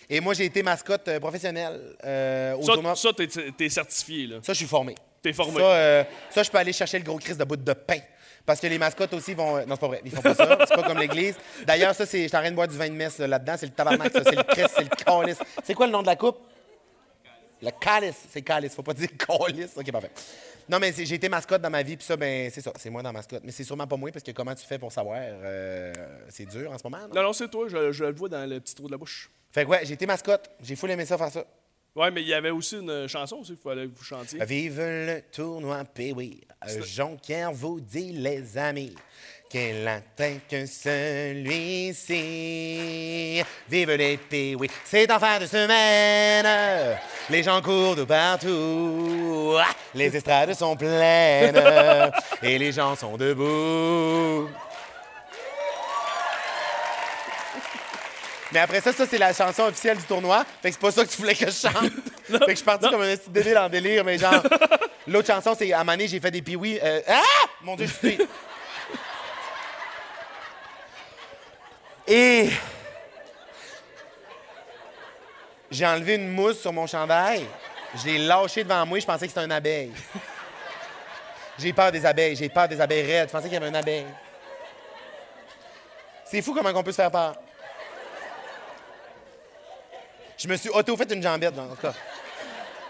[0.09, 2.95] Et moi, j'ai été mascotte euh, professionnelle euh, au tournoi.
[2.95, 4.37] Ça, t'es, t'es certifié, là.
[4.41, 4.95] Ça, je suis formé.
[5.21, 5.59] T'es formé.
[5.59, 7.99] Ça, euh, ça, je peux aller chercher le gros crise de bout de pain.
[8.45, 9.57] Parce que les mascottes aussi vont.
[9.57, 10.01] euh, Non, c'est pas vrai.
[10.03, 10.57] Ils font pas ça.
[10.67, 11.35] C'est pas comme l'église.
[11.65, 12.27] D'ailleurs, ça, c'est.
[12.27, 13.55] Je en train de boire du vin de messe là, là-dedans.
[13.57, 14.21] C'est le tabarnak, ça.
[14.23, 15.37] C'est le Christ, c'est le calice.
[15.63, 16.37] C'est quoi le nom de la coupe?
[17.61, 18.17] Le calice.
[18.29, 18.73] C'est calice.
[18.75, 19.71] Faut pas dire calice.
[19.77, 20.11] OK, parfait.
[20.67, 22.71] Non, mais j'ai été mascotte dans ma vie, puis ça, ben, c'est ça.
[22.77, 23.41] C'est moi dans mascotte.
[23.45, 25.17] Mais c'est sûrement pas moi, parce que comment tu fais pour savoir?
[25.21, 25.93] Euh,
[26.29, 27.15] c'est dur en ce moment, non?
[27.15, 29.29] Non, non, c'est toi, je, je le vois dans le petit trou de la bouche.
[29.51, 30.49] Fait que ouais, j'ai été mascotte.
[30.61, 31.43] J'ai full aimé ça faire ça.
[31.95, 34.43] Ouais, mais il y avait aussi une chanson aussi qu'il fallait que vous chantiez.
[34.45, 36.41] Vive le tournoi Pee-Wee.
[36.83, 38.95] Jonquière vous dit, les amis,
[39.47, 42.23] qu'elle atteint que celui-ci.
[43.69, 44.71] Vive les Pee-Wee.
[44.83, 46.97] C'est en fin de semaine.
[47.29, 49.53] Les gens courent de partout.
[49.59, 51.55] Ah, Les estrades sont pleines.
[52.41, 54.49] Et les gens sont debout.
[58.53, 60.45] Mais après ça, ça, c'est la chanson officielle du tournoi.
[60.61, 61.73] Fait que c'est pas ça que tu voulais que je chante.
[62.23, 64.43] fait que je suis parti comme un petit délire en délire, mais genre.
[65.07, 66.79] L'autre chanson, c'est à donné, j'ai fait des piouis.
[66.81, 67.21] Euh, ah!
[67.63, 68.19] Mon Dieu, je suis.
[72.07, 72.49] Et.
[75.71, 77.47] J'ai enlevé une mousse sur mon chandail.
[77.95, 79.91] Je l'ai lâché devant moi, je pensais que c'était une abeille.
[81.57, 83.29] J'ai peur des abeilles, j'ai peur des abeilles raides.
[83.29, 84.05] Je pensais qu'il y avait une abeille.
[86.23, 87.35] C'est fou comment on peut se faire peur.
[90.43, 91.93] Je me suis auto-fait une jambette, en tout cas.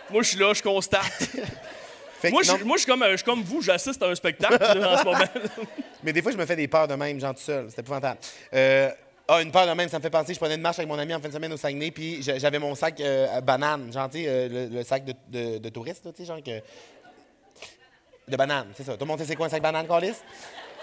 [0.09, 1.03] Moi, je suis là, je constate.
[2.19, 4.01] Fait que moi, je non, suis- moi, je suis comme, je suis comme vous, j'assiste
[4.01, 5.19] à un spectacle là, en ce moment.
[6.03, 7.67] Mais des fois, je me fais des peurs de même, genre tout seul.
[7.69, 8.17] C'est épouvantable.
[8.53, 8.89] Euh,
[9.27, 10.33] ah, une peur de même, ça me fait penser.
[10.33, 12.39] Je prenais une marche avec mon ami en fin de semaine au Saguenay, puis j'a-
[12.39, 15.57] j'avais mon sac euh, à banane, genre, tu sais, euh, le, le sac de, de,
[15.59, 16.61] de touriste, tu sais, genre que.
[18.27, 18.93] De banane, c'est ça.
[18.93, 20.13] Tout le monde sait c'est quoi un sac banane, Carlis?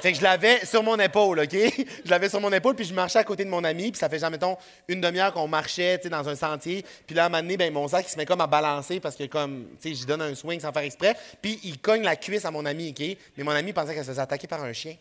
[0.01, 1.53] Fait que je l'avais sur mon épaule, OK?
[2.05, 4.09] Je l'avais sur mon épaule, puis je marchais à côté de mon ami, puis ça
[4.09, 4.57] fait genre, mettons,
[4.89, 6.85] une demi-heure qu'on marchait, tu sais, dans un sentier.
[7.07, 8.99] Puis là, à un moment donné, ben, mon sac, il se met comme à balancer
[8.99, 11.15] parce que, comme, tu sais, j'y donne un swing sans faire exprès.
[11.43, 13.17] Puis il cogne la cuisse à mon ami, OK?
[13.37, 14.97] Mais mon ami pensait qu'elle se faisait attaquer par un chien.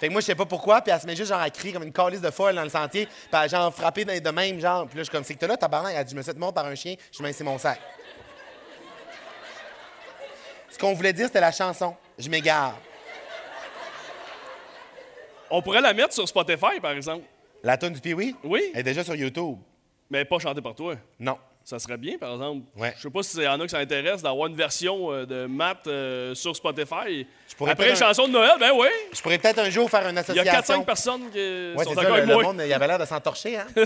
[0.00, 1.74] Fait que moi, je sais pas pourquoi, puis elle se met juste genre à crier
[1.74, 4.86] comme une calice de folle dans le sentier, puis elle genre frappé de même, genre.
[4.86, 6.22] Puis là, je suis comme, c'est que t'as là, tabarnak, elle a dit, je me
[6.22, 7.78] suis fait par un chien, je Ben, c'est mon sac.
[10.70, 11.94] Ce qu'on voulait dire, c'était la chanson.
[12.18, 12.78] Je m'égare.
[15.50, 17.24] On pourrait la mettre sur Spotify, par exemple.
[17.62, 18.34] La tonne du Pee-Wee?
[18.44, 18.70] Oui.
[18.72, 19.56] Elle est déjà sur YouTube.
[20.08, 20.94] Mais pas chantée par toi.
[21.18, 21.38] Non.
[21.62, 22.62] Ça serait bien, par exemple.
[22.74, 22.94] Ouais.
[22.96, 25.86] Je sais pas s'il y en a qui s'intéressent d'avoir une version euh, de Matt
[25.86, 27.26] euh, sur Spotify.
[27.56, 28.88] pourrais Après une un- chanson de Noël, ben oui.
[29.12, 30.80] Je pourrais peut-être un jour faire une Il y a association.
[30.82, 32.42] 4-5 personnes qui Ouais, sont c'est ça, d'accord le, avec le moi.
[32.44, 33.66] monde, il avait l'air de s'entorcher, hein?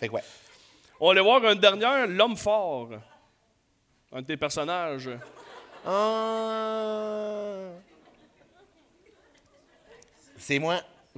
[0.00, 0.22] fait que ouais.
[1.00, 2.90] On va voir un dernier, l'homme fort.
[4.12, 5.10] Un de tes personnages.
[5.84, 7.68] Ah.
[10.38, 10.80] C'est moi.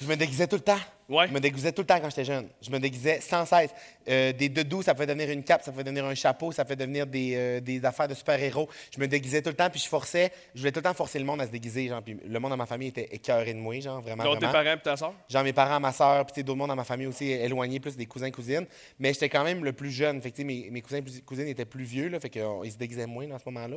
[0.00, 0.78] je me déguisais tout le temps.
[1.08, 1.28] Ouais.
[1.28, 2.48] Je me déguisais tout le temps quand j'étais jeune.
[2.62, 3.70] Je me déguisais sans cesse.
[4.08, 6.76] Euh, des dedous, ça fait devenir une cape, ça fait devenir un chapeau, ça fait
[6.76, 8.68] devenir des, euh, des affaires de super-héros.
[8.90, 10.32] Je me déguisais tout le temps, puis je forçais.
[10.54, 11.88] Je voulais tout le temps forcer le monde à se déguiser.
[11.88, 14.24] Genre, puis le monde dans ma famille était écœuré de moi, genre, vraiment.
[14.24, 15.12] Donc tes parents et ta soeur.
[15.28, 18.06] Genre mes parents, ma soeur, puis d'autres monde dans ma famille aussi éloignés, plus des
[18.06, 18.66] cousins, cousines.
[18.98, 20.22] Mais j'étais quand même le plus jeune.
[20.22, 23.06] Fait que mes, mes cousins et cousines étaient plus vieux, là, fait qu'ils se déguisaient
[23.06, 23.76] moins dans ce moment-là.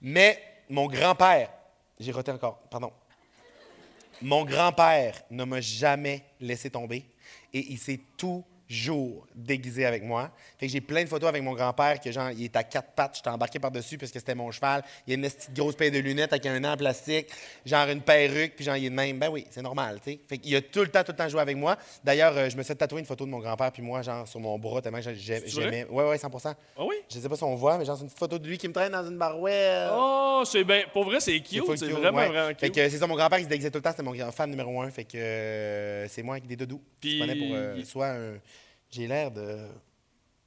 [0.00, 0.38] Mais
[0.70, 1.50] mon grand-père,
[1.98, 2.92] j'ai roté encore, pardon.
[4.20, 7.04] Mon grand-père ne m'a jamais laissé tomber
[7.52, 8.00] et il s'est
[8.72, 10.30] toujours déguisé avec moi.
[10.58, 12.92] Fait que j'ai plein de photos avec mon grand-père que genre il est à quatre
[12.92, 14.82] pattes, j'étais embarqué par-dessus parce que c'était mon cheval.
[15.06, 17.28] Il y a une petite grosse paire de lunettes avec un an en plastique,
[17.66, 19.18] genre une perruque, puis genre il est de même.
[19.18, 20.20] Ben oui, c'est normal, tu sais.
[20.26, 21.76] Fait qu'il a tout le temps, tout le temps joué avec moi.
[22.02, 24.40] D'ailleurs, euh, je me suis tatoué une photo de mon grand-père puis moi, genre sur
[24.40, 25.86] mon bras, tellement que j'aimais.
[25.90, 26.96] Ouais, ouais, 100 Ah oui?
[27.12, 28.72] Je sais pas si on voit, mais genre c'est une photo de lui qui me
[28.72, 29.90] traîne dans une barouette.
[29.92, 30.82] Oh, c'est bien.
[30.92, 31.62] Pour vrai, c'est cute.
[31.76, 32.28] C'est vraiment, ouais.
[32.28, 34.14] vraiment Fait que c'est ça, mon grand-père qui se déguisait tout le temps, c'était mon
[34.14, 34.90] grand fan numéro un.
[34.90, 36.80] Fait que euh, c'est moi avec des doudous.
[37.00, 38.34] Puis- pour euh, soit un.
[38.92, 39.66] J'ai l'air de.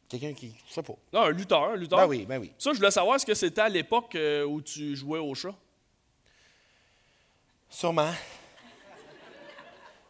[0.07, 0.55] Quelqu'un qui.
[0.69, 0.93] Je sais pas.
[1.11, 1.99] Non, un lutteur, un lutteur.
[1.99, 2.53] Ben oui, ben oui.
[2.59, 5.53] Ça, je voulais savoir, est-ce que c'était à l'époque euh, où tu jouais au chat?
[7.67, 8.13] Sûrement.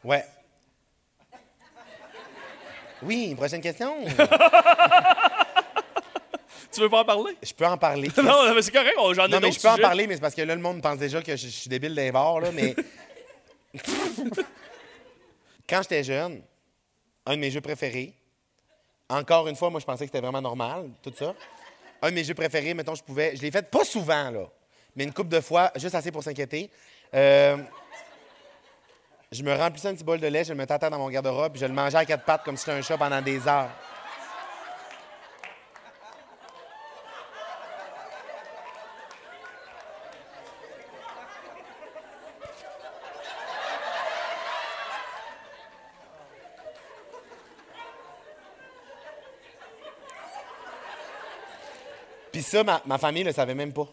[0.03, 0.25] Ouais.
[3.01, 3.95] Oui, prochaine question.
[6.71, 7.37] Tu veux pas en parler?
[7.41, 8.09] Je peux en parler.
[8.17, 10.35] Non, mais c'est correct, j'en ai Non, mais je peux en parler, mais c'est parce
[10.35, 12.75] que là, le monde pense déjà que je, je suis débile d'un bord, là, mais.
[15.69, 16.41] Quand j'étais jeune,
[17.25, 18.13] un de mes jeux préférés,
[19.09, 21.33] encore une fois, moi, je pensais que c'était vraiment normal, tout ça.
[22.01, 23.35] Un de mes jeux préférés, mettons, je pouvais.
[23.35, 24.49] Je l'ai fait pas souvent, là,
[24.95, 26.69] mais une couple de fois, juste assez pour s'inquiéter.
[27.13, 27.57] Euh,
[29.31, 31.09] je me remplissais un petit bol de lait, je le mettais à terre dans mon
[31.09, 33.47] garde-robe, puis je le mangeais à quatre pattes comme si c'était un chat pendant des
[33.47, 33.69] heures.
[52.35, 53.87] Puis ça, ma, famille ne le savait même pas.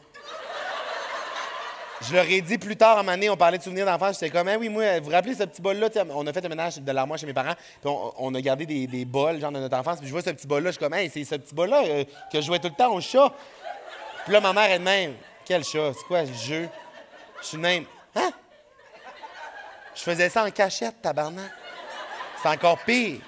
[2.01, 4.19] Je leur ai dit plus tard, en année, on parlait de souvenirs d'enfance.
[4.19, 5.89] J'étais comme, Ah oui, moi, vous vous rappelez ce petit bol-là?
[6.11, 7.89] On a fait un ménage de l'armoire chez mes parents, puis
[8.19, 10.01] on, a gardé des, bols, genre, de notre enfance.
[10.01, 12.05] Puis je vois ce petit bol-là, je suis comme, hey, c'est ce petit bol-là euh,
[12.33, 13.33] que je jouais tout le temps au chat.
[14.25, 15.15] Puis là, ma mère est de même.
[15.45, 15.93] Quel chat?
[15.97, 16.69] C'est quoi le jeu?
[17.43, 17.85] Je suis même.
[18.17, 18.33] Hein?
[19.95, 21.49] Je faisais ça en cachette, tabarnak.
[22.43, 23.21] C'est encore pire.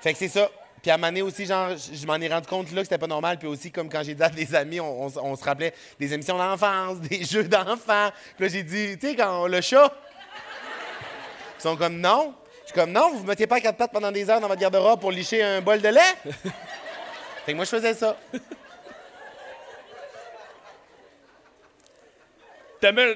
[0.00, 0.48] Fait que c'est ça.
[0.84, 2.98] Puis à un moment donné aussi, genre, je m'en ai rendu compte là que c'était
[2.98, 3.38] pas normal.
[3.38, 5.72] Puis aussi, comme quand j'ai dit à des amis, on, on s- on se rappelait
[5.98, 8.10] des émissions d'enfance, des jeux d'enfants.
[8.36, 9.90] Puis là, j'ai dit, tu sais, quand on- le chat.
[11.58, 12.34] Ils sont comme, non.
[12.64, 14.46] Je suis comme, non, vous ne mettiez pas à quatre pattes pendant des heures dans
[14.48, 16.00] votre garde-robe pour licher un bol de lait.
[17.46, 18.14] fait que moi, je faisais ça.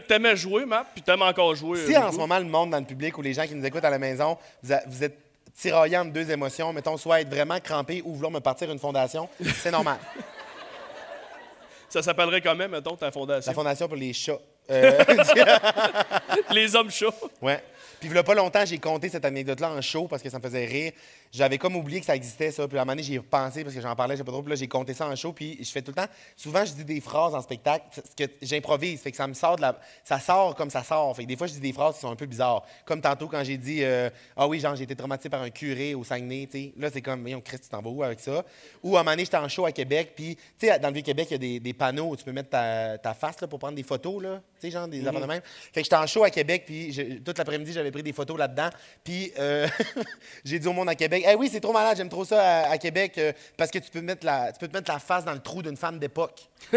[0.09, 1.85] T'aimais, jouer, Matt, puis t'aimes encore jouer.
[1.85, 3.67] Si euh, en ce moment, le monde dans le public ou les gens qui nous
[3.67, 5.19] écoutent à la maison, vous, a- vous êtes
[5.61, 9.29] tiraillant entre deux émotions, mettons, soit être vraiment crampé ou vouloir me partir une fondation,
[9.61, 9.99] c'est normal.
[11.89, 13.51] Ça s'appellerait quand même, mettons, ta fondation?
[13.51, 14.39] La fondation pour les chats.
[14.71, 15.03] Euh,
[16.51, 17.07] Les hommes chats.
[17.41, 17.63] ouais.
[18.01, 20.39] Puis, il y a pas longtemps, j'ai compté cette anecdote-là en show parce que ça
[20.39, 20.93] me faisait rire.
[21.33, 22.67] J'avais comme oublié que ça existait, ça.
[22.67, 24.43] Puis, à un moment donné, j'y ai repensé parce que j'en parlais, j'ai pas trop.
[24.43, 25.33] Puis là, j'ai compté ça en show.
[25.33, 26.11] Puis, je fais tout le temps.
[26.37, 29.01] Souvent, je dis des phrases en spectacle parce que j'improvise.
[29.01, 29.79] Fait que ça me sort de la.
[30.05, 31.15] Ça sort comme ça sort.
[31.15, 32.65] Fait que des fois, je dis des phrases qui sont un peu bizarres.
[32.87, 35.95] Comme tantôt, quand j'ai dit euh, Ah oui, genre, j'ai été traumatisé par un curé
[35.95, 36.73] au Saguenay, tu sais.
[36.79, 38.45] Là, c'est comme, voyons, Christ, tu t'en vas où avec ça?
[38.83, 40.13] Ou à un moment donné, j'étais en show à Québec.
[40.17, 42.33] Puis, tu sais, dans le Vieux-Québec, il y a des, des panneaux où tu peux
[42.33, 44.41] mettre ta, ta face là, pour prendre des photos, là.
[44.61, 45.41] Tu sais, genre, des de même.
[45.45, 46.63] Fait que j'étais en show à Québec.
[46.65, 48.69] Puis, je- toute l'après-midi, j'avais pris des photos là-dedans.
[49.03, 49.67] Puis, euh,
[50.45, 52.71] j'ai dit au monde à Québec Eh oui, c'est trop malade, j'aime trop ça à,
[52.71, 55.25] à Québec euh, parce que tu peux, mettre la, tu peux te mettre la face
[55.25, 56.49] dans le trou d'une femme d'époque.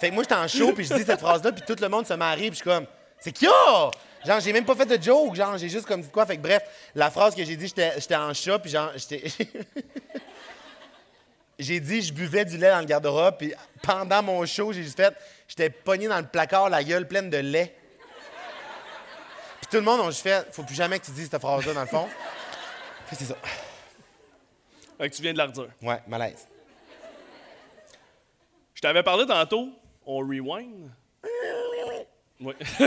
[0.00, 2.06] Fait que moi, j'étais en show, puis je dis cette phrase-là, puis tout le monde
[2.06, 2.86] se marie, puis je suis comme,
[3.20, 3.90] c'est qui a?
[4.26, 6.26] Genre, j'ai même pas fait de joke, genre, j'ai juste comme dit quoi.
[6.26, 6.62] Fait que bref,
[6.94, 9.22] la phrase que j'ai dit, j'étais j'étais en chat, puis genre, j'étais.
[11.58, 14.96] j'ai dit, je buvais du lait dans le garde-robe, puis pendant mon show, j'ai juste
[14.96, 15.14] fait,
[15.46, 17.74] j'étais pogné dans le placard, la gueule pleine de lait.
[19.60, 21.72] Puis tout le monde a juste fait, faut plus jamais que tu dises cette phrase-là,
[21.74, 22.08] dans le fond.
[23.08, 23.36] Que c'est ça.
[24.98, 25.68] Fait que tu viens de la redire.
[25.82, 26.48] Ouais, malaise.
[28.74, 29.70] Je t'avais parlé tantôt,
[30.06, 30.90] on rewind.
[32.40, 32.54] Oui.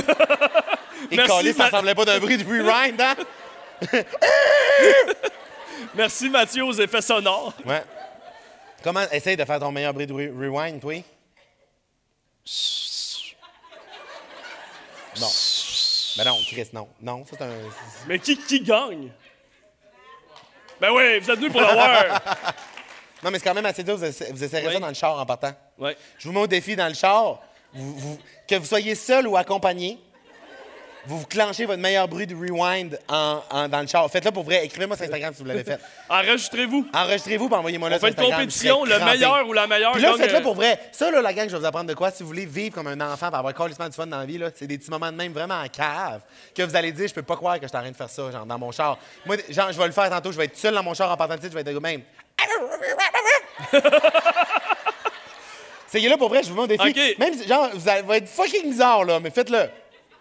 [1.12, 3.16] Et Merci, Calais, ça ressemblait pas d'un bruit de rewind, hein?
[5.96, 7.54] Merci Mathieu aux effets sonores.
[7.66, 7.84] Ouais.
[8.86, 9.02] Comment.
[9.12, 10.94] Essaye de faire ton meilleur bruit de re- rewind, toi?
[15.20, 15.28] Non.
[16.18, 16.88] Ben non, Chris, non.
[17.02, 17.50] Non, ça c'est un.
[18.08, 19.10] Mais qui, qui gagne?
[20.80, 22.22] Ben oui, vous êtes venus pour le voir.
[23.24, 23.98] Non, mais c'est quand même assez dur.
[23.98, 24.74] Vous, essa- vous essayerez Oui.
[24.74, 25.52] ça dans le char en partant.
[25.80, 25.98] Ouais.
[26.20, 27.40] Je vous mets au défi dans le char.
[27.74, 29.98] Vous- vous- que vous soyez seul ou accompagné,
[31.08, 34.10] vous vous clenchez votre meilleur bruit de rewind en- en- dans le char.
[34.10, 34.66] Faites-le pour vrai.
[34.66, 35.80] Écrivez-moi sur Instagram si vous l'avez fait.
[36.10, 36.88] Enregistrez-vous.
[36.94, 38.40] Enregistrez-vous et envoyez-moi là On sur fait une Instagram.
[38.42, 39.18] compétition, Je serais le crampé.
[39.20, 40.80] meilleur ou la meilleure Puis là, gagne, faites-le euh, pour vrai.
[40.92, 42.12] Ça, là, la gang, je vais vous apprendre de quoi.
[42.12, 44.38] Si vous voulez vivre comme un enfant et avoir carrément du fun dans la vie,
[44.38, 46.22] là, c'est des petits moments de même vraiment en cave
[46.56, 48.10] que vous allez dire, je peux pas croire que je suis en train de faire
[48.10, 48.98] ça, genre, dans mon char.
[49.26, 50.32] Moi, genre, je vais le faire tantôt.
[50.32, 51.80] Je vais être seul dans mon char en partant de site, je vais être de
[51.80, 52.02] même.
[55.88, 56.90] C'est là pour vrai, je vous mets au défi.
[56.90, 57.18] OK.
[57.20, 59.70] Même, si- genre, vous allez va être fucking bizarre, là, mais faites-le.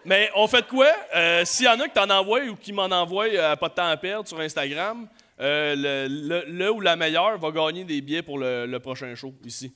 [0.05, 0.87] Mais on fait de quoi?
[1.15, 3.69] Euh, S'il y en a qui t'en envoient ou qui m'en envoient euh, à pas
[3.69, 5.07] de temps à perdre sur Instagram,
[5.41, 9.13] euh, le, le- le ou la meilleure va gagner des billets pour le, le prochain
[9.15, 9.73] show ici.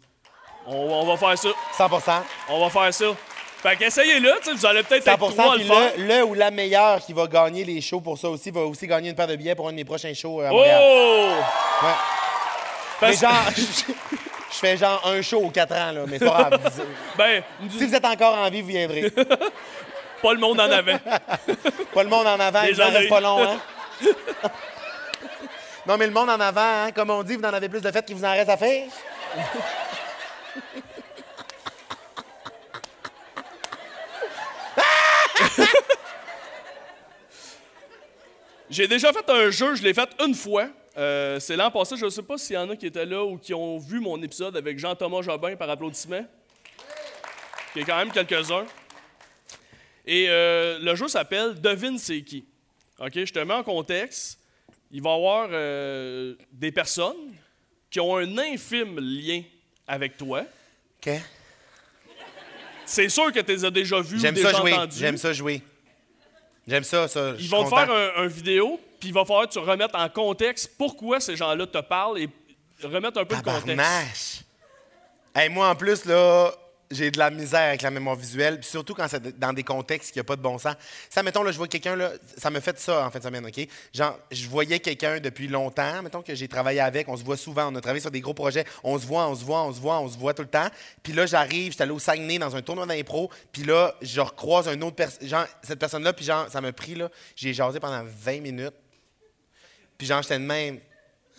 [0.67, 1.49] On, on va faire ça.
[1.77, 3.05] 100% On va faire ça.
[3.61, 5.91] Fait qu'essayez-le, tu sais, vous allez peut-être 100 être trois à le faire.
[5.97, 9.09] le, ou la meilleure qui va gagner les shows pour ça aussi va aussi gagner
[9.09, 10.81] une paire de billets pour un de mes prochains shows euh, à Montréal.
[10.81, 11.31] Oh!
[11.85, 11.91] Ouais.
[13.01, 16.71] Mais genre, je, fais genre un show aux 4 ans, là, mais c'est pas grave.
[17.17, 17.43] Ben,
[17.77, 19.11] si vous êtes encore en vie, vous viendrez.
[20.21, 20.99] pas le monde en avant.
[21.93, 22.97] Pas le monde en avant, il en Désolé.
[22.97, 23.59] reste pas long, hein?
[25.87, 27.91] Non, mais le monde en avant, hein, comme on dit, vous en avez plus de
[27.91, 28.85] fêtes qu'il vous en reste à faire?
[38.69, 40.67] J'ai déjà fait un jeu, je l'ai fait une fois.
[40.97, 43.23] Euh, c'est l'an passé, je ne sais pas s'il y en a qui étaient là
[43.23, 46.25] ou qui ont vu mon épisode avec Jean-Thomas Jobin par applaudissement.
[47.75, 48.65] Il y a quand même quelques-uns.
[50.05, 52.45] Et euh, le jeu s'appelle Devine c'est qui.
[52.99, 54.39] OK, je te mets en contexte.
[54.91, 57.33] Il va y avoir euh, des personnes
[57.91, 59.43] qui ont un infime lien
[59.87, 60.43] avec toi.
[61.01, 61.13] OK.
[62.85, 64.73] C'est sûr que tu les as déjà vus ou déjà ça jouer.
[64.73, 64.97] entendus.
[64.97, 65.61] J'aime ça jouer.
[66.67, 67.31] J'aime ça, ça.
[67.31, 67.85] je Ils suis vont te content.
[67.85, 71.35] faire un, un vidéo, puis il va falloir que tu remettes en contexte pourquoi ces
[71.35, 72.29] gens-là te parlent et
[72.83, 73.65] remettre un peu de contexte.
[73.67, 74.39] Tabarnache.
[75.35, 76.51] Hey, moi, en plus, là,
[76.91, 80.19] j'ai de la misère avec la mémoire visuelle, surtout quand c'est dans des contextes qui
[80.19, 80.75] n'ont pas de bon sens.
[81.09, 83.45] Ça, mettons, là, je vois quelqu'un, là, ça me fait ça en fin de semaine,
[83.45, 83.67] OK?
[83.93, 87.71] Genre, je voyais quelqu'un depuis longtemps, mettons que j'ai travaillé avec, on se voit souvent,
[87.71, 89.79] on a travaillé sur des gros projets, on se voit, on se voit, on se
[89.79, 90.67] voit, on se voit tout le temps.
[91.03, 94.67] Puis là, j'arrive, j'étais allé au Saguenay dans un tournoi d'impro, puis là, je recroise
[94.67, 98.03] un autre personne, genre, cette personne-là, puis genre, ça m'a pris, là, j'ai jasé pendant
[98.03, 98.75] 20 minutes.
[99.97, 100.79] Puis genre, j'étais de même.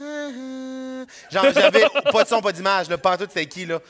[1.31, 3.81] Genre, j'avais pas de son, pas d'image, en tout, c'était qui, là.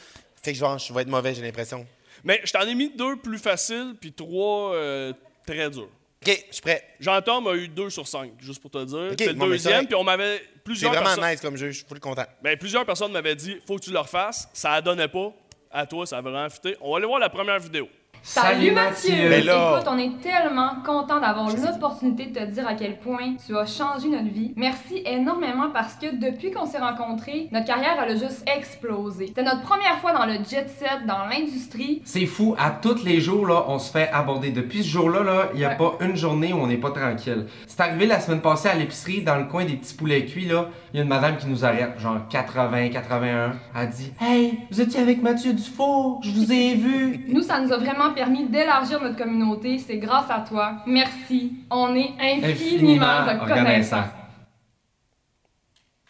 [0.42, 1.86] Fait que genre, je vais être mauvais, j'ai l'impression.
[2.24, 5.12] Mais je t'en ai mis deux plus faciles, puis trois euh,
[5.46, 5.88] très durs.
[6.22, 6.84] OK, je suis prêt.
[7.00, 9.14] Jean-Tom a eu deux sur cinq, juste pour te dire.
[9.18, 10.38] C'est le bon, deuxième, puis on m'avait.
[10.38, 12.26] C'est Plusieurs vraiment personnes, nice comme jeu, je suis full content.
[12.42, 14.48] ben, plusieurs personnes m'avaient dit faut que tu le refasses.
[14.52, 15.32] Ça ne donnait pas.
[15.70, 16.76] À toi, ça a vraiment fité.
[16.80, 17.88] On va aller voir la première vidéo.
[18.22, 19.28] Salut Mathieu!
[19.44, 23.56] Là- Écoute, on est tellement content d'avoir l'opportunité de te dire à quel point tu
[23.56, 24.52] as changé notre vie.
[24.56, 29.28] Merci énormément parce que depuis qu'on s'est rencontrés, notre carrière elle a juste explosé.
[29.28, 32.02] C'était notre première fois dans le jet set, dans l'industrie.
[32.04, 34.50] C'est fou, à tous les jours, là, on se fait aborder.
[34.50, 35.76] Depuis ce jour-là, là, il n'y a Ouais.
[35.76, 37.46] pas une journée où on n'est pas tranquille.
[37.66, 40.66] C'est arrivé la semaine passée à l'épicerie, dans le coin des petits poulets cuits, là.
[40.92, 43.52] Il y a une madame qui nous arrête, genre 80, 81.
[43.74, 47.24] Elle dit Hey, vous étiez avec Mathieu Dufour, je vous ai vu.
[47.28, 49.78] Nous, ça nous a vraiment permis d'élargir notre communauté.
[49.78, 50.82] C'est grâce à toi.
[50.86, 51.52] Merci.
[51.70, 54.04] On est infiniment, reconnaissants.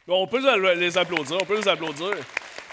[0.09, 0.41] On peut
[0.75, 2.11] les applaudir, on peut les applaudir.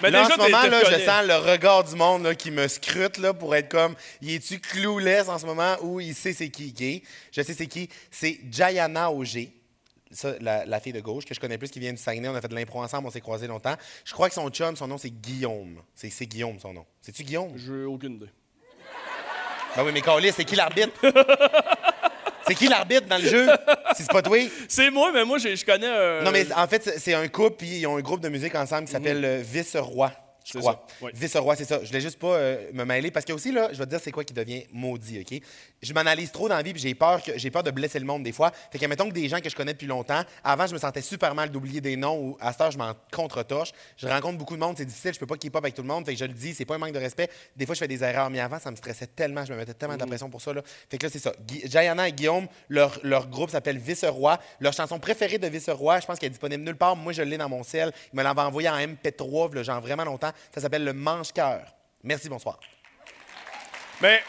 [0.02, 2.68] Mais là, en ce moment, là, je sens le regard du monde là, qui me
[2.68, 6.50] scrute là, pour être comme, il est-tu clouless en ce moment ou il sait c'est
[6.50, 7.04] qui est?
[7.32, 7.90] Je sais c'est qui.
[8.12, 9.54] C'est Jayana Auger.
[10.10, 12.30] Ça, la, la fille de gauche, que je connais plus, qui vient du Saguenay.
[12.30, 13.76] On a fait de l'impro ensemble, on s'est croisés longtemps.
[14.06, 15.82] Je crois que son chum, son nom, c'est Guillaume.
[15.94, 16.86] C'est c'est Guillaume, son nom.
[17.02, 17.52] C'est-tu Guillaume?
[17.58, 18.30] J'ai aucune idée.
[19.78, 20.90] Ben oui, mais Carlis, c'est qui l'arbitre?
[22.48, 23.48] c'est qui l'arbitre dans le jeu?
[23.96, 24.38] Si c'est pas toi?
[24.68, 26.24] C'est moi, mais moi, je connais un.
[26.24, 28.86] Non, mais en fait, c'est- un couple, puis ils ont un groupe de musique ensemble
[28.86, 30.12] qui s'appelle euh, Vice-Roi.
[30.52, 30.86] Je crois.
[31.02, 31.12] oui.
[31.14, 31.80] Vice-Roi, c'est ça.
[31.84, 34.00] Je voulais juste pas euh, me mêler parce que aussi, là, je vais te dire
[34.02, 35.40] c'est quoi qui devient maudit, OK?
[35.82, 38.06] Je m'analyse trop dans la vie puis j'ai peur, que, j'ai peur de blesser le
[38.06, 38.52] monde des fois.
[38.72, 41.02] Fait que, mettons que des gens que je connais depuis longtemps, avant, je me sentais
[41.02, 43.74] super mal d'oublier des noms ou à cette heure, je m'en contre-torche.
[43.96, 45.88] Je rencontre beaucoup de monde, c'est difficile, je peux pas keep up avec tout le
[45.88, 46.06] monde.
[46.06, 47.30] Fait que je le dis, c'est pas un manque de respect.
[47.56, 49.76] Des fois, je fais des erreurs, mais avant, ça me stressait tellement, je me mettais
[49.76, 50.62] tellement de la pression pour ça, là.
[50.90, 51.34] Fait que là, c'est ça.
[51.66, 54.40] Jayana et Guillaume, leur, leur groupe s'appelle Vice-Roi.
[54.60, 56.96] Leur chanson préférée de Vice-Roi, je pense qu'elle est disponible nulle part.
[56.96, 57.92] Moi, je l'ai dans mon ciel.
[58.14, 60.32] Il me l'avait envoyé en MP3, là, genre vraiment longtemps.
[60.54, 61.76] Ça s'appelle Le Manche-Cœur.
[62.04, 62.60] Merci, bonsoir.
[64.02, 64.22] Mais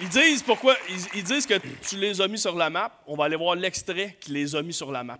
[0.00, 0.76] Ils disent pourquoi.
[1.14, 2.92] Ils, disent que tu les as mis sur la map.
[3.06, 5.18] On va aller voir l'extrait qui les a mis sur la map.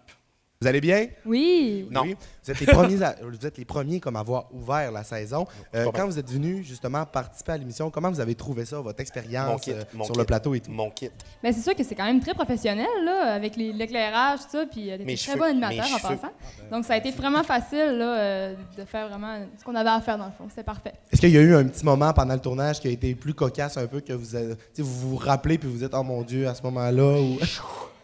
[0.60, 1.06] Vous allez bien?
[1.26, 1.86] Oui.
[1.90, 2.02] Non.
[2.02, 2.16] Oui.
[2.44, 5.46] Vous êtes les premiers, à, vous êtes les premiers comme à avoir ouvert la saison.
[5.74, 9.00] Euh, quand vous êtes venus justement participer à l'émission, comment vous avez trouvé ça, votre
[9.00, 10.70] expérience euh, sur kit, le plateau et tout?
[10.70, 11.10] Mon kit.
[11.42, 14.90] Ben, c'est sûr que c'est quand même très professionnel, là, avec l'éclairage, tout ça, puis
[14.90, 16.16] euh, t'es très bon animateur en cheveux.
[16.16, 16.32] passant.
[16.70, 20.00] Donc, ça a été vraiment facile, là, euh, de faire vraiment ce qu'on avait à
[20.00, 20.46] faire, dans le fond.
[20.48, 20.94] C'était parfait.
[21.12, 23.34] Est-ce qu'il y a eu un petit moment pendant le tournage qui a été plus
[23.34, 26.48] cocasse un peu que vous avez- vous vous rappelez puis vous êtes oh mon dieu
[26.48, 27.38] à ce moment-là ou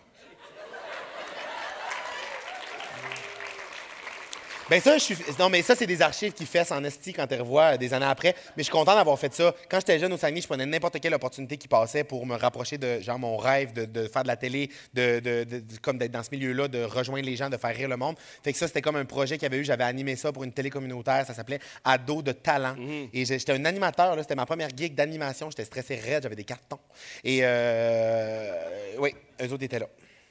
[4.72, 5.16] Ben ça, je suis.
[5.38, 7.92] Non, mais ça, c'est des archives qui fessent en esti quand tu revois euh, des
[7.92, 8.34] années après.
[8.56, 9.54] Mais je suis content d'avoir fait ça.
[9.68, 12.78] Quand j'étais jeune au Saguenay, je prenais n'importe quelle opportunité qui passait pour me rapprocher
[12.78, 16.22] de genre mon rêve de, de faire de la télé, de, de- comme d'être dans
[16.22, 18.16] ce milieu-là, de rejoindre les gens, de faire rire le monde.
[18.42, 19.64] Fait que ça, c'était comme un projet qu'il y avait eu.
[19.66, 21.26] J'avais animé ça pour une télé communautaire.
[21.26, 22.74] Ça s'appelait Ado de talent.
[23.12, 24.16] Et j'ai- j'étais un animateur.
[24.20, 25.50] C'était ma première gig d'animation.
[25.50, 26.22] J'étais stressé raide.
[26.22, 26.78] J'avais des cartons.
[27.24, 28.54] Et euh,
[29.00, 29.86] oui, eux autres étaient là.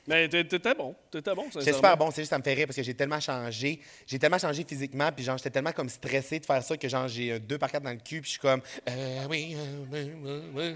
[0.07, 0.95] Mais t'é- t'étais bon.
[1.11, 3.19] T'étais bon, J'étais super bon, c'est juste ça me fait rire parce que j'ai tellement
[3.19, 3.79] changé.
[4.07, 7.07] J'ai tellement changé physiquement, puis genre j'étais tellement comme stressé de faire ça que genre
[7.07, 9.85] j'ai euh, deux par quatre dans le cul, puis je suis comme euh, oui, euh,
[9.91, 10.75] oui, oui, oui.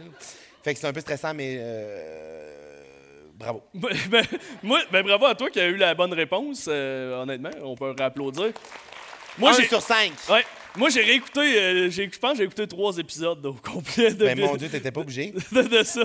[0.64, 2.84] Fait que c'est un peu stressant, mais euh,
[3.36, 3.64] bravo.
[3.74, 4.26] Ben, ben,
[4.64, 7.52] moi, ben, bravo à toi qui a eu la bonne réponse, honnêtement.
[7.64, 8.52] On peut applaudir.
[9.38, 9.68] Moi, j'ai.
[9.68, 10.12] sur cinq.
[10.30, 10.44] Ouais.
[10.76, 11.90] Moi, j'ai réécouté.
[11.92, 14.92] j'ai- je pense que j'ai écouté trois épisodes au complet de, Ben mon Dieu, t'étais
[14.92, 15.32] pas obligé.
[15.52, 16.02] de, de ça.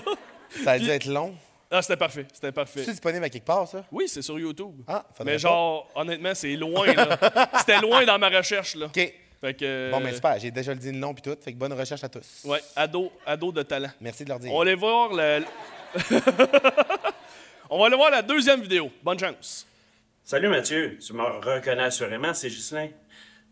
[0.65, 1.35] Ça a dû Puis- être long.
[1.71, 2.27] Ah, c'était parfait.
[2.33, 2.83] C'était parfait.
[2.85, 3.85] C'est disponible à quelque part, ça?
[3.93, 4.75] Oui, c'est sur YouTube.
[4.89, 5.49] Ah, faudrait Mais pas.
[5.49, 7.17] genre, honnêtement, c'est loin, là.
[7.59, 8.87] C'était loin dans ma recherche, là.
[8.87, 8.95] OK.
[9.41, 9.65] Fait que.
[9.65, 11.37] euh, Bon, ben super, j'ai déjà le dit le nom puis tout.
[11.41, 12.43] Fait que bonne recherche à tous.
[12.45, 13.91] Ouais, ado, ado de talent.
[14.01, 14.53] Merci de leur dire.
[14.53, 15.45] On va aller voir le.
[17.71, 18.91] On va aller voir la deuxième vidéo.
[19.03, 19.67] Bonne chance.
[20.25, 22.89] Salut Mathieu, tu me reconnais assurément, c'est Ghislain.
[22.89, 22.93] Tu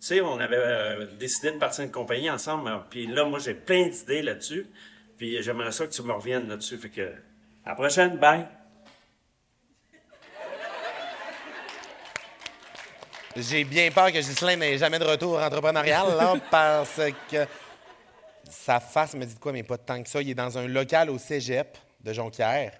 [0.00, 3.54] sais, on avait euh, décidé de partir une compagnie ensemble, hein, puis là, moi, j'ai
[3.54, 4.66] plein d'idées là-dessus,
[5.16, 6.78] puis j'aimerais ça que tu me reviennes là-dessus.
[6.78, 7.12] Fait que,
[7.68, 8.46] à la prochaine, bye!
[13.36, 16.98] J'ai bien peur que Ghislain n'ait jamais de retour entrepreneurial, là, parce
[17.30, 17.46] que
[18.50, 20.20] sa face me dit de quoi, mais pas tant que ça.
[20.22, 22.72] Il est dans un local au cégep de Jonquière.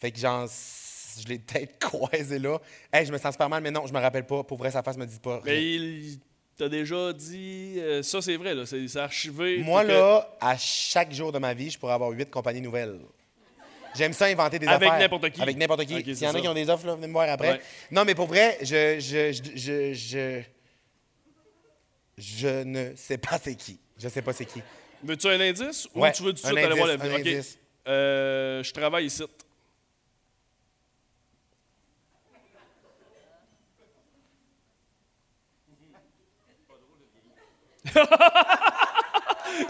[0.00, 0.46] Fait que, genre,
[1.20, 2.58] je l'ai peut-être croisé là.
[2.92, 4.42] Hey, je me sens super mal, mais non, je me rappelle pas.
[4.42, 5.40] Pour vrai, sa face me dit pas.
[5.44, 6.18] Mais il
[6.58, 7.76] t'a déjà dit.
[7.78, 8.64] euh, ça, c'est vrai, là.
[8.66, 9.58] C'est archivé.
[9.58, 12.98] Moi, que- là, à chaque jour de ma vie, je pourrais avoir huit compagnies nouvelles.
[13.94, 14.98] J'aime ça inventer des Avec affaires.
[15.00, 15.42] n'importe qui.
[15.42, 15.94] Avec n'importe qui.
[15.96, 16.40] Ok, S'il c'est y en a ça.
[16.40, 17.52] qui ont des offres, là, venez me voir après.
[17.52, 17.60] Ouais.
[17.90, 20.42] Non, mais pour vrai, je, je, je, je, je,
[22.18, 23.78] je ne sais pas c'est qui.
[23.98, 24.62] Je sais pas c'est qui.
[25.04, 27.10] Veux-tu un indice ou Ouais, tu veux tout de un voir la indice, vidéo?
[27.10, 27.26] un Ok.
[27.26, 27.58] indice.
[27.88, 29.24] Euh, je travaille ici.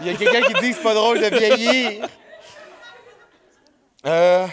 [0.01, 2.07] Il y a quelqu'un qui dit que c'est pas drôle de vieillir.
[4.05, 4.47] Euh...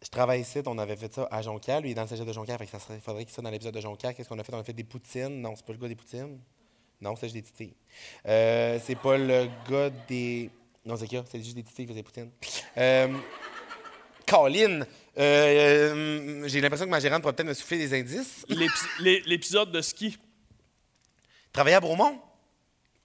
[0.00, 1.80] Je travaille ici, on avait fait ça à Jonquière.
[1.80, 3.42] Lui, il est dans le cégep de Jonquière, fait que ça serait, faudrait qu'il soit
[3.42, 4.14] dans l'épisode de Jonquière.
[4.14, 4.54] Qu'est-ce qu'on a fait?
[4.54, 5.42] On a fait des poutines.
[5.42, 6.38] Non, c'est pas le gars des poutines.
[7.00, 7.74] Non, c'est juste des titis.
[8.26, 10.50] Euh, c'est pas le gars des...
[10.84, 11.24] Non, c'est quoi?
[11.30, 12.30] C'est juste des titis qui faisaient des poutines.
[12.76, 13.18] Euh...
[14.26, 14.80] Colin!
[14.80, 14.84] Euh,
[15.18, 18.44] euh, J'ai l'impression que ma gérante pourrait peut-être me souffler des indices.
[18.48, 20.16] L'épi- l'é- L'épisode de ski.
[21.52, 22.20] Travailler à Bromont?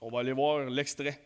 [0.00, 1.20] On va aller voir l'extrait.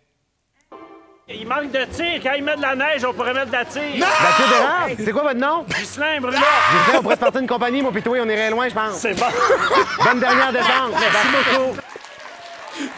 [1.30, 2.20] Il manque de tir.
[2.22, 3.82] Quand il met de la neige, on pourrait mettre de la tire.
[3.82, 5.64] Mathieu Bérard, c'est quoi votre nom?
[5.68, 6.38] Ghislain Brulot.
[6.38, 8.94] Ghislain, on pourrait se partir une compagnie, mon pitoy, on irait loin, je pense.
[8.96, 9.26] C'est bon.
[10.04, 10.92] Bonne dernière descente.
[10.98, 11.76] Merci beaucoup.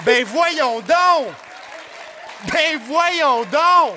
[0.04, 1.26] Ben voyons donc!
[2.52, 3.94] Ben voyons donc!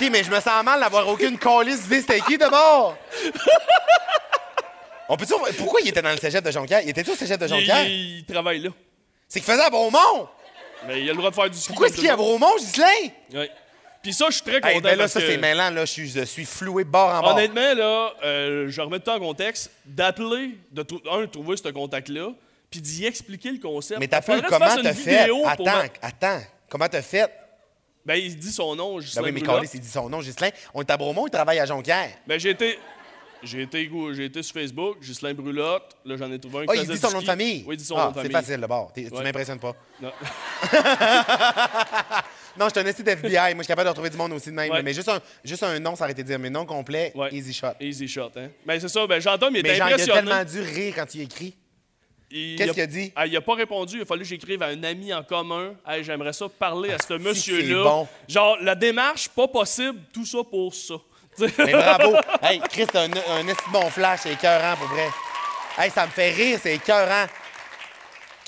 [0.00, 2.96] OK, mais je me sens mal d'avoir aucune calice d'idée c'était qui d'abord?
[5.08, 5.26] On peut
[5.56, 6.82] Pourquoi il était dans le cégep de Jonquière?
[6.84, 7.84] Il était au cégep de Il, Jonquière?
[7.84, 8.70] il- il travaille là.
[9.26, 10.28] C'est qu'il faisait à Bromont!
[10.86, 11.68] Mais il a le droit de faire du ski.
[11.68, 12.38] Pourquoi est-ce qu'il tout le monde.
[12.40, 12.86] Bromont, Ghislain?
[13.34, 13.50] Ouais.
[14.02, 14.74] Puis ça, je suis très content.
[14.74, 15.84] Hey, ben là, parce ça, que- c'est mêlant, là.
[15.84, 17.34] Je suis, je suis floué bord en bord.
[17.34, 22.30] Honnêtement, là, euh, je remets tout en contexte, d'appeler, de trou- un, trouver ce contact-là,
[22.70, 23.98] puis d'y expliquer le concept.
[23.98, 25.28] Mais t'as je comment t'as fait?
[25.44, 26.40] Attends, ma- attends.
[26.68, 27.30] Comment t'as fait?
[28.06, 29.42] Ben, il dit son nom, Ghislain Ben oui, mais.
[29.42, 30.48] Carlis, il dit son nom, Ghislain.
[30.72, 32.10] On est à Bromont, il travaille à Jonquière.
[32.26, 32.78] Ben, j'ai été...
[33.42, 35.96] J'ai été, j'ai été sur Facebook, Ghislain Brulotte.
[36.04, 37.64] Là, j'en ai trouvé un qui Ah, il dit son nom de famille?
[37.66, 38.32] Oui, il dit son ah, nom de famille.
[38.32, 38.92] C'est facile, d'abord.
[38.92, 39.22] T'es- Tu Ouais.
[39.22, 39.74] m'impressionnes pas.
[40.02, 40.10] Non.
[42.58, 43.30] non, je suis un esti d'FBI.
[43.32, 44.70] Moi, je suis capable de retrouver du monde aussi de même.
[44.70, 44.82] Ouais.
[44.82, 46.38] Mais juste un, juste un nom, ça aurait été dire.
[46.38, 47.32] Mais nom complet, Ouais.
[47.32, 47.68] easy shot.
[47.80, 48.48] Easy shot, hein.
[48.66, 49.06] Ben, c'est ça.
[49.06, 51.54] Ben, Jean-Tom, il Mais il a tellement dû rire quand il écrit.
[52.30, 53.12] Qu'est-ce qu'il a dit?
[53.16, 53.96] Ah, il a pas répondu.
[53.96, 55.74] Il a fallu que j'écrive à un ami en commun.
[55.86, 57.66] Hey, j'aimerais ça parler à ce monsieur-là.
[57.66, 58.08] c'est bon.
[58.28, 60.94] Genre, la démarche, pas possible, tout ça pour ça.
[61.58, 62.16] Mais bravo.
[62.42, 64.20] hey, Chris, t'as un, un bon flash.
[64.22, 65.08] C'est écœurant, pour vrai.
[65.78, 66.58] Hey, ça me fait rire.
[66.62, 67.26] C'est écœurant.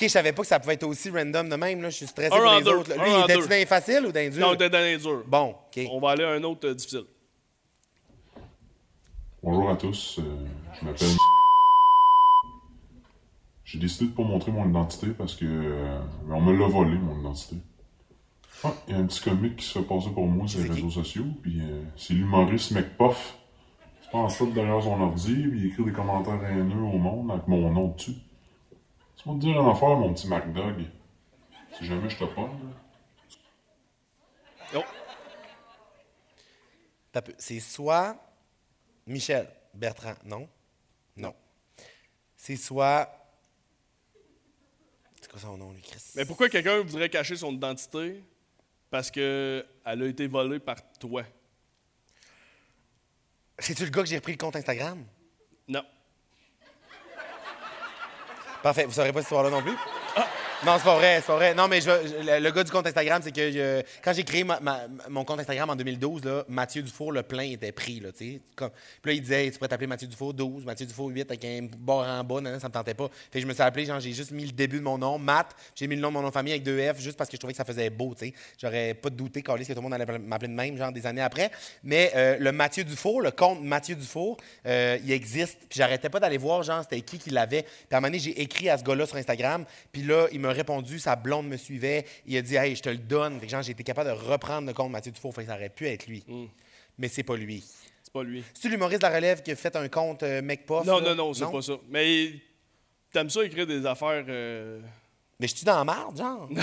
[0.00, 1.82] je savais pas que ça pouvait être aussi random de même.
[1.82, 1.90] Là.
[1.90, 2.90] Je suis stressé Un pour en les deux, autres.
[2.90, 3.02] là.
[3.02, 3.46] un Lui, en il était-tu deux.
[3.48, 4.46] dans les faciles ou dans les durs?
[4.48, 5.22] Non, t'es dans les durs.
[5.26, 5.82] Bon, OK.
[5.90, 7.04] On va aller à un autre euh, difficile.
[9.42, 10.22] Bonjour à tous, euh,
[10.78, 11.08] je m'appelle.
[13.64, 17.18] J'ai décidé de pas montrer mon identité parce que euh, on me l'a volé mon
[17.20, 17.56] identité.
[18.62, 20.68] Ah, il y a un petit comique qui se fait passer pour moi sur les
[20.68, 23.36] réseaux sociaux, puis euh, c'est l'humoriste McPuff.
[24.02, 27.30] C'est pas en fait derrière son ordi, puis il écrit des commentaires haineux au monde
[27.30, 28.16] avec mon nom dessus.
[29.16, 30.84] Tu vas te dire une affaire, mon petit MacDog.
[31.78, 32.50] Si jamais je te parle.
[34.74, 34.84] Non.
[37.12, 38.16] T'as peu- C'est soit
[39.06, 40.48] Michel Bertrand, non?
[41.16, 41.34] Non.
[42.36, 43.08] C'est soit.
[45.20, 46.12] C'est quoi son nom, lui, Chris?
[46.16, 48.22] Mais pourquoi quelqu'un voudrait cacher son identité?
[48.90, 51.22] Parce que elle a été volée par toi.
[53.58, 55.04] C'est-tu le gars que j'ai repris le compte Instagram?
[55.68, 55.84] Non.
[58.62, 59.76] Parfait, vous saurez pas cette histoire-là non plus?
[60.66, 61.54] Non, c'est pas vrai, c'est pas vrai.
[61.54, 64.44] Non, mais je, le, gars du compte Instagram, c'est que euh, quand j'ai créé
[65.08, 67.98] mon compte Instagram en 2012, là, Mathieu Dufour, le plein était pris.
[67.98, 68.10] Là.
[68.54, 68.70] Comme-
[69.00, 71.66] Puis là, il disait, tu pourrais t'appeler Mathieu Dufour 12, Mathieu Dufour 8 avec un
[71.78, 73.08] bord en bas, non, non, ça me tentait pas.
[73.30, 75.18] Fait que je me suis appelé, genre, j'ai juste mis le début de mon nom,
[75.18, 77.30] Matt, j'ai mis le nom de mon nom de famille avec deux F, juste parce
[77.30, 78.14] que je trouvais que ça faisait beau.
[78.60, 81.22] J'aurais pas douté, Carlis, que tout le monde allait m'appeler de même, genre, des années
[81.22, 81.50] après.
[81.82, 85.58] Mais euh, le Mathieu Dufour, le compte Mathieu Dufour, euh, il existe.
[85.70, 87.62] Puis j'arrêtais pas d'aller voir, genre, c'était qui qui l'avait.
[87.62, 89.64] Puis à un moment donné, j'ai écrit à ce gars-là sur Instagram.
[89.90, 92.04] Puis là, il m'a répondu, sa blonde me suivait.
[92.26, 93.38] Il a dit, hey, je te le donne.
[93.40, 95.34] Fait que genre, j'ai été capable de reprendre le compte Mathieu Dufour.
[95.34, 96.24] Fait que ça aurait pu être lui.
[96.98, 97.64] Mais c'est pas lui.
[98.02, 98.42] C'est pas lui.
[98.54, 100.84] C'est l'humoriste de la relève qui a fait un compte euh, McPuff?
[100.84, 101.10] Non, là?
[101.10, 101.74] non, non, c'est pas ça.
[101.88, 102.32] Mais
[103.12, 104.24] t'aimes ça écrire des affaires.
[104.28, 104.80] euh,
[105.38, 106.48] Mais je suis dans la marde, genre?
[106.50, 106.56] non,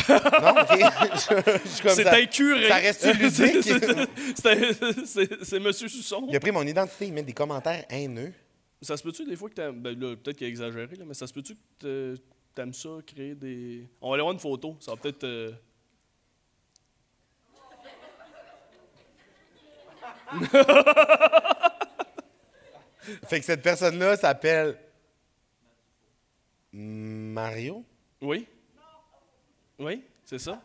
[0.61, 1.59] OK.
[1.89, 2.68] C'est incuré.
[2.68, 3.64] Ça reste ludique?
[5.05, 6.26] C'est- Monsieur Susson.
[6.30, 8.34] il a pris mon identité, il met des commentaires haineux.
[8.81, 9.80] Ça se peut-tu des fois que t'aimes?
[9.81, 12.15] Ben là, peut-être qu'il a exagéré, là, mais ça se peut-tu que
[12.57, 13.88] t'aimes ça, créer des.
[14.01, 14.75] On va aller voir une photo.
[14.79, 15.23] Ça va peut-être.
[15.23, 15.51] euh,
[23.27, 24.77] Fait que cette personne-là s'appelle
[26.73, 27.85] Mario?
[28.21, 28.47] Oui?
[29.79, 30.59] Oui, c'est ça.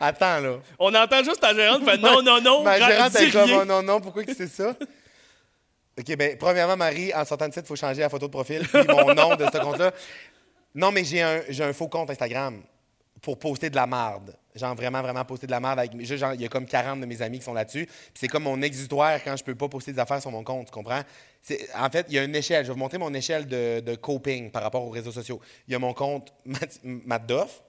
[0.00, 0.58] Attends, là.
[0.78, 2.62] On entend juste ta gérante faire non, non, non.
[2.64, 4.74] Ma ra- gérante dis est comme, oh, non, non, pourquoi que c'est ça?
[6.02, 8.66] OK, ben premièrement, Marie, en sortant de site, il faut changer la photo de profil
[8.66, 9.92] puis mon nom de ce compte-là.
[10.74, 12.60] Non, mais j'ai un, j'ai un faux compte Instagram
[13.20, 14.36] pour poster de la marde.
[14.54, 15.78] Genre vraiment, vraiment poster de la merde.
[15.78, 17.86] Avec, juste, genre, il y a comme 40 de mes amis qui sont là-dessus.
[17.86, 20.66] Puis c'est comme mon exutoire quand je peux pas poster des affaires sur mon compte,
[20.66, 21.02] tu comprends?
[21.40, 22.64] C'est- En fait, il y a une échelle.
[22.64, 25.40] Je vais vous montrer mon échelle de, de coping par rapport aux réseaux sociaux.
[25.68, 27.62] Il y a mon compte Matt, Matt Doff.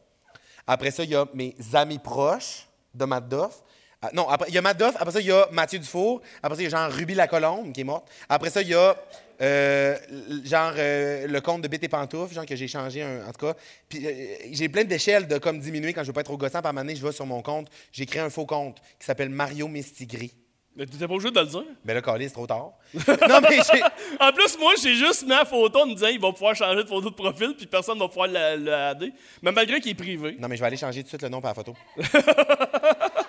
[0.66, 3.62] Après ça, il y a mes amis proches de Matt Doff.
[4.06, 4.96] Ah, non, après, il y a Matt Doff.
[5.00, 6.22] Après ça, il y a Mathieu Dufour.
[6.42, 8.06] Après ça, il y a genre Ruby la Colombe qui est morte.
[8.28, 8.98] Après ça, il y a
[9.42, 9.96] euh,
[10.44, 13.54] genre euh, le compte de BT Pantoufle, genre que j'ai changé un- en tout cas.
[13.88, 14.12] Puis euh,
[14.52, 16.62] j'ai plein d'échelles de comme diminuer quand je veux pas être trop gossant.
[16.62, 19.06] Par un moment donné, je vais sur mon compte, j'ai créé un faux compte qui
[19.06, 20.34] s'appelle Mario Mistigri.
[20.76, 21.64] Mais t'étais pas obligé de le dire?
[21.86, 22.72] Ben là, Carly, c'est trop tard.
[22.96, 23.82] non, mais j'ai.
[24.20, 26.84] En plus, moi, j'ai juste mis la photo en me disant il va pouvoir changer
[26.84, 29.14] de photo de profil, puis personne va pouvoir le, le adder.
[29.44, 30.36] Mais malgré qu'il est privé.
[30.40, 31.76] Non, mais je vais aller changer tout de suite le nom par la photo.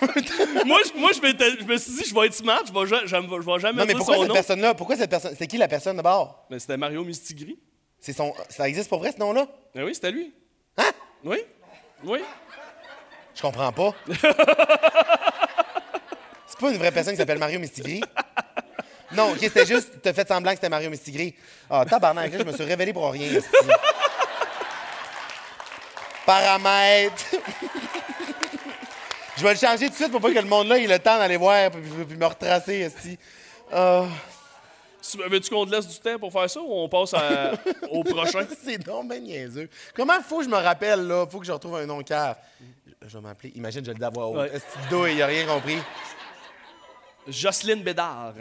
[0.66, 3.16] moi, je, moi je, me suis dit, je vais être smart, je vais, je je
[3.16, 4.34] vais jamais Non, mais dire pourquoi son cette nom.
[4.34, 4.74] personne-là?
[4.74, 5.34] Pourquoi cette personne?
[5.38, 6.46] C'est qui la personne de bord?
[6.50, 7.58] Mais c'était Mario Mistigri.
[7.98, 8.32] C'est son.
[8.48, 9.46] Ça existe pour vrai, ce nom-là?
[9.74, 10.32] Ben oui, c'était lui.
[10.78, 10.90] Hein?
[11.24, 11.38] Oui.
[12.04, 12.20] Oui.
[13.34, 13.94] Je comprends pas.
[16.46, 18.00] c'est pas une vraie personne qui s'appelle Mario Mistigri.
[19.12, 21.34] Non, ok, c'était juste, t'as fait semblant que c'était Mario Mistigri.
[21.68, 23.28] Ah, tabarnak, là, je me suis révélé pour rien.
[23.32, 23.50] esti.
[26.24, 27.24] Paramètres.
[29.40, 31.18] Je vais le changer tout de suite pour pas que le monde-là ait le temps
[31.18, 33.18] d'aller voir puis, puis- puis me retracer, esti.
[35.02, 37.52] Tu- Veux-tu qu'on te laisse du temps pour faire ça ou on passe à-
[37.90, 38.46] au prochain?
[38.62, 39.68] C'est donc ben niaiseux.
[39.94, 41.26] Comment faut que je me rappelle, là?
[41.26, 42.36] Faut que je retrouve un nom cave.
[43.06, 43.50] Je vais m'appeler.
[43.56, 44.36] Imagine, je le dis à voix haute.
[44.36, 44.50] Ouais.
[44.54, 45.78] Est-ce il a rien compris?
[47.26, 48.34] Jocelyne Bédard.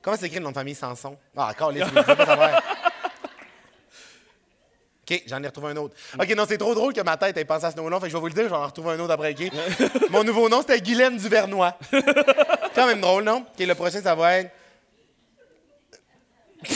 [0.00, 0.74] Comment s'écrit le nom de famille?
[0.74, 1.16] Sanson?
[1.36, 2.62] Ah, encore les pas savoir.
[5.10, 5.96] OK, j'en ai retrouvé un autre.
[6.18, 7.98] OK, non, c'est trop drôle que ma tête ait pensé à ce nom-là.
[7.98, 9.32] Fait que je vais vous le dire, je vais en retrouver un autre après.
[9.32, 9.50] OK?
[10.10, 11.76] Mon nouveau nom, c'était Guylaine Duvernois.
[12.74, 13.38] Quand même drôle, non?
[13.38, 14.50] OK, le prochain, ça va être.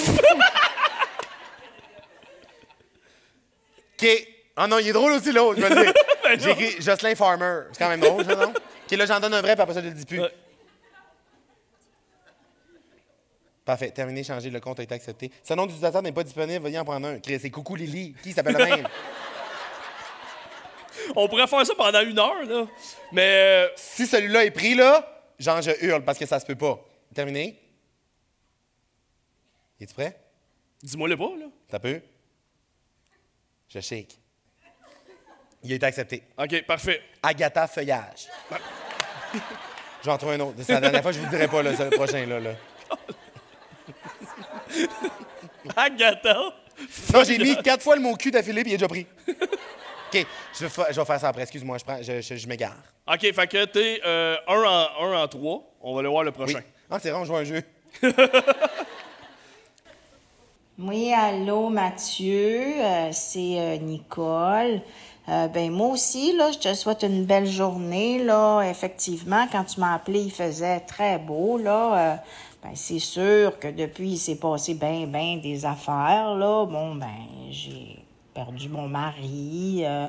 [4.03, 4.29] OK.
[4.57, 5.93] Ah non, il est drôle aussi, l'autre, je vais le dire.
[6.39, 7.63] J'ai écrit Jocelyn Farmer.
[7.73, 8.51] C'est quand même drôle, ça, non?
[8.53, 10.21] OK, là, j'en donne un vrai, puis après ça, je le dis plus.
[13.65, 13.91] Parfait.
[13.91, 15.31] Terminé, changé, le compte a été accepté.
[15.43, 17.19] Ce nom d'utilisateur n'est pas disponible, veuillez en prendre un.
[17.25, 18.15] C'est Coucou Lily.
[18.23, 18.89] Qui s'appelle le même?
[21.17, 22.67] On pourrait faire ça pendant une heure, là.
[23.13, 23.67] Mais.
[23.67, 25.07] euh, si celui-là est pris, là,
[25.39, 26.79] genre, je hurle parce que ça se peut pas.
[27.15, 27.59] Terminé?
[29.81, 30.19] Es-tu prêt?
[30.83, 31.47] Dis-moi-le pas, là.
[31.69, 32.01] T'as peu?
[33.69, 34.19] Je shake.
[35.63, 36.23] Il a été accepté.
[36.39, 37.01] OK, parfait.
[37.23, 38.29] Agatha Feuillage.
[40.03, 40.59] je vais en trouver un autre.
[40.63, 42.41] C'est la dernière fois, je vous le dirai pas, là, le prochain, là.
[42.41, 42.55] là.
[45.77, 46.35] Agatha.
[47.15, 49.07] Non, j'ai mis quatre fois le mot cul d'affilée, puis il est déjà pris.
[49.29, 50.27] OK,
[50.59, 51.43] je vais, fa- je vais faire ça après.
[51.43, 52.77] Excuse-moi, je, prends- je, je- je m'égare.
[53.07, 55.63] OK, fait que t'es euh, un, en, un en trois.
[55.81, 56.61] On va aller voir le prochain.
[56.91, 57.63] Ah, c'est vrai, on joue à un jeu.
[60.77, 64.81] Oui, allô Mathieu, euh, c'est euh, Nicole.
[65.29, 68.23] Euh, ben moi aussi, là, je te souhaite une belle journée.
[68.23, 71.59] Là, effectivement, quand tu m'as appelé, il faisait très beau.
[71.59, 72.17] Là, Euh,
[72.65, 76.35] ben c'est sûr que depuis, il s'est passé ben ben des affaires.
[76.35, 80.09] Là, bon ben j'ai perdu mon mari, euh,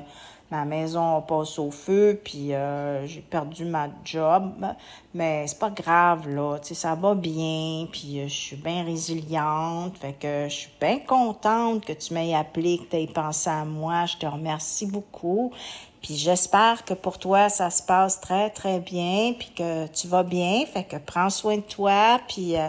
[0.50, 4.66] ma maison passe au feu, puis euh, j'ai perdu ma job.
[5.14, 6.58] Mais c'est pas grave, là.
[6.58, 9.98] Tu sais, ça va bien, puis euh, je suis bien résiliente.
[9.98, 13.64] Fait que je suis bien contente que tu m'aies appelé, que tu aies pensé à
[13.64, 14.06] moi.
[14.06, 15.52] Je te remercie beaucoup.
[16.02, 20.22] Puis j'espère que pour toi, ça se passe très, très bien, puis que tu vas
[20.22, 20.64] bien.
[20.66, 22.68] Fait que prends soin de toi, puis euh,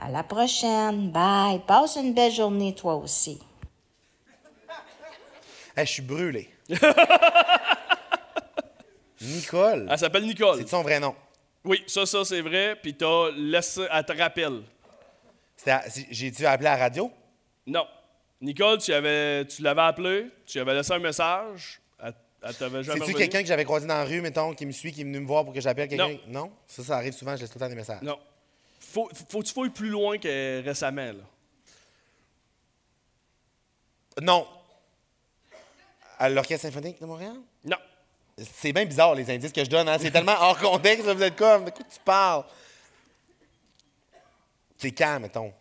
[0.00, 1.10] à la prochaine.
[1.10, 1.60] Bye.
[1.66, 3.38] Passe une belle journée, toi aussi.
[5.76, 6.50] Hey, je suis brûlé.
[9.20, 9.86] Nicole.
[9.88, 10.58] Elle s'appelle Nicole.
[10.58, 11.14] C'est son vrai nom.
[11.64, 12.76] Oui, ça, ça, c'est vrai.
[12.82, 13.82] Puis t'as laissé.
[13.92, 14.62] Elle te rappelle.
[16.10, 17.12] J'ai dû appeler à la radio?
[17.66, 17.86] Non.
[18.40, 21.80] Nicole, tu, avais, tu l'avais appelé, tu avais laissé un message.
[22.40, 23.14] C'est-tu revenu.
[23.14, 25.26] quelqu'un que j'avais croisé dans la rue, mettons, qui me suit, qui est venu me
[25.26, 26.18] voir pour que j'appelle quelqu'un?
[26.28, 26.52] Non.
[26.66, 28.02] Ça, ça arrive souvent, je laisse tout le temps des messages.
[28.02, 28.18] Non.
[28.78, 31.24] Faut, faut tu fouilles plus loin que récemment, là.
[34.22, 34.46] Non.
[36.18, 37.36] À l'Orchestre symphonique de Montréal?
[37.64, 37.76] Non.
[38.36, 39.88] C'est bien bizarre, les indices que je donne.
[39.88, 39.98] Hein?
[39.98, 42.44] C'est tellement hors contexte, vous êtes comme, de quoi tu parles?
[44.76, 45.52] C'est quand, mettons?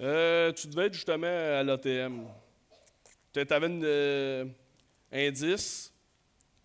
[0.00, 2.26] Euh, tu devais être justement à l'ATM.
[3.32, 4.44] Tu avais un euh,
[5.12, 5.92] indice.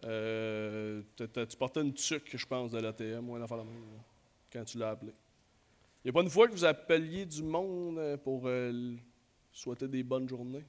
[0.05, 4.03] Euh, tu portais une tuque, je pense, de l'ATM ou un affaire de même, là,
[4.51, 5.13] quand tu l'as appelé.
[6.03, 8.95] Il n'y a pas une fois que vous appeliez du monde euh, pour euh,
[9.51, 10.65] souhaiter des bonnes journées?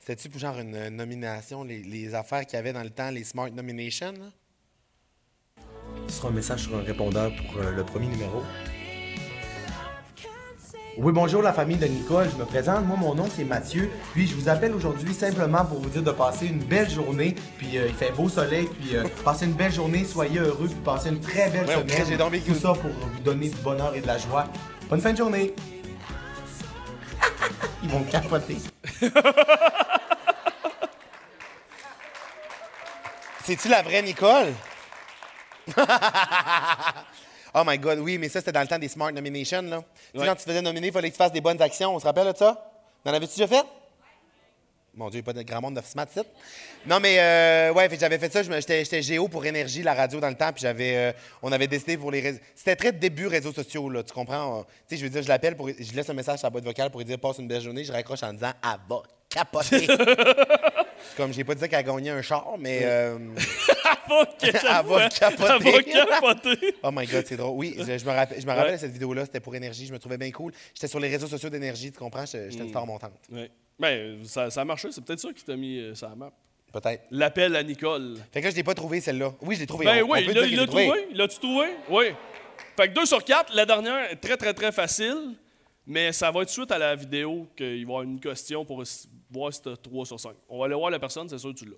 [0.00, 3.24] C'était-tu pour genre une nomination, les, les affaires qu'il y avait dans le temps, les
[3.24, 4.12] Smart Nominations?
[4.12, 4.30] là?
[6.08, 8.42] Ce sera un message sur un répondeur pour euh, le premier numéro.
[10.96, 14.28] Oui, bonjour la famille de Nicole, je me présente, moi mon nom c'est Mathieu, puis
[14.28, 17.86] je vous appelle aujourd'hui simplement pour vous dire de passer une belle journée, puis euh,
[17.88, 21.20] il fait beau soleil, puis euh, passez une belle journée, soyez heureux, puis passez une
[21.20, 22.30] très belle Ouais, semaine.
[22.30, 22.52] vécu.
[22.52, 24.46] Tout ça pour vous donner du bonheur et de la joie.
[24.88, 25.52] Bonne fin de journée!
[27.82, 28.58] Ils vont capoter.
[33.42, 34.52] C'est-tu la vraie Nicole?
[37.54, 39.82] oh my God, oui, mais ça, c'était dans le temps des Smart Nominations, là.
[40.12, 41.94] Tu sais, quand tu faisais nominer, il fallait que tu fasses des bonnes actions.
[41.94, 42.70] On se rappelle de ça?
[43.04, 43.64] N'en avais-tu déjà fait?
[44.96, 46.26] Mon Dieu, il n'y a pas de grand monde de smart site.
[46.86, 48.42] Non, mais euh, ouais, j'avais fait ça.
[48.44, 51.12] J'étais géo pour Énergie, la radio dans le temps, puis j'avais, euh,
[51.42, 52.38] on avait décidé pour les réseaux.
[52.54, 54.60] C'était très début réseaux sociaux, là, tu comprends?
[54.60, 56.50] On- Tu sais, je veux dire, je l'appelle, pour, je laisse un message sur la
[56.50, 59.02] boîte vocale pour lui dire passe une belle journée, je raccroche en disant ah va
[59.28, 59.84] capoter.
[61.16, 62.80] Comme j'ai pas dit qu'elle a gagné un char, mais.
[62.82, 63.18] euh,
[64.08, 65.60] Elle va capoter.
[65.66, 66.74] Elle va capoter.
[66.82, 67.56] Oh my God, c'est drôle.
[67.56, 68.78] Oui, je, je me rappelle, je me rappelle Ouais.
[68.78, 70.52] cette vidéo-là, c'était pour Énergie, je me trouvais bien cool.
[70.74, 72.26] J'étais sur les réseaux sociaux d'Énergie, tu comprends?
[72.26, 72.68] J'étais une Mm.
[72.70, 73.12] star montante.
[73.32, 73.50] Ouais.
[73.78, 74.88] Ben, ça, ça a marché.
[74.92, 76.32] C'est peut-être ça qui t'a mis euh, la map.
[76.72, 77.04] Peut-être.
[77.10, 78.16] L'appel à Nicole.
[78.32, 79.32] Fait que là, je l'ai pas trouvé, celle-là.
[79.40, 79.84] Oui, je l'ai trouvé.
[79.86, 80.90] Ben On- on oui, peut il l'a- trouvé.
[81.14, 81.66] L'as-tu trouvé?
[81.88, 82.04] Oui.
[82.76, 85.34] Fait que 2 sur 4, la dernière est très, très, très facile.
[85.86, 88.82] Mais ça va être suite à la vidéo qu'il va y avoir une question pour
[89.30, 90.34] voir si t'as 3 sur 5.
[90.48, 91.76] On va aller voir la personne, c'est sûr que tu l'as.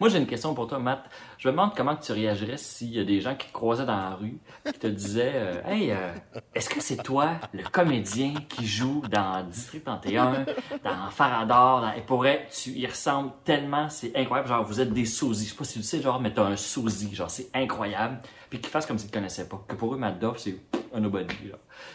[0.00, 1.08] Moi, j'ai une question pour toi, Matt.
[1.38, 3.96] Je me demande comment tu réagirais s'il y a des gens qui te croisaient dans
[3.96, 6.12] la rue qui te disaient euh, Hey, euh,
[6.54, 10.44] est-ce que c'est toi, le comédien qui joue dans District 31,
[10.82, 11.90] dans Farador.
[11.96, 14.48] Et pour tu y ressembles tellement, c'est incroyable.
[14.48, 15.46] Genre, vous êtes des sosies.
[15.46, 17.14] Je sais pas si tu le sais, genre, mais t'as un sosie.
[17.14, 18.20] Genre, c'est incroyable.
[18.50, 19.64] Puis qu'ils fassent comme s'ils te connaissaient pas.
[19.68, 20.58] Que pour eux, Matt Duff, c'est
[20.92, 21.34] un nobody.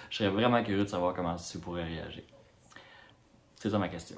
[0.09, 2.23] Je serais vraiment curieux de savoir comment tu pourrais réagir.
[3.55, 4.17] C'est ça ma question.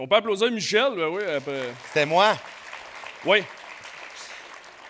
[0.00, 1.22] On peut applaudir Michel, ben oui.
[1.24, 1.74] après.
[1.88, 2.34] C'était moi?
[3.26, 3.42] Oui.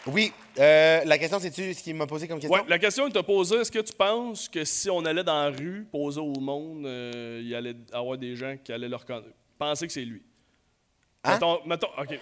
[0.07, 0.33] Oui.
[0.57, 2.61] Euh, la question, c'est-tu ce qu'il m'a posé comme question?
[2.61, 5.43] Ouais, la question qu'il t'a posée, est-ce que tu penses que si on allait dans
[5.43, 8.95] la rue poser au monde, euh, il y allait avoir des gens qui allaient le
[8.95, 9.35] reconnaître?
[9.59, 10.23] Penser que c'est lui.
[11.25, 11.33] Hein?
[11.33, 12.19] Mettons, mettons, OK.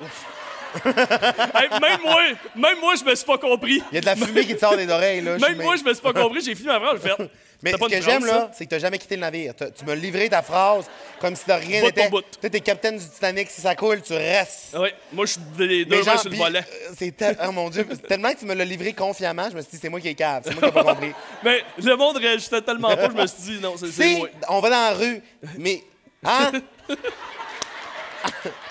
[0.85, 2.21] Hey, même moi,
[2.55, 3.83] même moi, je me suis pas compris.
[3.91, 5.39] Il y a de la fumée qui te sort des oreilles, là.
[5.39, 6.41] Même moi, je me suis pas compris.
[6.43, 7.31] J'ai fini ma phrase, j'ai fait.
[7.61, 9.53] Mais ce que j'aime, là, c'est que t'as jamais quitté le navire.
[9.57, 10.85] Tu m'as livré ta phrase
[11.21, 12.09] comme si de rien n'était.
[12.41, 14.77] Tu t'es capitaine du Titanic, si ça coule, tu restes.
[14.79, 16.61] Oui, moi, je suis des deux mains sur le volant.
[16.61, 17.13] euh, C'est
[17.45, 19.89] oh mon Dieu, tellement que tu me l'as livré confiamment, je me suis dit, c'est
[19.89, 21.13] moi qui ai cave, c'est moi qui ai pas compris.
[21.43, 24.29] Mais le monde réagissait tellement pas, je me suis dit, non, c'est moi.
[24.51, 25.21] on va dans la rue,
[25.57, 25.83] mais.
[26.25, 26.53] Hein?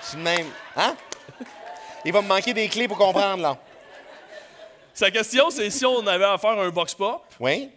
[0.04, 0.48] Je suis même.
[0.76, 0.96] Hein?
[2.08, 3.58] Il va me manquer des clés pour comprendre, là.
[4.94, 7.22] Sa question, c'est si on avait à faire un vox pop.
[7.38, 7.70] Oui.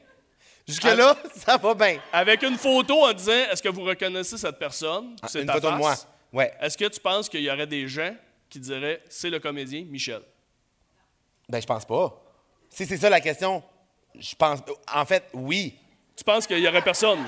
[0.69, 1.98] Jusque-là, ça va bien.
[2.12, 5.16] Avec une photo en disant est-ce que vous reconnaissez cette personne?
[5.20, 5.97] Ah, C'est une ta photo de moi.
[6.32, 6.55] Ouais.
[6.61, 8.15] Est-ce que tu penses qu'il y aurait des gens
[8.48, 10.23] qui diraient c'est le comédien Michel?
[11.48, 12.23] Ben, je pense pas.
[12.69, 13.65] Si c'est ça la question,
[14.16, 14.61] je pense.
[14.94, 15.77] En fait, oui.
[16.15, 17.19] Tu penses qu'il y aurait personne?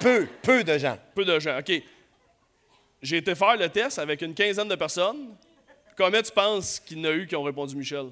[0.00, 0.96] Peu, peu de gens.
[1.14, 1.70] Peu de gens, OK.
[3.02, 5.36] J'ai été faire le test avec une quinzaine de personnes.
[5.96, 8.06] Combien tu penses qu'il y en a eu qui ont répondu Michel?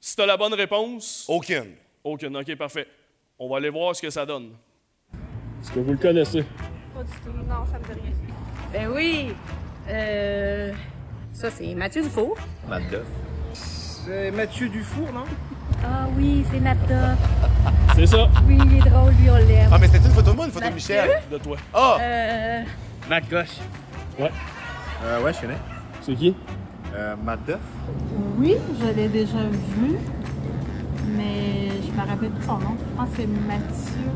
[0.00, 1.24] Si tu as la bonne réponse?
[1.28, 1.74] Aucune.
[2.04, 2.86] Aucune, OK, parfait.
[3.38, 4.52] On va aller voir ce que ça donne.
[5.62, 6.44] Est-ce que vous le connaissez?
[6.94, 7.32] Pas du tout.
[7.48, 8.12] Non, ça me dit rien.
[8.72, 9.34] Ben oui.
[9.88, 10.72] Euh,
[11.32, 12.36] ça, c'est Mathieu Dufour.
[12.68, 12.82] Matt
[13.54, 15.24] C'est Mathieu Dufour, non?
[15.82, 17.16] Ah oui, c'est Nata.
[17.94, 18.28] C'est ça.
[18.46, 19.70] Oui, il est drôle, lui, on l'aime.
[19.72, 20.74] Ah, mais c'était une photo de moi, une photo de?
[20.74, 21.22] Michel.
[21.30, 21.56] De toi.
[21.72, 21.96] Ah!
[22.00, 22.62] Euh,
[23.08, 23.56] Matt Gauche.
[24.18, 24.30] Ouais.
[25.04, 25.58] Euh, ouais, je connais.
[26.02, 26.34] C'est qui?
[26.94, 27.58] Euh, Matt Duff.
[28.38, 29.42] Oui, je l'ai déjà
[29.76, 29.96] vu,
[31.16, 32.76] mais je me rappelle plus son nom.
[32.78, 34.10] Je pense que c'est Mathieu.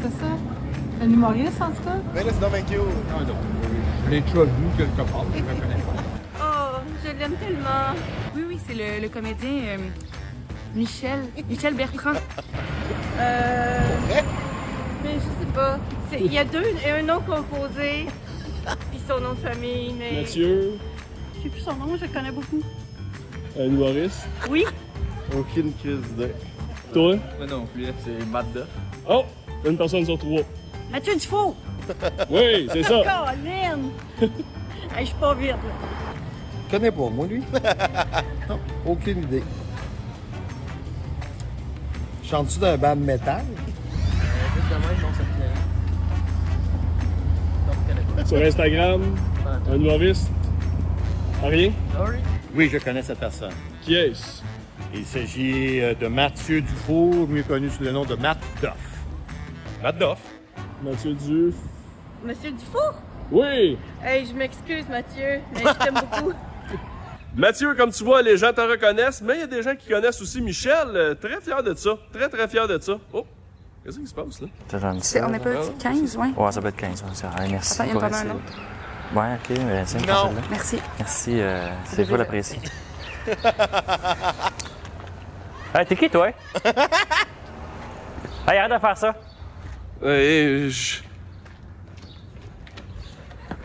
[0.00, 0.26] C'est ça?
[1.02, 1.96] Un humoriste, en tout cas?
[2.14, 2.80] Mais là, c'est cute.
[3.10, 3.34] Ah non.
[4.04, 6.02] Je l'ai déjà vu quelque part, je le connais pas.
[6.40, 7.94] oh, je l'aime tellement.
[8.34, 9.76] Oui, oui, c'est le, le comédien euh,
[10.74, 11.20] Michel.
[11.48, 12.12] Michel Bertrand.
[13.18, 13.80] Euh.
[15.04, 15.78] Mais je sais pas.
[16.18, 16.64] Il y a deux,
[16.98, 18.06] un nom composé,
[19.08, 20.20] son nom de famille, mais.
[20.20, 20.72] Mathieu,
[21.36, 22.60] Je sais plus son nom, je le connais beaucoup.
[23.58, 24.26] un humoriste.
[24.50, 24.64] Oui.
[25.36, 26.32] Aucune crise d'idée.
[26.92, 27.16] Toi?
[27.38, 28.66] Moi non plus, c'est Matt Duff.
[29.08, 29.24] Oh!
[29.64, 30.40] Une personne sur trois.
[30.90, 31.54] Mathieu Dufault!
[32.30, 33.02] Oui, c'est ça.
[33.02, 33.78] Colin!
[34.96, 35.56] Hey, je suis pas vite, là.
[36.66, 37.42] Je connais pas, moi, lui.
[38.48, 39.42] non, aucune idée.
[42.24, 43.44] Chante-tu d'un band métal?
[48.26, 49.02] Sur Instagram,
[49.70, 50.30] un humoriste.
[51.42, 51.72] Rien?
[52.54, 53.52] Oui, je connais cette personne.
[53.82, 54.42] Qui est-ce?
[54.94, 58.72] Il s'agit euh, de Mathieu Dufour, mieux connu sous le nom de Matt Duff.
[59.82, 60.18] Matt Duff?
[60.82, 61.54] Mathieu Duf.
[62.24, 62.94] Monsieur Dufour?
[63.30, 63.78] Oui!
[64.02, 66.32] Hey, je m'excuse, Mathieu, mais je t'aime beaucoup.
[67.36, 69.88] Mathieu, comme tu vois, les gens te reconnaissent, mais il y a des gens qui
[69.88, 70.88] connaissent aussi Michel.
[70.94, 71.90] Euh, Très fier de ça.
[72.12, 72.98] Très, très fier de ça.
[73.12, 73.26] Oh!
[73.88, 74.48] Qu'est-ce qui se passe, là?
[75.00, 76.28] C'est- on n'est pas dit 15, ouais.
[76.36, 77.02] Ouais, ça peut être 15.
[77.04, 77.48] ouais, c'est vrai.
[77.48, 77.72] merci.
[77.72, 78.42] Attends, il y en a un autre.
[79.14, 79.48] Ouais, ok.
[79.64, 80.34] mais tiens, Non.
[80.50, 80.78] Merci.
[80.98, 82.60] Merci, euh, c'est vous l'apprécier.
[85.74, 86.28] hey, t'es qui, toi?
[88.46, 89.14] hey, arrête de faire ça.
[90.02, 91.00] Euh, je...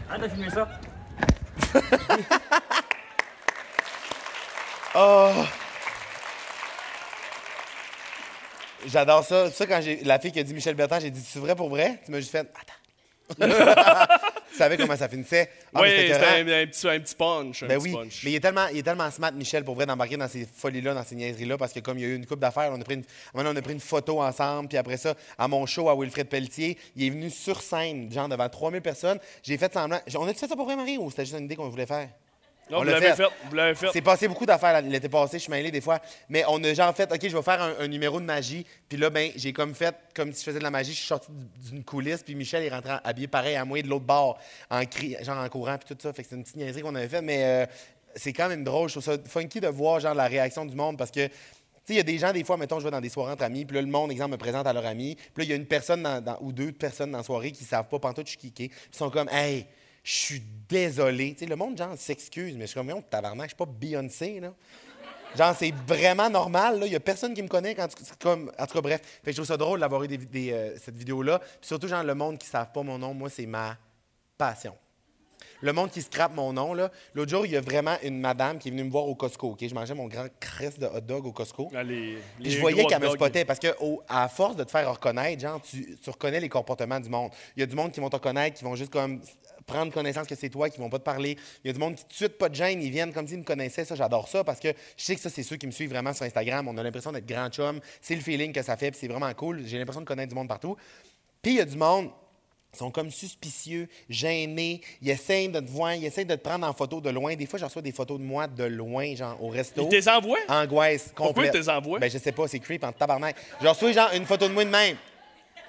[0.10, 0.70] Arrête de filmer ça.
[4.95, 5.62] Oh!
[8.88, 9.49] J'adore ça.
[9.51, 11.69] Ça, quand j'ai la fille qui a dit Michel Bertrand, j'ai dit C'est vrai pour
[11.69, 11.99] vrai?
[12.05, 12.73] Tu m'as juste fait Attends.
[14.51, 15.49] tu savais comment ça finissait?
[15.73, 17.64] Ah, oui, c'était un, un petit, un petit punch.
[17.64, 18.22] un Ben petit oui, punch.
[18.23, 20.93] mais il est tellement, il est tellement smart, Michel, pour vrai, d'embarquer dans ces folies-là,
[20.93, 22.84] dans ces niaiseries-là, parce que comme il y a eu une coupe d'affaires, on a
[22.84, 23.03] pris une,
[23.34, 26.77] on a pris une photo ensemble, puis après ça, à mon show à Wilfred Pelletier,
[26.95, 29.19] il est venu sur scène, genre devant 3000 personnes.
[29.41, 29.99] J'ai fait semblant.
[30.15, 32.10] On a-tu fait ça pour vrai, Marie, ou c'était juste une idée qu'on voulait faire?
[32.69, 33.23] Non, On vous l'a l'avez fait.
[33.49, 33.88] Vous l'avez fait.
[33.91, 35.99] C'est passé beaucoup d'affaires l'été passé, je suis mêlé des fois.
[36.30, 38.65] Mais on a genre fait, OK, je vais faire un, un numéro de magie.
[38.88, 41.07] Puis là, ben, j'ai comme fait, comme si je faisais de la magie, je suis
[41.07, 41.27] sorti
[41.69, 44.84] d'une coulisse, puis Michel est rentré en- habillé pareil à moi de l'autre bord, en
[44.85, 46.14] cri, genre en courant, puis tout ça.
[46.14, 47.65] Fait que c'est une petite niaiserie qu'on avait fait, mais euh,
[48.15, 48.88] c'est quand même drôle.
[48.90, 51.27] Je trouve ça funky de voir, genre, la réaction du monde parce que.
[51.85, 53.34] Tu sais, il y a des gens, des fois, mettons, je vais dans des soirées
[53.34, 55.49] entre amis, puis là, le monde, exemple, me présente à leur ami, puis là, il
[55.49, 57.99] y a une personne dans- dans- ou deux personnes dans la soirée qui savent pas
[57.99, 59.65] pantoute je suis ils sont comme, hey,
[60.04, 61.34] je suis désolé.
[61.34, 63.66] Tu sais, le monde, genre, s'excuse, mais je suis comme, Voyons, tabarnak, je suis pas
[63.66, 64.54] Beyoncé, là.
[65.36, 66.80] Genre, c'est vraiment normal.
[66.80, 66.86] là.
[66.86, 67.74] Il y a personne qui me connaît.
[67.74, 69.02] Quand tu- c'est comme, en tout cas, bref.
[69.24, 71.40] Fait que je trouve ça drôle d'avoir eu des, des, euh, cette vidéo-là.
[71.40, 73.76] Puis surtout, genre, le monde qui ne savent pas mon nom, moi, c'est ma
[74.38, 74.76] passion.
[75.62, 76.92] Le monde qui scrape mon nom, là.
[77.16, 79.52] L'autre jour, il y a vraiment une madame qui est venue me voir au Costco,
[79.52, 79.66] OK?
[79.66, 81.72] Je mangeais mon grand crest de hot dog au Costco.
[81.74, 83.68] Ah, les- Puis les je voyais qu'elle me spottait parce que,
[84.10, 87.32] à force de te faire reconnaître, genre, tu, tu reconnais les comportements du monde.
[87.56, 89.22] Il y a du monde qui vont te reconnaître, qui vont juste comme
[89.65, 91.38] prendre connaissance que c'est toi, qui vont pas te parler.
[91.64, 93.27] Il y a du monde qui tout de suite, pas de gêne, ils viennent comme
[93.27, 93.85] s'ils me connaissaient.
[93.85, 96.14] Ça, j'adore ça parce que je sais que ça, c'est ceux qui me suivent vraiment
[96.14, 96.68] sur Instagram.
[96.68, 97.80] On a l'impression d'être grand chum.
[98.02, 99.64] C'est le feeling que ça fait, puis c'est vraiment cool.
[99.65, 100.76] J'ai l'impression de connaître du monde partout.
[101.41, 102.10] Puis il y a du monde
[102.77, 104.81] sont comme suspicieux, gênés.
[105.02, 107.35] Ils essayent de te voir, ils essayent de te prendre en photo de loin.
[107.35, 109.84] Des fois, je reçois des photos de moi de loin, genre au resto.
[109.84, 110.40] Ils te les envoient?
[110.48, 111.49] Angoisse Pourquoi complète.
[111.49, 111.99] ils te les envoient?
[111.99, 113.35] Ben, je sais pas, c'est creep en tabarnak.
[113.61, 114.98] Je reçois, genre, une photo de moi de même.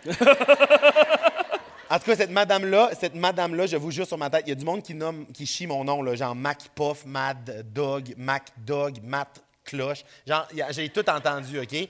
[1.95, 4.53] En tout cas, cette madame-là, cette madame-là, je vous jure sur ma tête, il y
[4.53, 8.15] a du monde qui nomme, qui chie mon nom, là, genre Mac Puff, Mad Dog,
[8.17, 10.05] Mac Dog, Matt Cloche.
[10.27, 11.89] Genre, j'ai tout entendu, OK?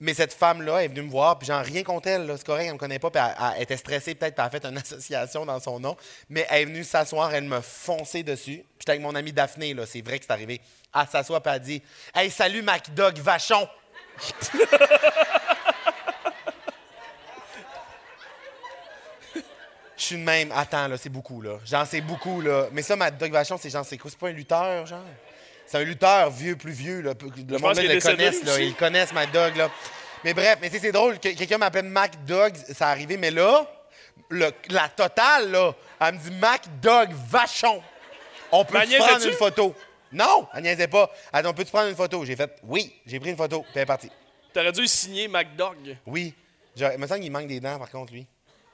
[0.00, 2.74] Mais cette femme-là est venue me voir, puis genre, rien contre elle, c'est correct, elle
[2.74, 3.22] me connaît pas, puis
[3.56, 5.96] elle, était stressée peut-être, puis elle a fait une association dans son nom.
[6.28, 8.62] Mais elle est venue s'asseoir, elle me fonçait dessus.
[8.78, 10.60] J'étais avec mon amie Daphné, là, c'est vrai que c'est arrivé.
[10.94, 11.82] Elle s'assoit, puis dit
[12.14, 13.66] Hey, salut Mac Dog, vachon!
[20.00, 20.50] Je suis de même.
[20.56, 21.58] Attends, là, c'est beaucoup, là.
[21.66, 22.68] Genre, c'est beaucoup, là.
[22.72, 24.10] Mais ça, Dog Vachon, c'est genre, c'est quoi?
[24.10, 25.04] C'est pas un lutteur, genre?
[25.66, 27.12] C'est un lutteur vieux, plus vieux, là.
[27.20, 28.58] Le monde là, le connaissent, là.
[28.60, 29.70] Ils connaissent, Mad Dog, là.
[30.24, 31.18] Mais bref, mais sais, c'est drôle.
[31.18, 33.18] que Quelqu'un m'appelle Mac Dog, ça arrivé.
[33.18, 33.66] Mais là,
[34.30, 37.82] le- la totale, là, elle me dit Mac Dog Vachon.
[38.50, 39.74] On peut prendre une photo?
[40.12, 41.10] Non, elle niaisait pas.
[41.32, 42.24] Elle dit, on peut-tu prendre une photo?
[42.24, 42.90] J'ai fait, oui.
[43.06, 44.10] J'ai pris une photo, puis elle est partie.
[44.52, 46.34] T'aurais dû signer MacDog Oui.
[46.74, 48.26] Genre, il me semble qu'il manque des dents, par contre, lui.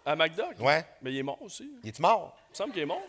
[0.07, 0.55] À MacDog.
[0.61, 0.85] Ouais.
[1.03, 1.71] Mais il est mort aussi.
[1.83, 2.35] Il est mort?
[2.49, 3.03] Il me semble qu'il est mort.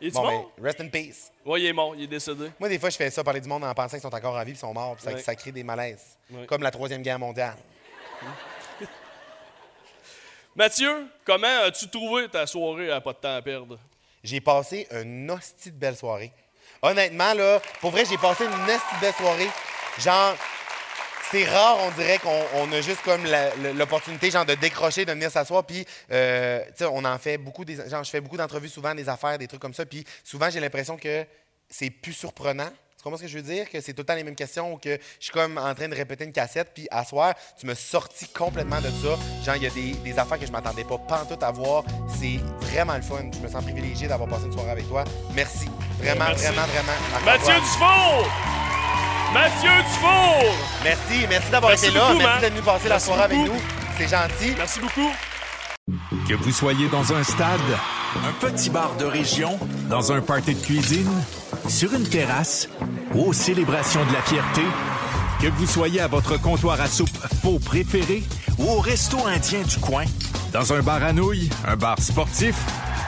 [0.00, 0.52] Il est Bon, mort?
[0.56, 1.30] ben, rest in peace.
[1.44, 1.94] Oui, il est mort.
[1.96, 2.50] Il est décédé.
[2.58, 4.44] Moi, des fois, je fais ça, parler du monde en pensant qu'ils sont encore en
[4.44, 5.20] vie, ils sont morts, puis ça, Ouais.
[5.20, 6.16] ça crée des malaises.
[6.30, 6.46] Ouais.
[6.46, 7.56] Comme la Troisième Guerre mondiale.
[10.56, 13.78] Mathieu, comment as-tu trouvé ta soirée à pas de temps à perdre?
[14.24, 16.32] J'ai passé une hostie de belle soirée.
[16.82, 19.48] Honnêtement, là, pour vrai, j'ai passé une hostie de belle soirée.
[19.98, 20.34] Genre,
[21.30, 23.22] c'est rare, on dirait qu'on on a juste comme
[23.76, 27.64] l'opportunité, genre, de décrocher, de venir s'asseoir, puis, euh, tu sais, on en fait beaucoup,
[27.64, 30.48] des, genre, je fais beaucoup d'entrevues souvent, des affaires, des trucs comme ça, puis souvent,
[30.50, 31.24] j'ai l'impression que
[31.68, 32.70] c'est plus surprenant.
[32.96, 33.70] Tu comprends ce que je veux dire?
[33.70, 35.86] Que c'est tout le temps les mêmes questions ou que je suis comme en train
[35.86, 39.16] de répéter une cassette, puis à soir, tu me sortis complètement de ça.
[39.44, 41.84] Genre, il y a des, des affaires que je m'attendais pas pantoute à voir.
[42.18, 43.30] C'est vraiment le fun.
[43.32, 45.04] Je me sens privilégié d'avoir passé une soirée avec toi.
[45.32, 45.68] Merci.
[46.00, 46.46] Vraiment, Merci.
[46.46, 47.24] vraiment, vraiment.
[47.24, 47.54] Mathieu.
[47.54, 48.67] Dufour!
[49.32, 50.54] Mathieu Dufour!
[50.82, 52.00] Merci, merci d'avoir été là.
[52.00, 53.60] beaucoup, merci d'être venu passer la soirée avec nous.
[53.98, 54.54] C'est gentil.
[54.56, 55.10] Merci beaucoup.
[56.26, 57.60] Que vous soyez dans un stade,
[58.16, 59.58] un petit bar de région,
[59.90, 61.10] dans un party de cuisine,
[61.68, 62.68] sur une terrasse
[63.14, 64.62] ou aux célébrations de la fierté,
[65.40, 68.22] que vous soyez à votre comptoir à soupe faux préféré
[68.58, 70.04] ou au resto indien du coin,
[70.52, 72.56] dans un bar à nouilles, un bar sportif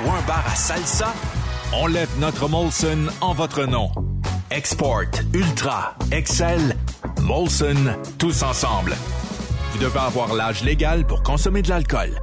[0.04, 1.14] ou un bar à salsa,
[1.72, 3.90] on lève notre Molson en votre nom.
[4.52, 6.74] Export, Ultra, Excel,
[7.22, 8.96] Molson, tous ensemble.
[9.70, 12.20] Vous devez avoir l'âge légal pour consommer de l'alcool.